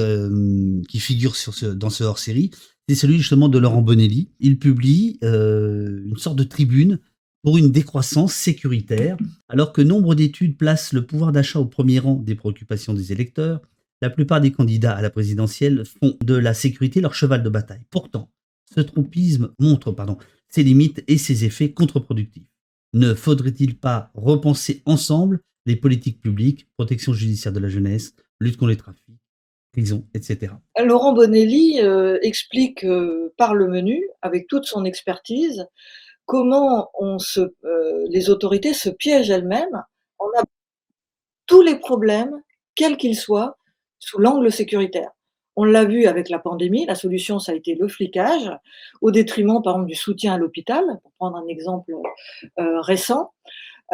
figurent 0.99 1.37
dans 1.75 1.91
ce 1.91 2.05
hors-série, 2.05 2.51
c'est 2.89 2.95
celui 2.95 3.19
justement 3.19 3.49
de 3.49 3.59
Laurent 3.59 3.83
Bonelli. 3.83 4.31
Il 4.41 4.59
publie 4.59 5.19
euh, 5.25 6.03
une 6.05 6.17
sorte 6.17 6.37
de 6.37 6.45
tribune 6.45 6.99
pour 7.43 7.59
une 7.59 7.71
décroissance 7.71 8.33
sécuritaire, 8.33 9.17
alors 9.49 9.73
que 9.73 9.83
nombre 9.83 10.15
d'études 10.15 10.57
placent 10.57 10.93
le 10.93 11.05
pouvoir 11.05 11.33
d'achat 11.33 11.61
au 11.61 11.67
premier 11.67 11.99
rang 11.99 12.15
des 12.15 12.35
préoccupations 12.35 12.95
des 12.95 13.13
électeurs. 13.13 13.61
La 14.01 14.11
plupart 14.11 14.41
des 14.41 14.51
candidats 14.51 14.95
à 14.95 15.03
la 15.03 15.11
présidentielle 15.11 15.85
font 15.85 16.17
de 16.25 16.35
la 16.35 16.55
sécurité 16.55 17.01
leur 17.01 17.15
cheval 17.15 17.43
de 17.43 17.51
bataille. 17.51 17.85
Pourtant, 17.91 18.31
ce 18.75 18.81
trompisme 18.81 19.51
montre 19.59 19.95
ses 20.49 20.63
limites 20.63 21.05
et 21.07 21.19
ses 21.19 21.45
effets 21.45 21.73
contre-productifs. 21.73 22.49
Ne 22.95 23.15
faudrait-il 23.15 23.77
pas 23.77 24.11
repenser 24.15 24.83
ensemble 24.87 25.41
les 25.67 25.77
politiques 25.77 26.21
publiques, 26.21 26.67
protection 26.77 27.13
judiciaire 27.13 27.53
de 27.53 27.61
la 27.61 27.69
jeunesse, 27.69 28.15
lutte 28.41 28.57
contre 28.57 28.71
les 28.71 28.77
trafics, 28.77 29.04
Laurent 30.79 31.13
Bonelli 31.13 31.81
euh, 31.81 32.19
explique 32.23 32.85
euh, 32.85 33.33
par 33.37 33.55
le 33.55 33.69
menu, 33.69 34.09
avec 34.23 34.47
toute 34.47 34.65
son 34.65 34.85
expertise, 34.85 35.67
comment 36.27 36.91
euh, 37.37 38.05
les 38.09 38.31
autorités 38.31 38.73
se 38.73 38.89
piègent 38.91 39.31
elles-mêmes 39.31 39.83
en 40.19 40.27
a 40.39 40.45
tous 41.47 41.63
les 41.63 41.77
problèmes, 41.77 42.41
quels 42.75 42.97
qu'ils 42.97 43.17
soient, 43.17 43.59
sous 43.99 44.19
l'angle 44.19 44.51
sécuritaire. 44.51 45.11
On 45.57 45.65
l'a 45.65 45.85
vu 45.85 46.07
avec 46.07 46.29
la 46.29 46.39
pandémie, 46.39 46.87
la 46.87 46.95
solution, 46.95 47.39
ça 47.39 47.53
a 47.53 47.55
été 47.55 47.75
le 47.75 47.87
flicage, 47.87 48.51
au 49.03 49.11
détriment, 49.11 49.63
par 49.63 49.75
exemple, 49.75 49.89
du 49.89 49.95
soutien 49.95 50.35
à 50.35 50.39
l'hôpital, 50.39 50.85
pour 51.03 51.13
prendre 51.13 51.37
un 51.37 51.47
exemple 51.47 51.95
récent. 52.57 53.31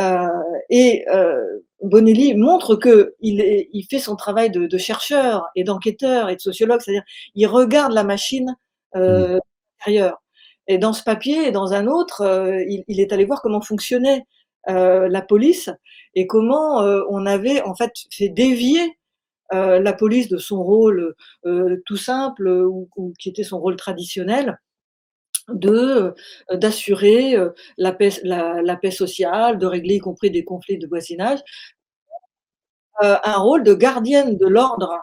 Euh, 0.01 0.29
et 0.71 1.05
euh, 1.09 1.45
Bonelli 1.83 2.35
montre 2.35 2.77
que 2.77 3.15
il, 3.21 3.41
est, 3.41 3.69
il 3.73 3.85
fait 3.85 3.99
son 3.99 4.17
travail 4.17 4.51
de, 4.51 4.67
de 4.67 4.79
chercheur 4.79 5.47
et 5.57 5.65
d'enquêteur 5.65 6.31
et 6.31 6.37
de 6.37 6.41
sociologue, 6.41 6.81
c'est-à-dire 6.81 7.05
il 7.35 7.47
regarde 7.47 7.93
la 7.93 8.05
machine 8.05 8.57
euh, 8.97 9.37
mmh. 9.37 9.41
intérieure. 9.81 10.23
Et 10.69 10.79
dans 10.79 10.93
ce 10.93 11.03
papier 11.03 11.49
et 11.49 11.53
dans 11.53 11.73
un 11.73 11.87
autre, 11.87 12.23
euh, 12.23 12.63
il, 12.69 12.85
il, 12.87 13.01
est 13.01 13.13
allé 13.13 13.25
voir 13.25 13.43
comment 13.43 13.61
fonctionnait 13.61 14.25
euh, 14.69 15.09
la 15.09 15.23
police 15.23 15.71
et 16.15 16.27
comment 16.27 16.81
on 17.09 17.27
avait 17.27 17.63
en 17.63 17.75
fait 17.75 17.93
fait 18.11 18.29
dévier 18.29 18.99
la 19.53 19.93
police 19.93 20.29
de 20.29 20.39
son 20.39 20.63
rôle 20.63 21.15
tout 21.87 21.97
simple 21.97 22.49
ou, 22.49 22.89
ou, 22.97 23.13
qui 23.19 23.29
était 23.29 23.43
son 23.43 23.59
rôle 23.59 23.77
traditionnel 23.77 24.59
euh, 25.65 26.13
d'assurer 26.53 27.37
euh, 27.37 27.51
la 27.79 27.93
paix, 27.93 28.91
sociale, 28.91 29.59
de 29.59 29.67
régler 29.67 29.97
y 29.97 29.99
compris 29.99 30.31
des 30.31 30.45
conflits 30.45 30.79
de 30.79 30.87
voisinage, 30.87 31.41
euh, 33.03 33.17
un 33.23 33.37
rôle 33.39 33.63
de 33.63 33.75
gardienne 33.75 34.37
de 34.37 34.47
l'ordre 34.47 34.99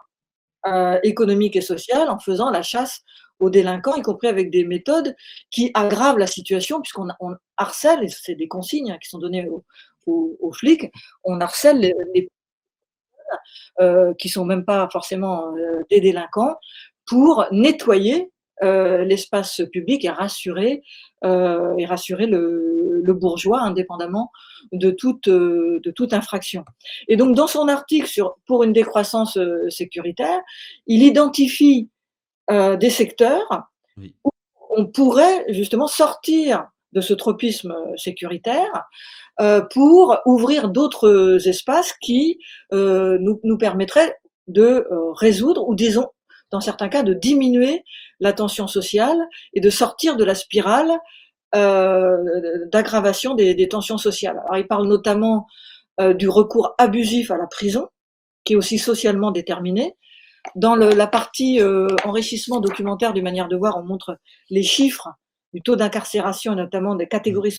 économique 1.04 1.56
et 1.56 1.62
social 1.62 2.10
en 2.10 2.20
faisant 2.20 2.50
la 2.50 2.62
chasse 2.62 3.02
aux 3.40 3.50
délinquants, 3.50 3.96
y 3.96 4.02
compris 4.02 4.28
avec 4.28 4.50
des 4.50 4.66
méthodes 4.66 5.16
qui 5.50 5.72
aggravent 5.74 6.18
la 6.18 6.28
situation, 6.28 6.82
puisqu'on 6.82 7.08
on 7.22 7.38
harcèle, 7.56 8.04
et 8.04 8.10
c'est 8.10 8.36
des 8.36 8.50
consignes 8.50 8.98
qui 9.02 9.08
sont 9.08 9.20
données 9.20 9.48
aux, 10.08 10.52
flics, 10.52 10.92
on 11.24 11.40
harcèle 11.40 11.80
les, 11.80 11.94
les 12.14 12.30
qui 14.18 14.28
sont 14.28 14.44
même 14.44 14.66
pas 14.66 14.90
forcément 14.92 15.54
des 15.90 16.02
délinquants 16.02 16.58
pour 17.06 17.46
nettoyer 17.52 18.30
euh, 18.64 19.04
l'espace 19.04 19.62
public 19.72 20.04
et 20.06 20.10
rassurer, 20.10 20.82
euh, 21.24 21.76
et 21.78 21.86
rassurer 21.86 22.26
le, 22.26 23.02
le, 23.04 23.14
bourgeois 23.14 23.62
indépendamment 23.62 24.32
de 24.72 24.90
toute, 24.90 25.28
euh, 25.28 25.80
de 25.84 25.92
toute 25.92 26.14
infraction. 26.14 26.66
Et 27.08 27.18
donc, 27.18 27.36
dans 27.36 27.48
son 27.48 27.68
article 27.68 28.08
sur, 28.08 28.36
pour 28.48 28.64
une 28.64 28.74
décroissance 28.74 29.38
euh, 29.38 29.70
sécuritaire, 29.70 30.40
il 30.88 31.04
identifie 31.04 31.90
euh, 32.50 32.78
des 32.78 32.90
secteurs 32.90 33.68
oui. 33.98 34.16
où 34.24 34.30
on 34.76 34.88
pourrait 34.88 35.46
justement 35.50 35.88
sortir 35.88 36.68
de 36.94 37.02
ce 37.02 37.14
tropisme 37.14 37.76
sécuritaire 37.96 38.86
euh, 39.40 39.62
pour 39.72 40.18
ouvrir 40.26 40.70
d'autres 40.70 41.48
espaces 41.48 41.94
qui 42.02 42.40
euh, 42.74 43.18
nous, 43.20 43.40
nous, 43.44 43.58
permettraient 43.58 44.16
de 44.48 44.88
résoudre 45.14 45.68
ou 45.68 45.76
disons 45.76 46.08
dans 46.52 46.62
certains 46.62 46.90
cas, 46.90 47.04
de 47.04 47.14
diminuer 47.14 47.84
la 48.20 48.34
tension 48.34 48.68
sociale 48.68 49.18
et 49.54 49.62
de 49.62 49.70
sortir 49.70 50.16
de 50.18 50.24
la 50.24 50.36
spirale 50.36 50.92
euh, 51.56 52.18
d'aggravation 52.72 53.36
des, 53.36 53.54
des, 53.54 53.70
tensions 53.70 53.98
sociales. 53.98 54.40
Alors, 54.44 54.58
il 54.58 54.68
parle 54.68 54.88
notamment 54.88 55.48
euh, 56.00 56.14
du 56.14 56.30
recours 56.30 56.76
abusif 56.78 57.32
à 57.32 57.38
la 57.38 57.48
prison, 57.48 57.88
qui 58.44 58.54
est 58.54 58.56
aussi 58.56 58.78
socialement 58.78 59.32
déterminé. 59.32 59.96
Dans 60.56 60.76
le, 60.76 60.90
la 60.90 61.08
partie 61.08 61.62
euh, 61.62 61.88
enrichissement 62.04 62.60
documentaire 62.60 63.14
d'une 63.14 63.24
manière 63.24 63.48
de 63.48 63.56
voir, 63.56 63.78
on 63.78 63.84
montre 63.84 64.18
les 64.50 64.64
chiffres 64.64 65.10
du 65.54 65.62
taux 65.62 65.76
d'incarcération, 65.76 66.54
notamment 66.54 66.96
des 66.96 67.08
catégories 67.08 67.58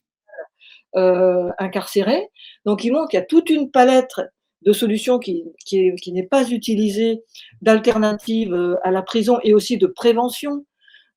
euh, 0.96 1.50
incarcérées. 1.58 2.28
Donc, 2.64 2.84
il 2.84 2.92
montre 2.92 3.08
qu'il 3.08 3.18
y 3.18 3.22
a 3.22 3.26
toute 3.26 3.50
une 3.50 3.70
palette 3.70 4.20
de 4.64 4.72
solutions 4.72 5.18
qui, 5.18 5.44
qui, 5.64 5.94
qui 5.96 6.12
n'est 6.12 6.26
pas 6.26 6.50
utilisée, 6.50 7.22
d'alternatives 7.62 8.52
euh, 8.52 8.74
à 8.82 8.90
la 8.90 9.02
prison 9.02 9.38
et 9.44 9.54
aussi 9.54 9.78
de 9.78 9.86
prévention 9.86 10.64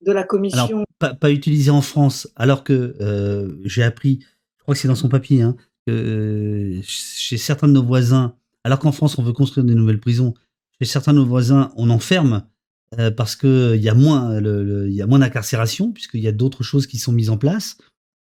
de 0.05 0.11
la 0.11 0.23
commission. 0.23 0.77
Alors, 0.77 0.85
pas, 0.99 1.13
pas 1.13 1.31
utilisé 1.31 1.71
en 1.71 1.81
France, 1.81 2.31
alors 2.35 2.63
que 2.63 2.95
euh, 3.01 3.55
j'ai 3.65 3.83
appris, 3.83 4.19
je 4.57 4.63
crois 4.63 4.75
que 4.75 4.81
c'est 4.81 4.87
dans 4.87 4.95
son 4.95 5.09
papier, 5.09 5.41
hein, 5.41 5.55
que 5.87 5.91
euh, 5.91 6.81
chez 6.83 7.37
certains 7.37 7.67
de 7.67 7.73
nos 7.73 7.83
voisins, 7.83 8.35
alors 8.63 8.79
qu'en 8.79 8.91
France 8.91 9.17
on 9.17 9.23
veut 9.23 9.33
construire 9.33 9.65
des 9.65 9.75
nouvelles 9.75 9.99
prisons, 9.99 10.33
chez 10.79 10.85
certains 10.85 11.13
de 11.13 11.19
nos 11.19 11.25
voisins 11.25 11.71
on 11.75 11.89
enferme 11.89 12.43
euh, 12.99 13.11
parce 13.11 13.35
que 13.35 13.75
il 13.75 13.81
y 13.81 13.89
a 13.89 13.93
moins, 13.93 14.39
le, 14.39 14.63
le, 14.63 14.89
il 14.89 14.93
y 14.93 15.01
a 15.01 15.07
moins 15.07 15.19
d'incarcération 15.19 15.91
puisqu'il 15.91 16.21
y 16.21 16.27
a 16.27 16.31
d'autres 16.31 16.63
choses 16.63 16.87
qui 16.87 16.97
sont 16.97 17.11
mises 17.11 17.29
en 17.29 17.37
place 17.37 17.77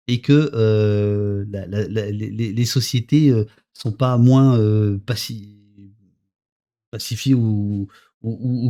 et 0.09 0.21
que 0.21 0.51
euh, 0.55 1.45
la, 1.51 1.67
la, 1.67 1.89
la, 1.89 2.11
les, 2.11 2.31
les, 2.31 2.65
sociétés 2.65 3.33
sont 3.79 3.93
pas 3.93 4.19
moins 4.19 4.59
euh, 4.59 4.99
paci 4.99 5.55
pacifiés 6.91 7.35
ou, 7.35 7.89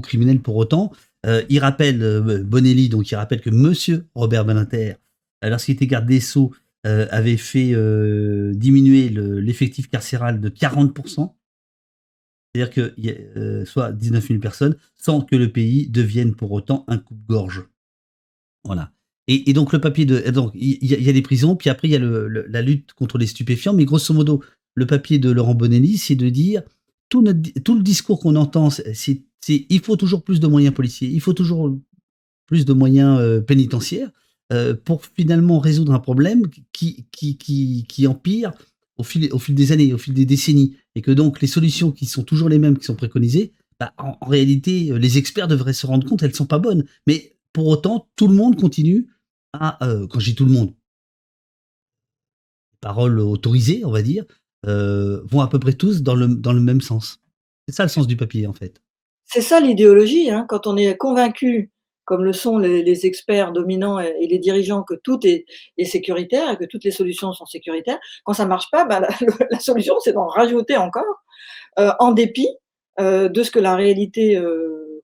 criminels 0.03 0.41
pour 0.41 0.57
autant. 0.57 0.93
Euh, 1.25 1.43
il 1.49 1.61
rappelle, 1.61 2.03
euh, 2.03 2.43
Bonelli, 2.45 2.89
donc 2.89 3.11
il 3.11 3.15
rappelle 3.15 3.41
que 3.41 3.51
Monsieur 3.51 4.07
Robert 4.15 4.45
Badinter, 4.45 4.95
lorsqu'il 5.43 5.75
était 5.75 5.87
garde 5.87 6.07
des 6.07 6.21
Sceaux, 6.21 6.53
avait 6.85 7.37
fait 7.37 7.75
diminuer 8.55 9.11
l'effectif 9.11 9.87
le, 9.87 9.91
carcéral 9.91 10.41
de 10.41 10.49
40%. 10.49 11.35
C'est-à-dire 12.55 12.71
que 12.71 13.65
soit 13.67 13.93
19 13.93 14.27
000 14.27 14.41
personnes, 14.41 14.75
sans 14.97 15.21
que 15.21 15.37
le 15.37 15.53
pays 15.53 15.87
devienne 15.89 16.35
pour 16.35 16.51
autant 16.53 16.85
un 16.89 16.97
coupe-gorge. 16.97 17.69
Voilà. 18.65 18.91
Et, 19.27 19.53
donc 19.53 19.75
le 19.75 19.81
papier 19.81 20.07
de 20.07 20.31
donc 20.31 20.53
il 20.55 20.83
y, 20.83 21.11
a 21.11 21.13
des 21.13 21.21
prisons, 21.21 21.57
puis 21.57 21.69
après 21.69 21.89
il 21.89 21.91
y 21.91 21.97
a 21.97 22.01
la 22.01 22.63
lutte 22.63 22.95
contre 22.95 23.19
les 23.19 23.27
stupéfiants, 23.27 23.75
mais 23.75 23.85
grosso 23.85 24.15
modo 24.15 24.43
le 24.79 24.87
papier 24.87 25.19
de 25.19 25.31
Laurent 25.31 25.55
Bonelli, 25.55 25.99
c'est 25.99 26.15
de 26.15 26.29
dire 26.29 26.63
tout, 27.09 27.23
le 27.23 27.83
discours 27.83 28.21
qu'on 28.21 28.37
entend, 28.37 28.71
c'est 28.71 29.25
il 29.49 29.81
faut 29.81 29.97
toujours 29.97 30.23
plus 30.23 30.41
de 30.41 30.47
moyens 30.47 30.75
policiers, 30.75 31.09
il 31.09 31.21
faut 31.21 31.33
toujours 31.33 31.75
plus 32.47 32.65
de 32.65 32.73
moyens 32.73 33.19
euh, 33.19 33.41
pénitentiaires 33.41 34.11
euh, 34.53 34.75
pour 34.75 35.05
finalement 35.05 35.59
résoudre 35.59 35.93
un 35.93 36.01
problème 36.01 36.43
qui, 36.73 38.07
empire 38.07 38.53
au 38.99 39.05
fil, 39.05 39.31
des 39.55 39.73
années, 39.73 39.93
au 39.93 39.99
fil 39.99 40.13
des 40.13 40.27
décennies, 40.27 40.77
et 40.95 41.03
que 41.03 41.11
donc 41.11 41.41
les 41.41 41.47
solutions 41.47 41.93
qui 41.93 42.07
sont 42.07 42.25
toujours 42.25 42.49
les 42.49 42.59
mêmes, 42.59 42.77
qui 42.77 42.85
sont 42.85 42.97
préconisées, 42.97 43.53
bah, 43.81 43.95
en, 43.97 44.27
réalité, 44.27 44.93
les 44.99 45.19
experts 45.19 45.49
devraient 45.49 45.73
se 45.73 45.87
rendre 45.87 46.07
compte, 46.07 46.23
elles 46.23 46.31
ne 46.31 46.37
sont 46.37 46.47
pas 46.47 46.59
bonnes. 46.59 46.85
Mais 47.07 47.37
pour 47.53 47.69
autant, 47.69 48.09
tout 48.17 48.29
le 48.29 48.35
monde 48.35 48.61
continue 48.61 49.09
à, 49.53 49.85
euh, 49.87 50.07
quand 50.07 50.21
je 50.21 50.31
dis 50.31 50.35
tout 50.35 50.45
le 50.45 50.53
monde, 50.53 50.75
paroles 52.81 53.19
autorisées, 53.21 53.85
on 53.85 53.91
va 53.91 54.03
dire, 54.03 54.25
euh, 54.67 55.21
vont 55.25 55.41
à 55.41 55.49
peu 55.49 55.59
près 55.59 55.73
tous 55.73 56.03
dans 56.03 56.15
le, 56.15 56.29
dans 56.29 56.53
le 56.53 56.61
même 56.61 56.81
sens. 56.81 57.21
C'est 57.67 57.75
ça 57.75 57.83
le 57.85 57.89
sens 57.89 58.07
du 58.07 58.17
papier, 58.17 58.47
en 58.47 58.53
fait. 58.53 58.81
C'est 59.25 59.43
ça 59.43 59.61
l'idéologie. 59.61 60.31
Hein. 60.31 60.47
Quand 60.49 60.67
on 60.67 60.77
est 60.77 60.97
convaincu, 60.97 61.71
comme 62.05 62.25
le 62.25 62.33
sont 62.33 62.59
les, 62.59 63.07
experts 63.07 63.53
dominants 63.53 63.99
et, 64.01 64.27
les 64.27 64.39
dirigeants, 64.39 64.83
que 64.83 64.95
tout 64.95 65.21
est, 65.27 65.45
sécuritaire 65.85 66.51
et 66.51 66.57
que 66.57 66.65
toutes 66.65 66.85
les 66.85 66.91
solutions 66.91 67.33
sont 67.33 67.47
sécuritaires, 67.47 67.99
quand 68.25 68.33
ça 68.33 68.47
marche 68.47 68.71
pas, 68.71 68.85
bah, 68.85 69.01
la, 69.01 69.59
solution, 69.61 69.97
c'est 70.01 70.13
d'en 70.13 70.27
rajouter 70.27 70.77
encore, 70.77 71.25
euh, 71.79 71.93
en 71.99 72.13
dépit 72.13 72.49
de 72.99 73.43
ce 73.45 73.53
que 73.53 73.61
la 73.61 73.77
réalité 73.77 74.37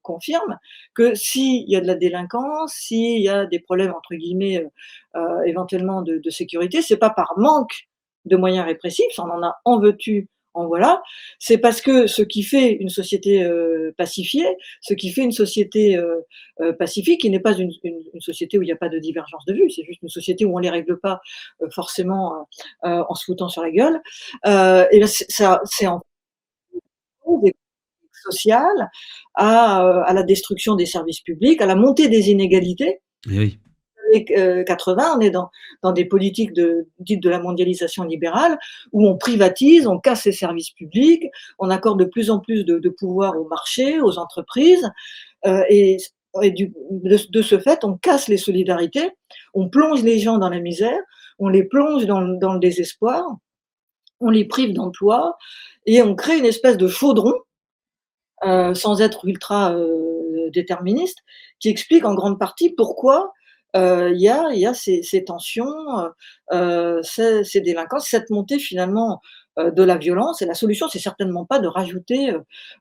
confirme 0.05 0.59
que 0.93 1.15
s'il 1.15 1.69
y 1.69 1.75
a 1.75 1.81
de 1.81 1.87
la 1.87 1.95
délinquance, 1.95 2.73
s'il 2.73 3.21
y 3.21 3.27
a 3.27 3.45
des 3.45 3.59
problèmes 3.59 3.91
entre 3.91 4.15
guillemets 4.15 4.59
euh, 4.59 5.19
euh, 5.19 5.41
éventuellement 5.45 6.01
de, 6.01 6.19
de 6.19 6.29
sécurité, 6.29 6.81
c'est 6.81 6.97
pas 6.97 7.09
par 7.09 7.33
manque 7.37 7.87
de 8.25 8.35
moyens 8.35 8.65
répressifs, 8.65 9.17
on 9.17 9.29
en 9.29 9.43
a 9.43 9.55
en 9.65 9.79
veux-tu, 9.79 10.29
en 10.53 10.67
voilà, 10.67 11.01
c'est 11.37 11.57
parce 11.57 11.81
que 11.81 12.07
ce 12.07 12.21
qui 12.21 12.43
fait 12.43 12.71
une 12.71 12.89
société 12.89 13.43
euh, 13.43 13.91
pacifiée, 13.97 14.47
ce 14.81 14.93
qui 14.93 15.11
fait 15.11 15.23
une 15.23 15.33
société 15.33 16.01
pacifique, 16.79 17.21
qui 17.21 17.29
n'est 17.29 17.41
pas 17.41 17.53
une, 17.53 17.71
société 18.19 18.57
où 18.57 18.61
il 18.61 18.65
n'y 18.65 18.71
a 18.71 18.77
pas 18.77 18.89
de 18.89 18.99
divergence 18.99 19.43
de 19.45 19.53
vue, 19.53 19.69
c'est 19.69 19.83
juste 19.83 20.01
une 20.01 20.09
société 20.09 20.45
où 20.45 20.55
on 20.55 20.59
les 20.59 20.69
règle 20.69 20.97
pas 20.99 21.19
forcément 21.71 22.47
en 22.83 23.15
se 23.15 23.25
foutant 23.25 23.49
sur 23.49 23.63
la 23.63 23.71
gueule. 23.71 23.99
et 24.45 24.99
là, 24.99 25.07
c'est 25.07 25.87
en 25.87 26.01
sociale, 28.25 28.89
à, 29.35 30.01
à, 30.01 30.13
la 30.13 30.23
destruction 30.23 30.75
des 30.75 30.85
services 30.85 31.21
publics, 31.21 31.61
à 31.61 31.65
la 31.65 31.75
montée 31.75 32.07
des 32.07 32.29
inégalités. 32.29 33.01
Eh 33.29 33.37
oui. 33.37 33.59
Euh, 34.31 34.63
80, 34.63 35.15
on 35.17 35.19
est 35.19 35.29
dans, 35.29 35.49
dans 35.81 35.91
des 35.91 36.05
politiques 36.05 36.53
de, 36.53 36.87
dites 36.99 37.21
de 37.21 37.29
la 37.29 37.39
mondialisation 37.39 38.03
libérale, 38.03 38.57
où 38.91 39.07
on 39.07 39.17
privatise, 39.17 39.87
on 39.87 39.99
casse 39.99 40.25
les 40.25 40.31
services 40.31 40.71
publics, 40.71 41.25
on 41.59 41.69
accorde 41.69 41.99
de 41.99 42.05
plus 42.05 42.29
en 42.29 42.39
plus 42.39 42.65
de, 42.65 42.89
pouvoir 42.89 43.37
au 43.39 43.47
marché, 43.47 43.99
aux 43.99 44.17
entreprises, 44.17 44.89
euh, 45.45 45.63
et, 45.69 45.97
de, 46.43 47.41
ce 47.41 47.59
fait, 47.59 47.83
on 47.83 47.97
casse 47.97 48.27
les 48.27 48.37
solidarités, 48.37 49.09
on 49.53 49.69
plonge 49.69 50.03
les 50.03 50.19
gens 50.19 50.37
dans 50.37 50.49
la 50.49 50.59
misère, 50.59 50.99
on 51.39 51.47
les 51.47 51.63
plonge 51.63 52.05
dans, 52.05 52.21
dans 52.21 52.53
le 52.53 52.59
désespoir, 52.59 53.23
on 54.19 54.29
les 54.29 54.45
prive 54.45 54.73
d'emploi, 54.73 55.37
et 55.85 56.01
on 56.01 56.15
crée 56.15 56.37
une 56.37 56.45
espèce 56.45 56.77
de 56.77 56.87
chaudron 56.87 57.33
euh, 58.43 58.73
sans 58.73 59.01
être 59.01 59.25
ultra 59.25 59.73
euh, 59.73 60.49
déterministe, 60.51 61.19
qui 61.59 61.69
explique 61.69 62.05
en 62.05 62.13
grande 62.13 62.37
partie 62.37 62.69
pourquoi 62.69 63.23
euh, 63.23 63.34
il 63.75 64.17
y, 64.17 64.29
a, 64.29 64.53
y, 64.53 64.65
a, 64.65 64.73
ces, 64.73 65.03
ces 65.03 65.25
tensions, 65.25 65.75
ces, 66.51 67.43
ces, 67.43 67.61
délinquances, 67.61 68.07
cette 68.07 68.29
montée 68.29 68.59
finalement 68.59 69.21
de 69.57 69.83
la 69.83 69.97
violence. 69.97 70.41
Et 70.41 70.45
la 70.45 70.53
solution, 70.53 70.87
c'est 70.89 70.99
certainement 70.99 71.45
pas 71.45 71.59
de 71.59 71.67
rajouter 71.67 72.33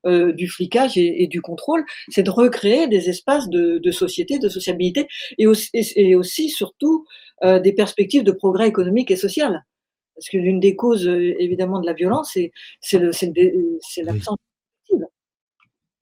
du 0.07 0.49
flicage 0.49 0.97
et, 0.97 1.23
et 1.23 1.27
du 1.27 1.41
contrôle, 1.43 1.85
c'est 2.11 2.23
de 2.23 2.31
recréer 2.31 2.87
des 2.87 3.09
espaces 3.09 3.49
de, 3.49 3.79
de, 3.79 3.91
société, 3.91 4.39
de 4.39 4.49
sociabilité, 4.49 5.09
et 5.39 5.47
aussi, 5.47 5.71
et 5.73 6.15
aussi 6.15 6.49
surtout 6.49 7.07
des 7.43 7.73
perspectives 7.73 8.23
de 8.23 8.33
progrès 8.33 8.69
économique 8.69 9.11
et 9.11 9.17
social. 9.17 9.65
Parce 10.15 10.29
que 10.29 10.39
l'une 10.39 10.61
des 10.61 10.77
causes, 10.77 11.09
évidemment, 11.09 11.81
de 11.81 11.87
la 11.87 11.93
violence, 11.93 12.39
c'est 12.81 12.99
l'absence 14.03 14.39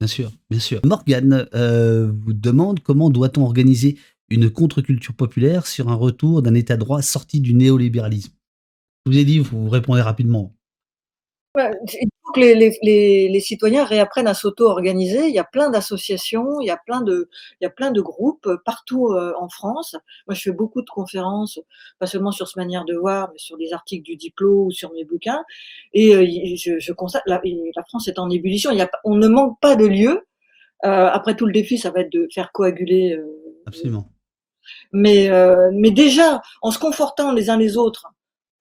Bien 0.03 0.09
sûr, 0.09 0.33
bien 0.51 0.59
sûr. 0.59 0.81
Morgane 0.83 1.47
euh, 1.55 2.11
vous 2.11 2.33
demande 2.33 2.81
comment 2.81 3.09
doit-on 3.09 3.45
organiser 3.45 3.99
une 4.33 4.51
contre-culture 4.51 5.15
populaire 5.15 5.67
sur 5.67 5.89
un 5.89 5.95
retour 5.95 6.43
d'un 6.43 6.55
état 6.55 6.77
droit 6.77 7.03
sorti 7.03 7.41
du 7.41 7.55
néolibéralisme 7.55 8.33
Je 9.07 9.13
vous 9.13 9.19
ai 9.19 9.25
dit, 9.25 9.39
vous 9.39 9.69
répondez 9.69 10.03
rapidement 10.03 10.55
il 11.55 12.09
faut 12.25 12.33
que 12.33 12.41
les, 12.41 13.41
citoyens 13.41 13.85
réapprennent 13.85 14.27
à 14.27 14.35
s'auto-organiser. 14.35 15.29
Il 15.29 15.35
y 15.35 15.39
a 15.39 15.45
plein 15.45 15.71
d'associations, 15.71 16.61
il 16.61 16.67
y 16.67 16.71
a 16.71 16.79
plein 16.79 17.03
de, 17.03 17.29
il 17.61 17.65
y 17.65 17.67
a 17.67 17.71
plein 17.71 17.91
de 17.91 18.01
groupes 18.01 18.49
partout 18.65 19.09
euh, 19.09 19.35
en 19.39 19.49
France. 19.49 19.97
Moi, 20.27 20.35
je 20.35 20.43
fais 20.43 20.53
beaucoup 20.53 20.81
de 20.83 20.89
conférences, 20.89 21.61
pas 21.99 22.07
seulement 22.07 22.33
sur 22.33 22.49
ce 22.49 22.59
manière 22.59 22.85
de 22.85 22.95
voir, 22.95 23.29
mais 23.33 23.39
sur 23.39 23.59
des 23.59 23.73
articles 23.73 24.05
du 24.05 24.17
diplôme 24.17 24.67
ou 24.67 24.71
sur 24.71 24.93
mes 24.93 25.05
bouquins. 25.05 25.45
Et 25.93 26.15
euh, 26.15 26.25
je, 26.25 26.93
constate, 26.93 27.23
la, 27.27 27.41
la, 27.45 27.83
France 27.85 28.09
est 28.09 28.19
en 28.19 28.31
ébullition. 28.31 28.71
Il 28.71 28.79
y 28.79 28.83
a, 28.83 28.91
on 29.05 29.17
ne 29.17 29.29
manque 29.29 29.61
pas 29.61 29.77
de 29.77 29.87
lieux. 29.87 30.27
Euh, 30.85 31.09
après 31.13 31.37
tout 31.37 31.47
le 31.47 31.53
défi, 31.53 31.79
ça 31.79 31.91
va 31.91 32.01
être 32.01 32.13
de 32.13 32.29
faire 32.33 32.51
coaguler. 32.53 33.19
Absolument. 33.67 34.09
Mais, 34.93 35.31
mais 35.73 35.91
déjà, 35.91 36.43
en 36.61 36.71
se 36.71 36.79
confortant 36.79 37.33
les 37.33 37.51
uns 37.51 37.57
les 37.57 37.77
autres, 37.77 38.07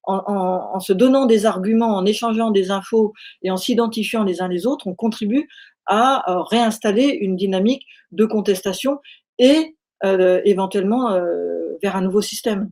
en, 0.03 0.80
se 0.80 0.93
donnant 0.93 1.26
des 1.26 1.45
arguments, 1.45 1.95
en 1.95 2.05
échangeant 2.05 2.51
des 2.51 2.72
infos 2.72 3.14
et 3.43 3.51
en 3.51 3.57
s'identifiant 3.57 4.24
les 4.24 4.41
uns 4.41 4.47
les 4.47 4.66
autres, 4.66 4.88
on 4.88 4.95
contribue 4.95 5.47
à 5.86 6.30
euh, 6.30 6.41
réinstaller 6.43 7.18
une 7.22 7.36
dynamique 7.36 7.86
de 8.12 8.26
contestation 8.26 8.99
et 9.39 9.76
euh, 10.03 10.41
éventuellement 10.45 11.12
euh, 11.12 11.78
vers 11.82 11.95
un 11.95 12.01
nouveau 12.01 12.22
système. 12.22 12.72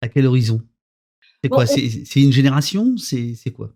À 0.00 0.08
quel 0.08 0.26
horizon? 0.26 0.60
C'est 1.42 1.48
quoi? 1.48 1.66
C'est 1.66 2.22
une 2.22 2.32
génération? 2.32 2.96
C'est 2.96 3.52
quoi? 3.52 3.70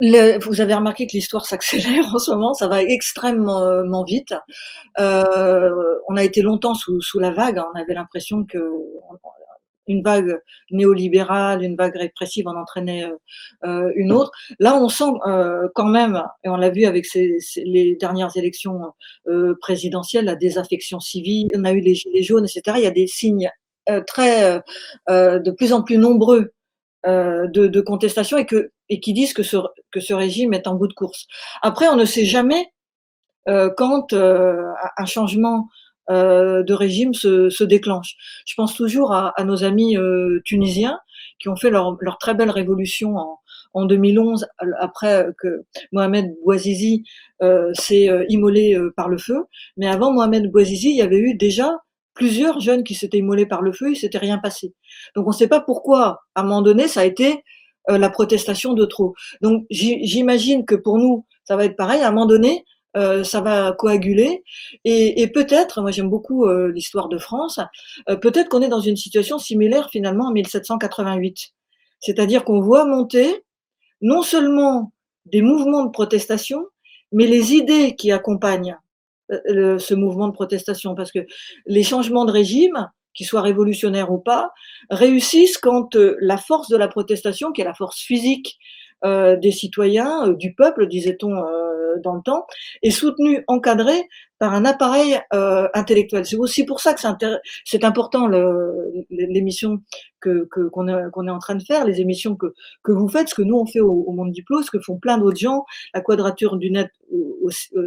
Vous 0.00 0.60
avez 0.60 0.74
remarqué 0.74 1.06
que 1.06 1.12
l'histoire 1.12 1.46
s'accélère 1.46 2.04
en 2.14 2.18
ce 2.18 2.30
moment, 2.32 2.54
ça 2.54 2.68
va 2.68 2.82
extrêmement 2.82 4.04
vite. 4.04 4.34
on 4.98 6.16
a 6.16 6.24
été 6.24 6.42
longtemps 6.42 6.74
sous, 6.74 7.00
sous 7.00 7.18
la 7.18 7.30
vague, 7.30 7.62
on 7.74 7.78
avait 7.78 7.94
l'impression 7.94 8.44
que 8.44 8.58
une 9.86 10.02
vague 10.02 10.40
néolibérale, 10.70 11.62
une 11.62 11.76
vague 11.76 11.96
répressive 11.96 12.48
en 12.48 12.56
entraînait 12.56 13.04
euh, 13.04 13.16
euh, 13.64 13.92
une 13.96 14.12
autre. 14.12 14.30
Là, 14.58 14.76
on 14.76 14.88
sent 14.88 15.12
euh, 15.26 15.68
quand 15.74 15.86
même, 15.86 16.22
et 16.44 16.48
on 16.48 16.56
l'a 16.56 16.70
vu 16.70 16.84
avec 16.84 17.06
ces, 17.06 17.38
les 17.56 17.96
dernières 17.96 18.36
élections 18.36 18.92
présidentielles, 19.60 20.24
la 20.24 20.36
désaffection 20.36 21.00
civile, 21.00 21.48
on 21.54 21.64
a 21.64 21.72
eu 21.72 21.80
les 21.80 21.94
gilets 21.94 22.22
jaunes, 22.22 22.44
etc. 22.44 22.76
Il 22.78 22.84
y 22.84 22.86
a 22.86 22.90
des 22.90 23.06
signes 23.06 23.50
très, 24.06 24.60
de 25.08 25.50
plus 25.50 25.72
en 25.72 25.82
plus 25.82 25.98
nombreux 25.98 26.52
de, 27.06 27.66
de, 27.66 27.80
contestation 27.80 28.38
et, 28.38 28.46
que, 28.46 28.72
et 28.88 28.98
qui 29.00 29.12
disent 29.12 29.34
que 29.34 29.42
ce, 29.42 29.58
que 29.92 30.00
ce 30.00 30.14
régime 30.14 30.54
est 30.54 30.66
en 30.66 30.74
bout 30.74 30.88
de 30.88 30.94
course. 30.94 31.26
Après, 31.62 31.88
on 31.88 31.96
ne 31.96 32.04
sait 32.04 32.24
jamais 32.24 32.72
quand 33.46 34.14
un 34.14 35.06
changement 35.06 35.68
euh, 36.10 36.62
de 36.62 36.74
régime 36.74 37.14
se, 37.14 37.48
se, 37.48 37.64
déclenche. 37.64 38.14
Je 38.46 38.52
pense 38.56 38.74
toujours 38.74 39.12
à, 39.14 39.32
à 39.40 39.44
nos 39.44 39.64
amis 39.64 39.96
euh, 39.96 40.40
tunisiens 40.44 41.00
qui 41.38 41.48
ont 41.48 41.56
fait 41.56 41.70
leur, 41.70 41.96
leur 42.00 42.18
très 42.18 42.34
belle 42.34 42.50
révolution 42.50 43.16
en, 43.16 43.38
en, 43.72 43.86
2011 43.86 44.46
après 44.78 45.28
que 45.38 45.64
Mohamed 45.92 46.34
Bouazizi 46.44 47.04
euh, 47.42 47.72
s'est 47.72 48.10
euh, 48.10 48.26
immolé 48.28 48.74
euh, 48.74 48.92
par 48.94 49.08
le 49.08 49.16
feu. 49.16 49.44
Mais 49.78 49.86
avant 49.86 50.12
Mohamed 50.12 50.50
Bouazizi, 50.50 50.90
il 50.90 50.96
y 50.96 51.02
avait 51.02 51.18
eu 51.18 51.34
déjà 51.36 51.70
plusieurs 52.14 52.60
jeunes 52.60 52.84
qui 52.84 52.94
s'étaient 52.94 53.18
immolés 53.18 53.46
par 53.46 53.62
le 53.62 53.72
feu, 53.72 53.90
il 53.90 53.96
s'était 53.96 54.18
rien 54.18 54.38
passé. 54.38 54.74
Donc 55.14 55.26
on 55.26 55.30
ne 55.30 55.34
sait 55.34 55.48
pas 55.48 55.60
pourquoi, 55.60 56.20
à 56.34 56.40
un 56.40 56.44
moment 56.44 56.62
donné, 56.62 56.88
ça 56.88 57.00
a 57.00 57.04
été 57.04 57.42
la 57.86 58.08
protestation 58.08 58.72
de 58.72 58.86
trop. 58.86 59.14
Donc 59.42 59.66
j'imagine 59.70 60.64
que 60.64 60.74
pour 60.74 60.96
nous, 60.98 61.26
ça 61.44 61.56
va 61.56 61.66
être 61.66 61.76
pareil. 61.76 62.00
À 62.00 62.08
un 62.08 62.12
moment 62.12 62.26
donné, 62.26 62.64
euh, 62.96 63.24
ça 63.24 63.40
va 63.40 63.72
coaguler. 63.72 64.44
Et, 64.84 65.26
peut-être, 65.28 65.82
moi 65.82 65.90
j'aime 65.90 66.08
beaucoup 66.08 66.46
euh, 66.46 66.70
l'histoire 66.72 67.08
de 67.08 67.18
France, 67.18 67.58
euh, 68.08 68.16
peut-être 68.16 68.48
qu'on 68.48 68.62
est 68.62 68.68
dans 68.68 68.80
une 68.80 68.96
situation 68.96 69.38
similaire 69.38 69.90
finalement 69.90 70.28
en 70.28 70.32
1788. 70.32 71.52
C'est-à-dire 72.00 72.44
qu'on 72.44 72.60
voit 72.60 72.84
monter 72.84 73.44
non 74.00 74.22
seulement 74.22 74.92
des 75.26 75.42
mouvements 75.42 75.84
de 75.84 75.90
protestation, 75.90 76.66
mais 77.12 77.26
les 77.26 77.54
idées 77.54 77.96
qui 77.96 78.12
accompagnent 78.12 78.78
ce 79.30 79.94
mouvement 79.94 80.28
de 80.28 80.32
protestation. 80.32 80.94
Parce 80.94 81.12
que 81.12 81.20
les 81.66 81.82
changements 81.82 82.24
de 82.24 82.32
régime, 82.32 82.88
qu'ils 83.14 83.26
soient 83.26 83.42
révolutionnaires 83.42 84.10
ou 84.10 84.18
pas, 84.18 84.50
réussissent 84.90 85.58
quand 85.58 85.94
la 85.94 86.36
force 86.36 86.68
de 86.68 86.76
la 86.76 86.88
protestation, 86.88 87.52
qui 87.52 87.60
est 87.60 87.64
la 87.64 87.74
force 87.74 88.00
physique 88.00 88.58
des 89.04 89.52
citoyens, 89.52 90.28
du 90.28 90.54
peuple, 90.54 90.86
disait-on 90.86 91.42
dans 92.02 92.14
le 92.14 92.22
temps, 92.22 92.46
est 92.82 92.90
soutenu, 92.90 93.44
encadré 93.46 94.08
par 94.38 94.52
un 94.54 94.64
appareil 94.64 95.20
intellectuel. 95.74 96.26
C'est 96.26 96.36
aussi 96.36 96.64
pour 96.64 96.80
ça 96.80 96.94
que 96.94 97.00
c'est 97.64 97.84
important 97.84 98.28
l'émission 99.10 99.80
que 100.20 100.44
qu'on 100.44 100.88
est, 100.88 101.30
en 101.30 101.38
train 101.38 101.54
de 101.54 101.62
faire, 101.62 101.84
les 101.84 102.00
émissions 102.00 102.36
que 102.36 102.54
que 102.82 102.92
vous 102.92 103.08
faites, 103.08 103.28
ce 103.28 103.34
que 103.34 103.42
nous 103.42 103.56
on 103.56 103.66
fait 103.66 103.80
au, 103.80 104.10
Monde 104.12 104.32
Diplo, 104.32 104.62
ce 104.62 104.70
que 104.70 104.80
font 104.80 104.98
plein 104.98 105.18
d'autres 105.18 105.38
gens, 105.38 105.64
la 105.92 106.00
Quadrature 106.00 106.56
du 106.56 106.70
Net 106.70 106.90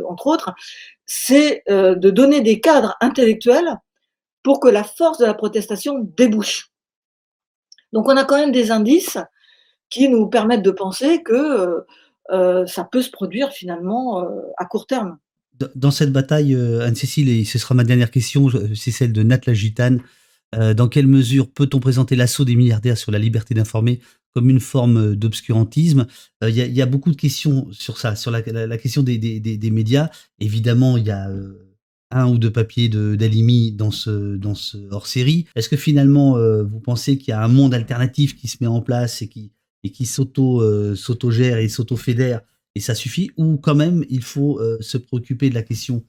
entre 0.07 0.27
autres, 0.27 0.53
c'est 1.05 1.63
de 1.67 2.09
donner 2.09 2.41
des 2.41 2.59
cadres 2.59 2.95
intellectuels 3.01 3.77
pour 4.43 4.59
que 4.59 4.67
la 4.69 4.83
force 4.83 5.17
de 5.17 5.25
la 5.25 5.33
protestation 5.33 5.99
débouche. 5.99 6.69
Donc 7.93 8.07
on 8.07 8.17
a 8.17 8.25
quand 8.25 8.37
même 8.37 8.51
des 8.51 8.71
indices 8.71 9.17
qui 9.89 10.09
nous 10.09 10.27
permettent 10.27 10.63
de 10.63 10.71
penser 10.71 11.21
que 11.23 11.33
euh, 11.33 11.79
euh, 12.31 12.65
ça 12.65 12.83
peut 12.83 13.01
se 13.01 13.09
produire 13.09 13.51
finalement 13.51 14.23
euh, 14.23 14.41
à 14.57 14.65
court 14.65 14.87
terme. 14.87 15.17
Dans 15.75 15.91
cette 15.91 16.11
bataille, 16.11 16.53
Anne-Cécile, 16.53 17.29
et 17.29 17.43
ce 17.43 17.57
sera 17.57 17.73
ma 17.73 17.83
dernière 17.83 18.11
question, 18.11 18.47
c'est 18.75 18.91
celle 18.91 19.11
de 19.11 19.23
Nat 19.23 19.39
la 19.47 20.73
dans 20.75 20.87
quelle 20.87 21.07
mesure 21.07 21.49
peut-on 21.49 21.79
présenter 21.79 22.15
l'assaut 22.15 22.45
des 22.45 22.55
milliardaires 22.55 22.97
sur 22.97 23.11
la 23.11 23.17
liberté 23.17 23.55
d'informer 23.55 23.99
comme 24.35 24.51
une 24.51 24.59
forme 24.59 25.15
d'obscurantisme? 25.15 26.05
Il 26.43 26.49
y, 26.51 26.81
a 26.81 26.85
beaucoup 26.85 27.09
de 27.09 27.15
questions 27.15 27.67
sur 27.71 27.97
ça, 27.97 28.15
sur 28.15 28.29
la, 28.29 28.43
question 28.77 29.01
des, 29.01 29.71
médias. 29.71 30.11
Évidemment, 30.39 30.95
il 30.95 31.07
y 31.07 31.11
a 31.11 31.27
un 32.11 32.27
ou 32.27 32.37
deux 32.37 32.51
papiers 32.51 32.87
d'Alimi 32.87 33.71
dans 33.71 33.89
ce, 33.89 34.37
hors-série. 34.91 35.47
Est-ce 35.55 35.69
que 35.69 35.75
finalement, 35.75 36.37
vous 36.63 36.79
pensez 36.81 37.17
qu'il 37.17 37.31
y 37.31 37.33
a 37.33 37.43
un 37.43 37.47
monde 37.47 37.73
alternatif 37.73 38.35
qui 38.35 38.47
se 38.47 38.57
met 38.61 38.67
en 38.67 38.81
place 38.81 39.23
et 39.23 39.27
qui, 39.27 39.51
et 39.83 39.91
qui 39.91 40.05
s'auto, 40.05 40.61
euh, 40.61 40.95
s'auto-gère 40.95 41.57
et 41.57 41.69
s'auto-fédère 41.69 42.41
et 42.75 42.79
ça 42.79 42.95
suffit 42.95 43.31
Ou 43.37 43.57
quand 43.57 43.75
même, 43.75 44.05
il 44.09 44.21
faut 44.23 44.59
euh, 44.59 44.77
se 44.81 44.97
préoccuper 44.97 45.49
de 45.49 45.55
la 45.55 45.63
question 45.63 46.03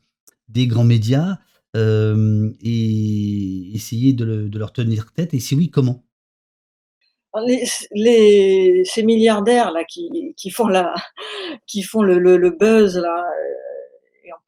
des 0.49 0.67
grands 0.67 0.85
médias 0.85 1.39
et 1.75 3.71
essayer 3.73 4.13
de, 4.13 4.51
leur 4.59 4.73
tenir 4.73 5.13
tête? 5.13 5.33
Et 5.33 5.39
si 5.39 5.55
oui, 5.55 5.71
comment? 5.71 6.05
Les, 7.95 8.83
ces 8.85 9.03
milliardaires 9.05 9.71
là 9.71 9.85
qui, 9.85 10.35
qui 10.37 10.51
font 10.51 10.67
la 10.67 10.93
qui 11.69 11.83
font 11.83 12.03
le, 12.03 12.19
le, 12.19 12.51
buzz 12.51 12.97
là 12.97 13.25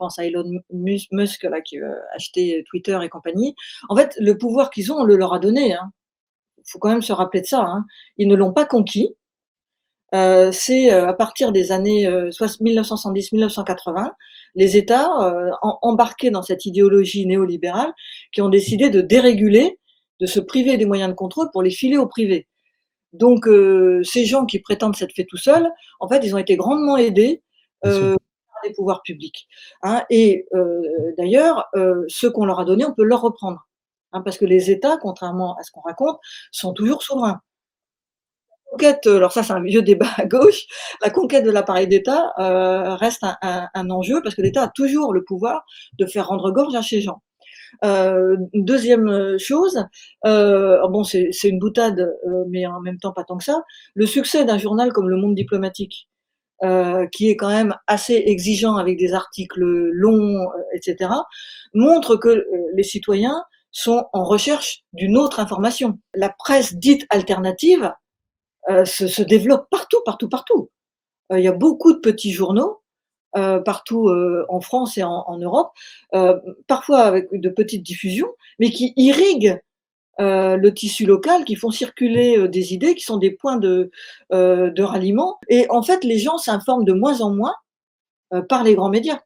pense 0.01 0.19
à 0.19 0.25
Elon 0.25 0.45
Musk 0.73 1.43
là, 1.45 1.61
qui 1.61 1.79
a 1.79 1.95
acheté 2.17 2.65
Twitter 2.69 2.99
et 3.03 3.09
compagnie. 3.09 3.55
En 3.89 3.95
fait, 3.95 4.17
le 4.19 4.37
pouvoir 4.37 4.71
qu'ils 4.71 4.93
ont, 4.93 4.97
on 4.97 5.05
le 5.05 5.17
leur 5.17 5.33
a 5.33 5.39
donné. 5.39 5.75
Hein. 5.75 5.93
Faut 6.71 6.79
quand 6.79 6.89
même 6.89 7.03
se 7.03 7.13
rappeler 7.13 7.41
de 7.41 7.47
ça. 7.47 7.61
Hein. 7.61 7.85
Ils 8.17 8.29
ne 8.29 8.35
l'ont 8.35 8.53
pas 8.53 8.65
conquis. 8.65 9.15
Euh, 10.13 10.51
c'est 10.51 10.93
euh, 10.93 11.07
à 11.07 11.13
partir 11.13 11.53
des 11.53 11.71
années 11.71 12.09
1970-1980, 12.09 14.07
euh, 14.07 14.09
les 14.57 14.77
États 14.77 15.09
embarqués 15.63 16.31
dans 16.31 16.43
cette 16.43 16.67
idéologie 16.67 17.27
néolibérale 17.27 17.93
qui 18.33 18.43
ont 18.43 18.49
décidé 18.49 18.91
de 18.91 19.01
déréguler, 19.01 19.79
de 20.19 20.27
se 20.27 20.41
priver 20.41 20.77
des 20.77 20.87
moyens 20.87 21.11
de 21.11 21.15
contrôle 21.15 21.51
pour 21.53 21.63
les 21.63 21.71
filer 21.71 21.97
au 21.97 22.07
privé. 22.07 22.49
Donc 23.13 23.49
ces 24.05 24.25
gens 24.25 24.47
qui 24.47 24.59
prétendent 24.59 24.97
s'être 24.97 25.15
fait 25.15 25.25
tout 25.25 25.37
seuls, 25.37 25.71
en 26.01 26.09
fait, 26.09 26.25
ils 26.25 26.35
ont 26.35 26.39
été 26.39 26.57
grandement 26.57 26.97
aidés 26.97 27.43
des 28.63 28.73
pouvoirs 28.75 29.03
publics. 29.03 29.49
Hein. 29.83 30.05
Et 30.11 30.47
euh, 30.55 30.83
d'ailleurs, 31.19 31.69
euh, 31.75 32.05
ce 32.09 32.27
qu'on 32.27 32.45
leur 32.45 32.61
a 32.61 32.65
donné, 32.65 32.85
on 32.85 32.95
peut 32.95 33.05
leur 33.05 33.21
reprendre. 33.21 33.67
Hein, 34.13 34.23
parce 34.23 34.39
que 34.39 34.45
les 34.45 34.71
États, 34.71 34.97
contrairement 34.97 35.57
à 35.57 35.63
ce 35.63 35.71
qu'on 35.71 35.81
raconte, 35.81 36.19
sont 36.51 36.73
toujours 36.73 37.03
souverains. 37.03 37.41
La 38.73 38.73
conquête, 38.73 39.07
alors 39.07 39.33
ça 39.33 39.43
c'est 39.43 39.53
un 39.53 39.63
vieux 39.63 39.83
débat 39.83 40.09
à 40.17 40.27
gauche, 40.27 40.67
la 41.03 41.11
conquête 41.11 41.45
de 41.45 41.51
l'appareil 41.51 41.89
d'État 41.89 42.33
euh, 42.39 42.95
reste 42.95 43.25
un, 43.43 43.91
enjeu 43.91 44.23
parce 44.23 44.37
que 44.37 44.43
l'État 44.43 44.63
a 44.63 44.69
toujours 44.69 45.13
le 45.13 45.25
pouvoir 45.25 45.65
de 45.99 46.07
faire 46.07 46.29
rendre 46.29 46.53
gorge 46.53 46.75
à 46.77 46.83
ces 46.83 47.01
gens. 47.01 47.21
deuxième 48.55 49.39
chose, 49.39 49.85
bon 50.25 51.05
c'est 51.05 51.31
une 51.45 51.59
boutade, 51.59 52.15
mais 52.49 52.65
en 52.67 52.81
même 52.81 52.99
temps 52.99 53.13
pas 53.13 53.25
tant 53.25 53.39
que 53.39 53.45
ça, 53.45 53.63
le 53.95 54.07
succès 54.07 54.45
d'un 54.45 54.59
journal 54.59 54.93
comme 54.93 55.09
Le 55.09 55.17
Monde 55.17 55.35
diplomatique, 55.35 56.09
euh, 56.63 57.07
qui 57.07 57.31
est 57.31 57.37
quand 57.37 57.49
même 57.49 57.75
assez 57.87 58.17
exigeant 58.27 58.77
avec 58.77 58.99
des 58.99 59.15
articles 59.15 59.63
longs, 59.63 60.43
euh, 60.43 60.63
etc., 60.75 61.11
montre 61.73 62.17
que 62.17 62.29
euh, 62.29 62.45
les 62.75 62.83
citoyens 62.83 63.43
sont 63.73 64.07
en 64.13 64.25
recherche 64.25 64.85
d'une 64.93 65.17
autre 65.17 65.41
information. 65.41 65.99
La 66.15 66.29
presse 66.31 66.75
dite 66.75 67.07
alternative 67.11 67.93
se, 68.85 69.09
se, 69.09 69.23
développe 69.23 69.69
partout, 69.71 69.99
partout, 70.05 70.29
partout. 70.29 70.71
il 71.33 71.41
y 71.41 71.49
a 71.49 71.53
beaucoup 71.53 71.93
de 71.93 71.99
petits 71.99 72.33
journaux 72.33 72.83
partout 73.33 74.11
en 74.49 74.61
France 74.61 74.99
et 74.99 75.03
en, 75.03 75.39
Europe, 75.39 75.73
parfois 76.67 77.01
avec 77.01 77.29
de 77.33 77.49
petites 77.49 77.83
diffusions, 77.83 78.29
mais 78.59 78.71
qui 78.71 78.93
irriguent 78.97 79.61
euh, 80.21 80.57
le 80.57 80.75
tissu 80.75 81.07
local, 81.07 81.45
qui 81.45 81.57
font 81.57 81.71
circuler 81.71 82.37
euh, 82.37 82.47
des 82.47 82.75
idées, 82.75 82.95
qui 82.95 83.05
sont 83.05 83.17
des 83.17 83.31
points 83.31 83.59
euh, 83.63 83.89
de 84.31 84.83
ralliement. 84.83 85.39
Et 85.49 85.67
en 85.71 85.83
fait, 85.83 86.05
les 86.05 86.19
gens 86.19 86.37
s'informent 86.37 86.85
de 86.85 86.93
moins 86.93 87.23
en 87.23 87.33
moins 87.33 87.55
par 88.49 88.63
les 88.63 88.77
grands 88.77 88.91
médias. 88.91 89.19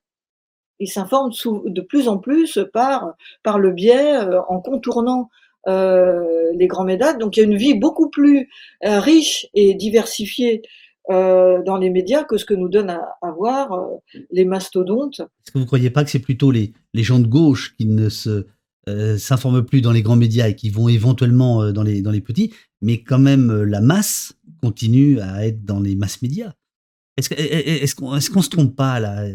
Ils 0.80 0.88
s'informent 0.88 1.32
de 1.66 1.80
plus 1.80 2.08
en 2.08 2.18
plus 2.18 2.58
par, 2.72 3.14
le 3.58 3.70
biais, 3.70 4.18
en 4.48 4.60
contournant 4.60 5.30
les 5.66 6.66
grands 6.66 6.84
médias. 6.84 7.14
Donc 7.14 7.36
il 7.36 7.40
y 7.40 7.42
a 7.42 7.46
une 7.46 7.56
vie 7.56 7.74
beaucoup 7.74 8.10
plus 8.10 8.48
riche 8.82 9.46
et 9.54 9.74
diversifiée 9.74 10.62
dans 11.08 11.76
les 11.78 11.90
médias 11.90 12.24
que 12.24 12.38
ce 12.38 12.44
que 12.44 12.54
nous 12.54 12.68
donnent 12.68 12.90
à, 12.90 13.30
voir 13.36 13.88
les 14.30 14.44
mastodontes. 14.44 15.20
Est-ce 15.20 15.52
que 15.52 15.58
vous 15.58 15.64
ne 15.64 15.66
croyez 15.66 15.90
pas 15.90 16.04
que 16.04 16.10
c'est 16.10 16.18
plutôt 16.18 16.50
les, 16.50 16.72
gens 16.94 17.20
de 17.20 17.26
gauche 17.26 17.74
qui 17.76 17.86
ne 17.86 18.08
euh, 18.86 19.16
s'informent 19.16 19.64
plus 19.64 19.80
dans 19.80 19.92
les 19.92 20.02
grands 20.02 20.16
médias 20.16 20.48
et 20.48 20.56
qui 20.56 20.68
vont 20.68 20.88
éventuellement 20.88 21.62
euh, 21.62 21.72
dans, 21.72 21.82
les, 21.82 22.20
petits, 22.20 22.52
mais 22.82 23.02
quand 23.02 23.18
même 23.18 23.50
euh, 23.50 23.64
la 23.64 23.80
masse 23.80 24.34
continue 24.60 25.20
à 25.20 25.46
être 25.46 25.64
dans 25.64 25.80
les 25.80 25.96
masses 25.96 26.20
médias? 26.20 26.52
Est-ce 27.16 27.94
qu'on 27.94 28.16
est 28.16 28.20
se 28.20 28.50
trompe 28.50 28.76
pas 28.76 29.00
là? 29.00 29.26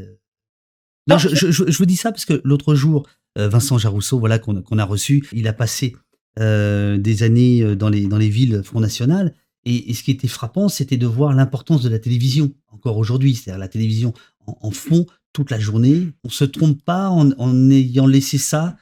Non, 1.10 1.18
je, 1.18 1.52
je, 1.52 1.78
vous 1.78 1.86
dis 1.86 1.96
ça 1.96 2.12
parce 2.12 2.26
que 2.26 2.40
l'autre 2.44 2.76
jour, 2.76 3.08
Vincent 3.36 3.78
Jarousseau, 3.78 4.20
voilà 4.20 4.40
qu'on 4.40 4.78
a 4.78 4.86
reçu, 4.86 5.28
il 5.34 5.48
a 5.48 5.54
passé 5.54 5.96
des 6.38 7.24
années 7.24 7.76
dans 7.76 7.90
les, 7.90 8.08
dans 8.08 8.18
les 8.18 8.30
villes 8.30 8.62
Front 8.64 8.80
National. 8.80 9.34
Et, 9.66 9.94
ce 9.94 10.04
qui 10.04 10.12
était 10.12 10.28
frappant, 10.28 10.70
c'était 10.70 10.98
de 10.98 11.06
voir 11.06 11.34
l'importance 11.34 11.84
de 11.84 11.90
la 11.90 12.00
télévision, 12.00 12.54
encore 12.70 12.98
aujourd'hui. 12.98 13.36
C'est-à-dire 13.36 13.60
la 13.60 13.68
télévision 13.68 14.14
en, 14.46 14.72
fond 14.72 15.06
toute 15.34 15.52
la 15.52 15.60
journée. 15.60 16.08
On 16.24 16.30
se 16.30 16.46
trompe 16.46 16.82
pas 16.84 17.10
en, 17.10 17.32
en 17.38 17.70
ayant 17.70 18.08
laissé 18.08 18.38
ça 18.38 18.78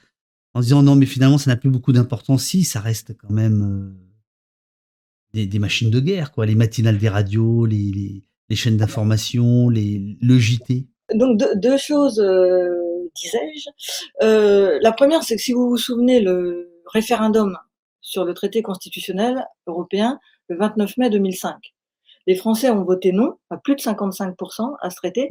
en 0.58 0.62
disant 0.62 0.82
non, 0.82 0.96
mais 0.96 1.06
finalement, 1.06 1.38
ça 1.38 1.52
n'a 1.52 1.56
plus 1.56 1.70
beaucoup 1.70 1.92
d'importance. 1.92 2.44
Si, 2.46 2.64
ça 2.64 2.80
reste 2.80 3.16
quand 3.16 3.30
même 3.30 3.96
euh, 5.36 5.46
des, 5.46 5.60
machines 5.60 5.92
de 5.92 6.00
guerre, 6.00 6.32
quoi. 6.32 6.48
Les 6.48 6.56
matinales 6.56 6.98
des 6.98 7.10
radios, 7.10 7.68
les, 7.68 8.24
chaînes 8.54 8.78
d'information, 8.78 9.70
le 9.70 10.40
JT. 10.40 10.88
Donc, 11.14 11.38
deux, 11.38 11.78
choses, 11.78 12.20
euh, 12.20 13.10
disais-je. 13.16 13.70
Euh, 14.24 14.78
la 14.82 14.92
première, 14.92 15.24
c'est 15.24 15.36
que 15.36 15.42
si 15.42 15.54
vous 15.54 15.70
vous 15.70 15.78
souvenez, 15.78 16.20
le 16.20 16.82
référendum 16.94 17.58
sur 18.02 18.24
le 18.24 18.34
traité 18.34 18.62
constitutionnel 18.62 19.46
européen 19.68 20.20
le 20.48 20.58
29 20.58 20.98
mai 20.98 21.10
2005. 21.10 21.56
Les 22.26 22.36
Français 22.36 22.70
ont 22.70 22.84
voté 22.84 23.12
non, 23.12 23.36
à 23.50 23.58
plus 23.58 23.76
de 23.76 23.82
55% 23.82 24.76
à 24.82 24.90
ce 24.90 24.96
traité, 24.96 25.30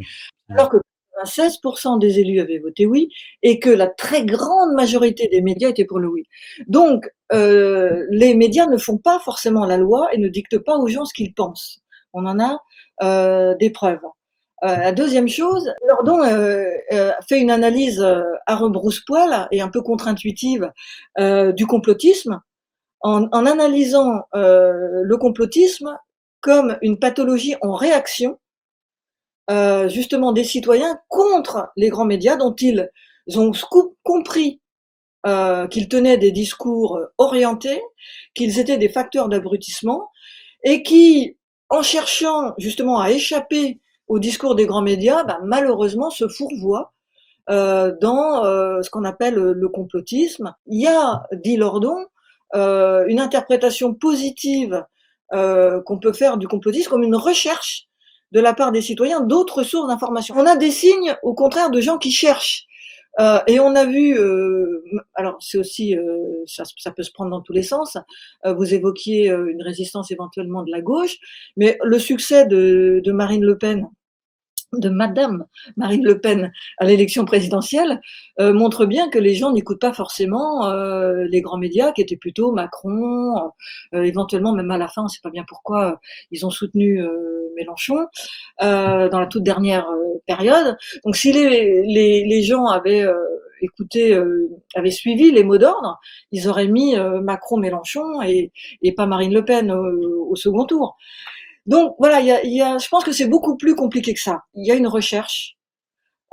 alors 0.49 0.68
que 0.68 0.79
16% 1.24 1.99
des 1.99 2.20
élus 2.20 2.41
avaient 2.41 2.59
voté 2.59 2.87
oui 2.87 3.11
et 3.43 3.59
que 3.59 3.70
la 3.70 3.87
très 3.87 4.24
grande 4.24 4.74
majorité 4.74 5.29
des 5.29 5.41
médias 5.41 5.70
étaient 5.70 5.85
pour 5.85 5.99
le 5.99 6.09
oui. 6.09 6.24
Donc, 6.66 7.09
euh, 7.33 8.07
les 8.11 8.35
médias 8.35 8.66
ne 8.66 8.77
font 8.77 8.99
pas 8.99 9.18
forcément 9.20 9.64
la 9.64 9.77
loi 9.77 10.09
et 10.12 10.18
ne 10.18 10.29
dictent 10.29 10.59
pas 10.59 10.77
aux 10.77 10.89
gens 10.89 11.05
ce 11.05 11.14
qu'ils 11.14 11.35
pensent. 11.35 11.81
On 12.12 12.27
en 12.27 12.39
a 12.39 12.61
euh, 13.03 13.55
des 13.57 13.70
preuves. 13.70 14.01
Euh, 14.65 14.77
la 14.77 14.93
deuxième 14.93 15.29
chose, 15.29 15.73
Lordon 15.87 16.23
fait 17.29 17.41
une 17.41 17.51
analyse 17.51 18.03
à 18.47 18.57
rebrousse-poil 18.57 19.49
et 19.51 19.61
un 19.61 19.69
peu 19.69 19.83
contre-intuitive 19.83 20.73
du 21.19 21.67
complotisme 21.67 22.41
en, 23.01 23.29
analysant 23.47 24.23
le 24.33 25.17
complotisme 25.17 25.97
comme 26.41 26.79
une 26.81 26.99
pathologie 26.99 27.57
en 27.61 27.75
réaction 27.75 28.39
euh, 29.49 29.89
justement 29.89 30.33
des 30.33 30.43
citoyens 30.43 30.99
contre 31.09 31.69
les 31.77 31.89
grands 31.89 32.05
médias 32.05 32.35
dont 32.35 32.55
ils 32.57 32.89
ont 33.37 33.53
compris 34.03 34.61
euh, 35.25 35.69
qu'ils 35.69 35.89
tenaient 35.89 36.19
des 36.19 36.33
discours 36.33 37.01
orientés, 37.17 37.81
qu'ils 38.35 38.59
étaient 38.59 38.79
des 38.79 38.89
facteurs 38.89 39.29
d'abrutissement 39.29 40.11
et 40.65 40.83
qui, 40.83 41.37
en 41.69 41.83
cherchant 41.83 42.55
justement 42.59 42.99
à 43.01 43.11
échapper 43.11 43.81
au 44.09 44.19
discours 44.19 44.55
des 44.55 44.67
grands 44.67 44.83
médias, 44.83 45.25
bah, 45.25 45.39
malheureusement 45.43 46.11
se 46.11 46.29
fourvoient 46.29 46.93
euh, 47.51 47.93
dans 48.01 48.45
euh, 48.45 48.83
ce 48.83 48.91
qu'on 48.91 49.05
appelle 49.05 49.35
le 49.35 49.69
complotisme. 49.69 50.55
Il 50.67 50.81
y 50.81 50.87
a, 50.87 51.25
dit 51.33 51.57
Lordon, 51.57 52.07
euh, 52.55 53.05
une 53.07 53.21
interprétation 53.21 53.95
positive 53.95 54.85
qu'on 55.33 55.99
peut 56.01 56.13
faire 56.13 56.37
du 56.37 56.47
complotisme 56.47 56.89
comme 56.89 57.03
une 57.03 57.17
recherche 57.17 57.89
de 58.31 58.39
la 58.39 58.55
part 58.55 58.71
des 58.71 58.81
citoyens 58.81 59.21
d'autres 59.21 59.65
sources 59.65 59.89
d'information. 59.89 60.37
On 60.39 60.47
a 60.47 60.57
des 60.57 60.71
signes, 60.71 61.17
au 61.25 61.35
contraire, 61.35 61.71
de 61.71 61.81
gens 61.81 61.99
qui 61.99 62.13
cherchent. 62.13 62.67
Euh, 63.19 63.41
et 63.47 63.61
on 63.61 63.75
a 63.75 63.87
vu, 63.87 64.19
euh, 64.19 64.83
alors 65.15 65.39
c'est 65.41 65.59
aussi, 65.59 65.97
euh, 65.97 66.45
ça, 66.47 66.65
peut 66.91 67.03
se 67.03 67.11
prendre 67.13 67.31
dans 67.31 67.41
tous 67.41 67.53
les 67.53 67.63
sens. 67.63 67.97
vous 68.45 68.75
évoquiez 68.75 69.29
une 69.29 69.63
résistance 69.63 70.11
éventuellement 70.11 70.63
de 70.63 70.71
la 70.71 70.81
gauche, 70.81 71.17
mais 71.57 71.79
le 71.83 71.99
succès 71.99 72.47
de 72.47 73.13
Marine 73.13 73.45
Le 73.45 73.59
Pen 73.59 73.89
de 74.79 74.89
Madame 74.89 75.47
Marine 75.77 76.05
Le 76.05 76.20
Pen 76.20 76.53
à 76.79 76.85
l'élection 76.85 77.24
présidentielle 77.24 78.01
euh, 78.41 78.53
montre 78.53 78.87
bien 78.87 79.09
que 79.09 79.18
les 79.18 79.35
gens 79.35 79.53
n'écoutent 79.53 79.81
pas 79.81 79.93
forcément 79.93 80.66
euh, 80.66 81.24
les 81.31 81.41
grands 81.41 81.59
médias 81.59 81.93
qui 81.93 82.03
étaient 82.03 82.16
plutôt 82.16 82.53
Macron, 82.53 83.53
euh, 83.95 84.03
éventuellement 84.03 84.53
même 84.53 84.70
à 84.70 84.79
la 84.79 84.89
fin, 84.89 85.03
on 85.03 85.05
ne 85.05 85.09
sait 85.09 85.20
pas 85.22 85.31
bien 85.31 85.45
pourquoi 85.47 86.01
ils 86.31 86.45
ont 86.47 86.51
soutenu 86.51 87.03
Mélenchon 87.57 88.07
dans 88.61 89.20
la 89.20 89.27
toute 89.27 89.43
dernière 89.43 89.89
période. 90.27 90.77
Donc 91.05 91.16
si 91.16 91.33
les, 91.33 91.83
les, 91.83 92.24
les 92.24 92.43
gens 92.43 92.66
avaient 92.66 93.07
écouté, 93.62 94.18
avaient 94.74 94.91
suivi 94.91 95.31
les 95.31 95.45
mots 95.45 95.59
d'ordre, 95.59 95.99
ils 96.33 96.49
auraient 96.49 96.68
mis 96.68 96.95
Macron-Mélenchon 96.97 98.22
et, 98.22 98.53
et, 98.83 98.93
pas 98.93 99.07
Marine 99.07 99.33
Le 99.33 99.45
Pen 99.45 99.70
au 99.70 100.37
second 100.37 100.64
tour. 100.64 100.97
Donc 101.67 101.97
voilà, 101.99 102.21
y 102.21 102.31
a, 102.31 102.45
y 102.45 102.61
a, 102.61 102.79
je 102.79 102.89
pense 102.89 103.05
que 103.05 103.12
c'est 103.12 103.29
beaucoup 103.29 103.57
plus 103.57 103.75
compliqué 103.75 104.14
que 104.14 104.21
ça. 104.21 104.43
Il 104.55 104.67
y 104.67 104.71
a 104.71 104.75
une 104.75 104.87
recherche 104.87 105.57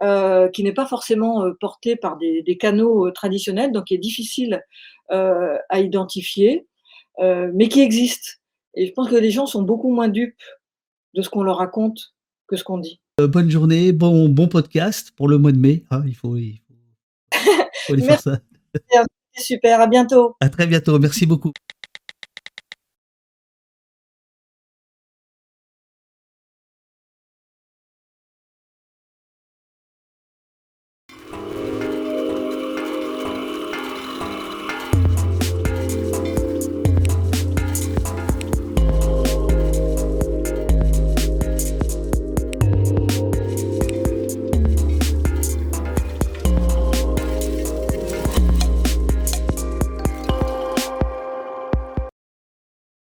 euh, 0.01 0.49
qui 0.49 0.63
n'est 0.63 0.73
pas 0.73 0.85
forcément 0.85 1.45
euh, 1.45 1.53
portée 1.59 1.95
par 1.95 2.17
des, 2.17 2.43
des 2.43 2.57
canaux 2.57 3.07
euh, 3.07 3.11
traditionnels, 3.11 3.71
donc 3.71 3.85
qui 3.85 3.95
est 3.95 3.99
difficile 3.99 4.61
euh, 5.11 5.57
à 5.69 5.79
identifier, 5.79 6.67
euh, 7.19 7.51
mais 7.53 7.67
qui 7.67 7.81
existe. 7.81 8.41
Et 8.75 8.87
je 8.87 8.91
pense 8.91 9.09
que 9.09 9.15
les 9.15 9.31
gens 9.31 9.45
sont 9.45 9.61
beaucoup 9.61 9.91
moins 9.91 10.07
dupes 10.07 10.41
de 11.13 11.21
ce 11.21 11.29
qu'on 11.29 11.43
leur 11.43 11.57
raconte 11.57 12.13
que 12.47 12.55
ce 12.55 12.63
qu'on 12.63 12.77
dit. 12.77 12.99
bonne 13.19 13.49
journée, 13.49 13.91
bon, 13.91 14.29
bon 14.29 14.47
podcast 14.47 15.11
pour 15.15 15.27
le 15.27 15.37
mois 15.37 15.51
de 15.51 15.59
mai. 15.59 15.83
Hein, 15.91 16.03
il 16.07 16.15
faut, 16.15 16.35
il 16.37 16.59
faut, 16.67 16.73
faut 17.87 17.93
aller 17.93 18.03
faire 18.03 18.19
ça. 18.21 18.39
Super, 19.35 19.81
à 19.81 19.87
bientôt. 19.87 20.35
À 20.41 20.49
très 20.49 20.67
bientôt, 20.67 20.99
merci 20.99 21.25
beaucoup. 21.25 21.51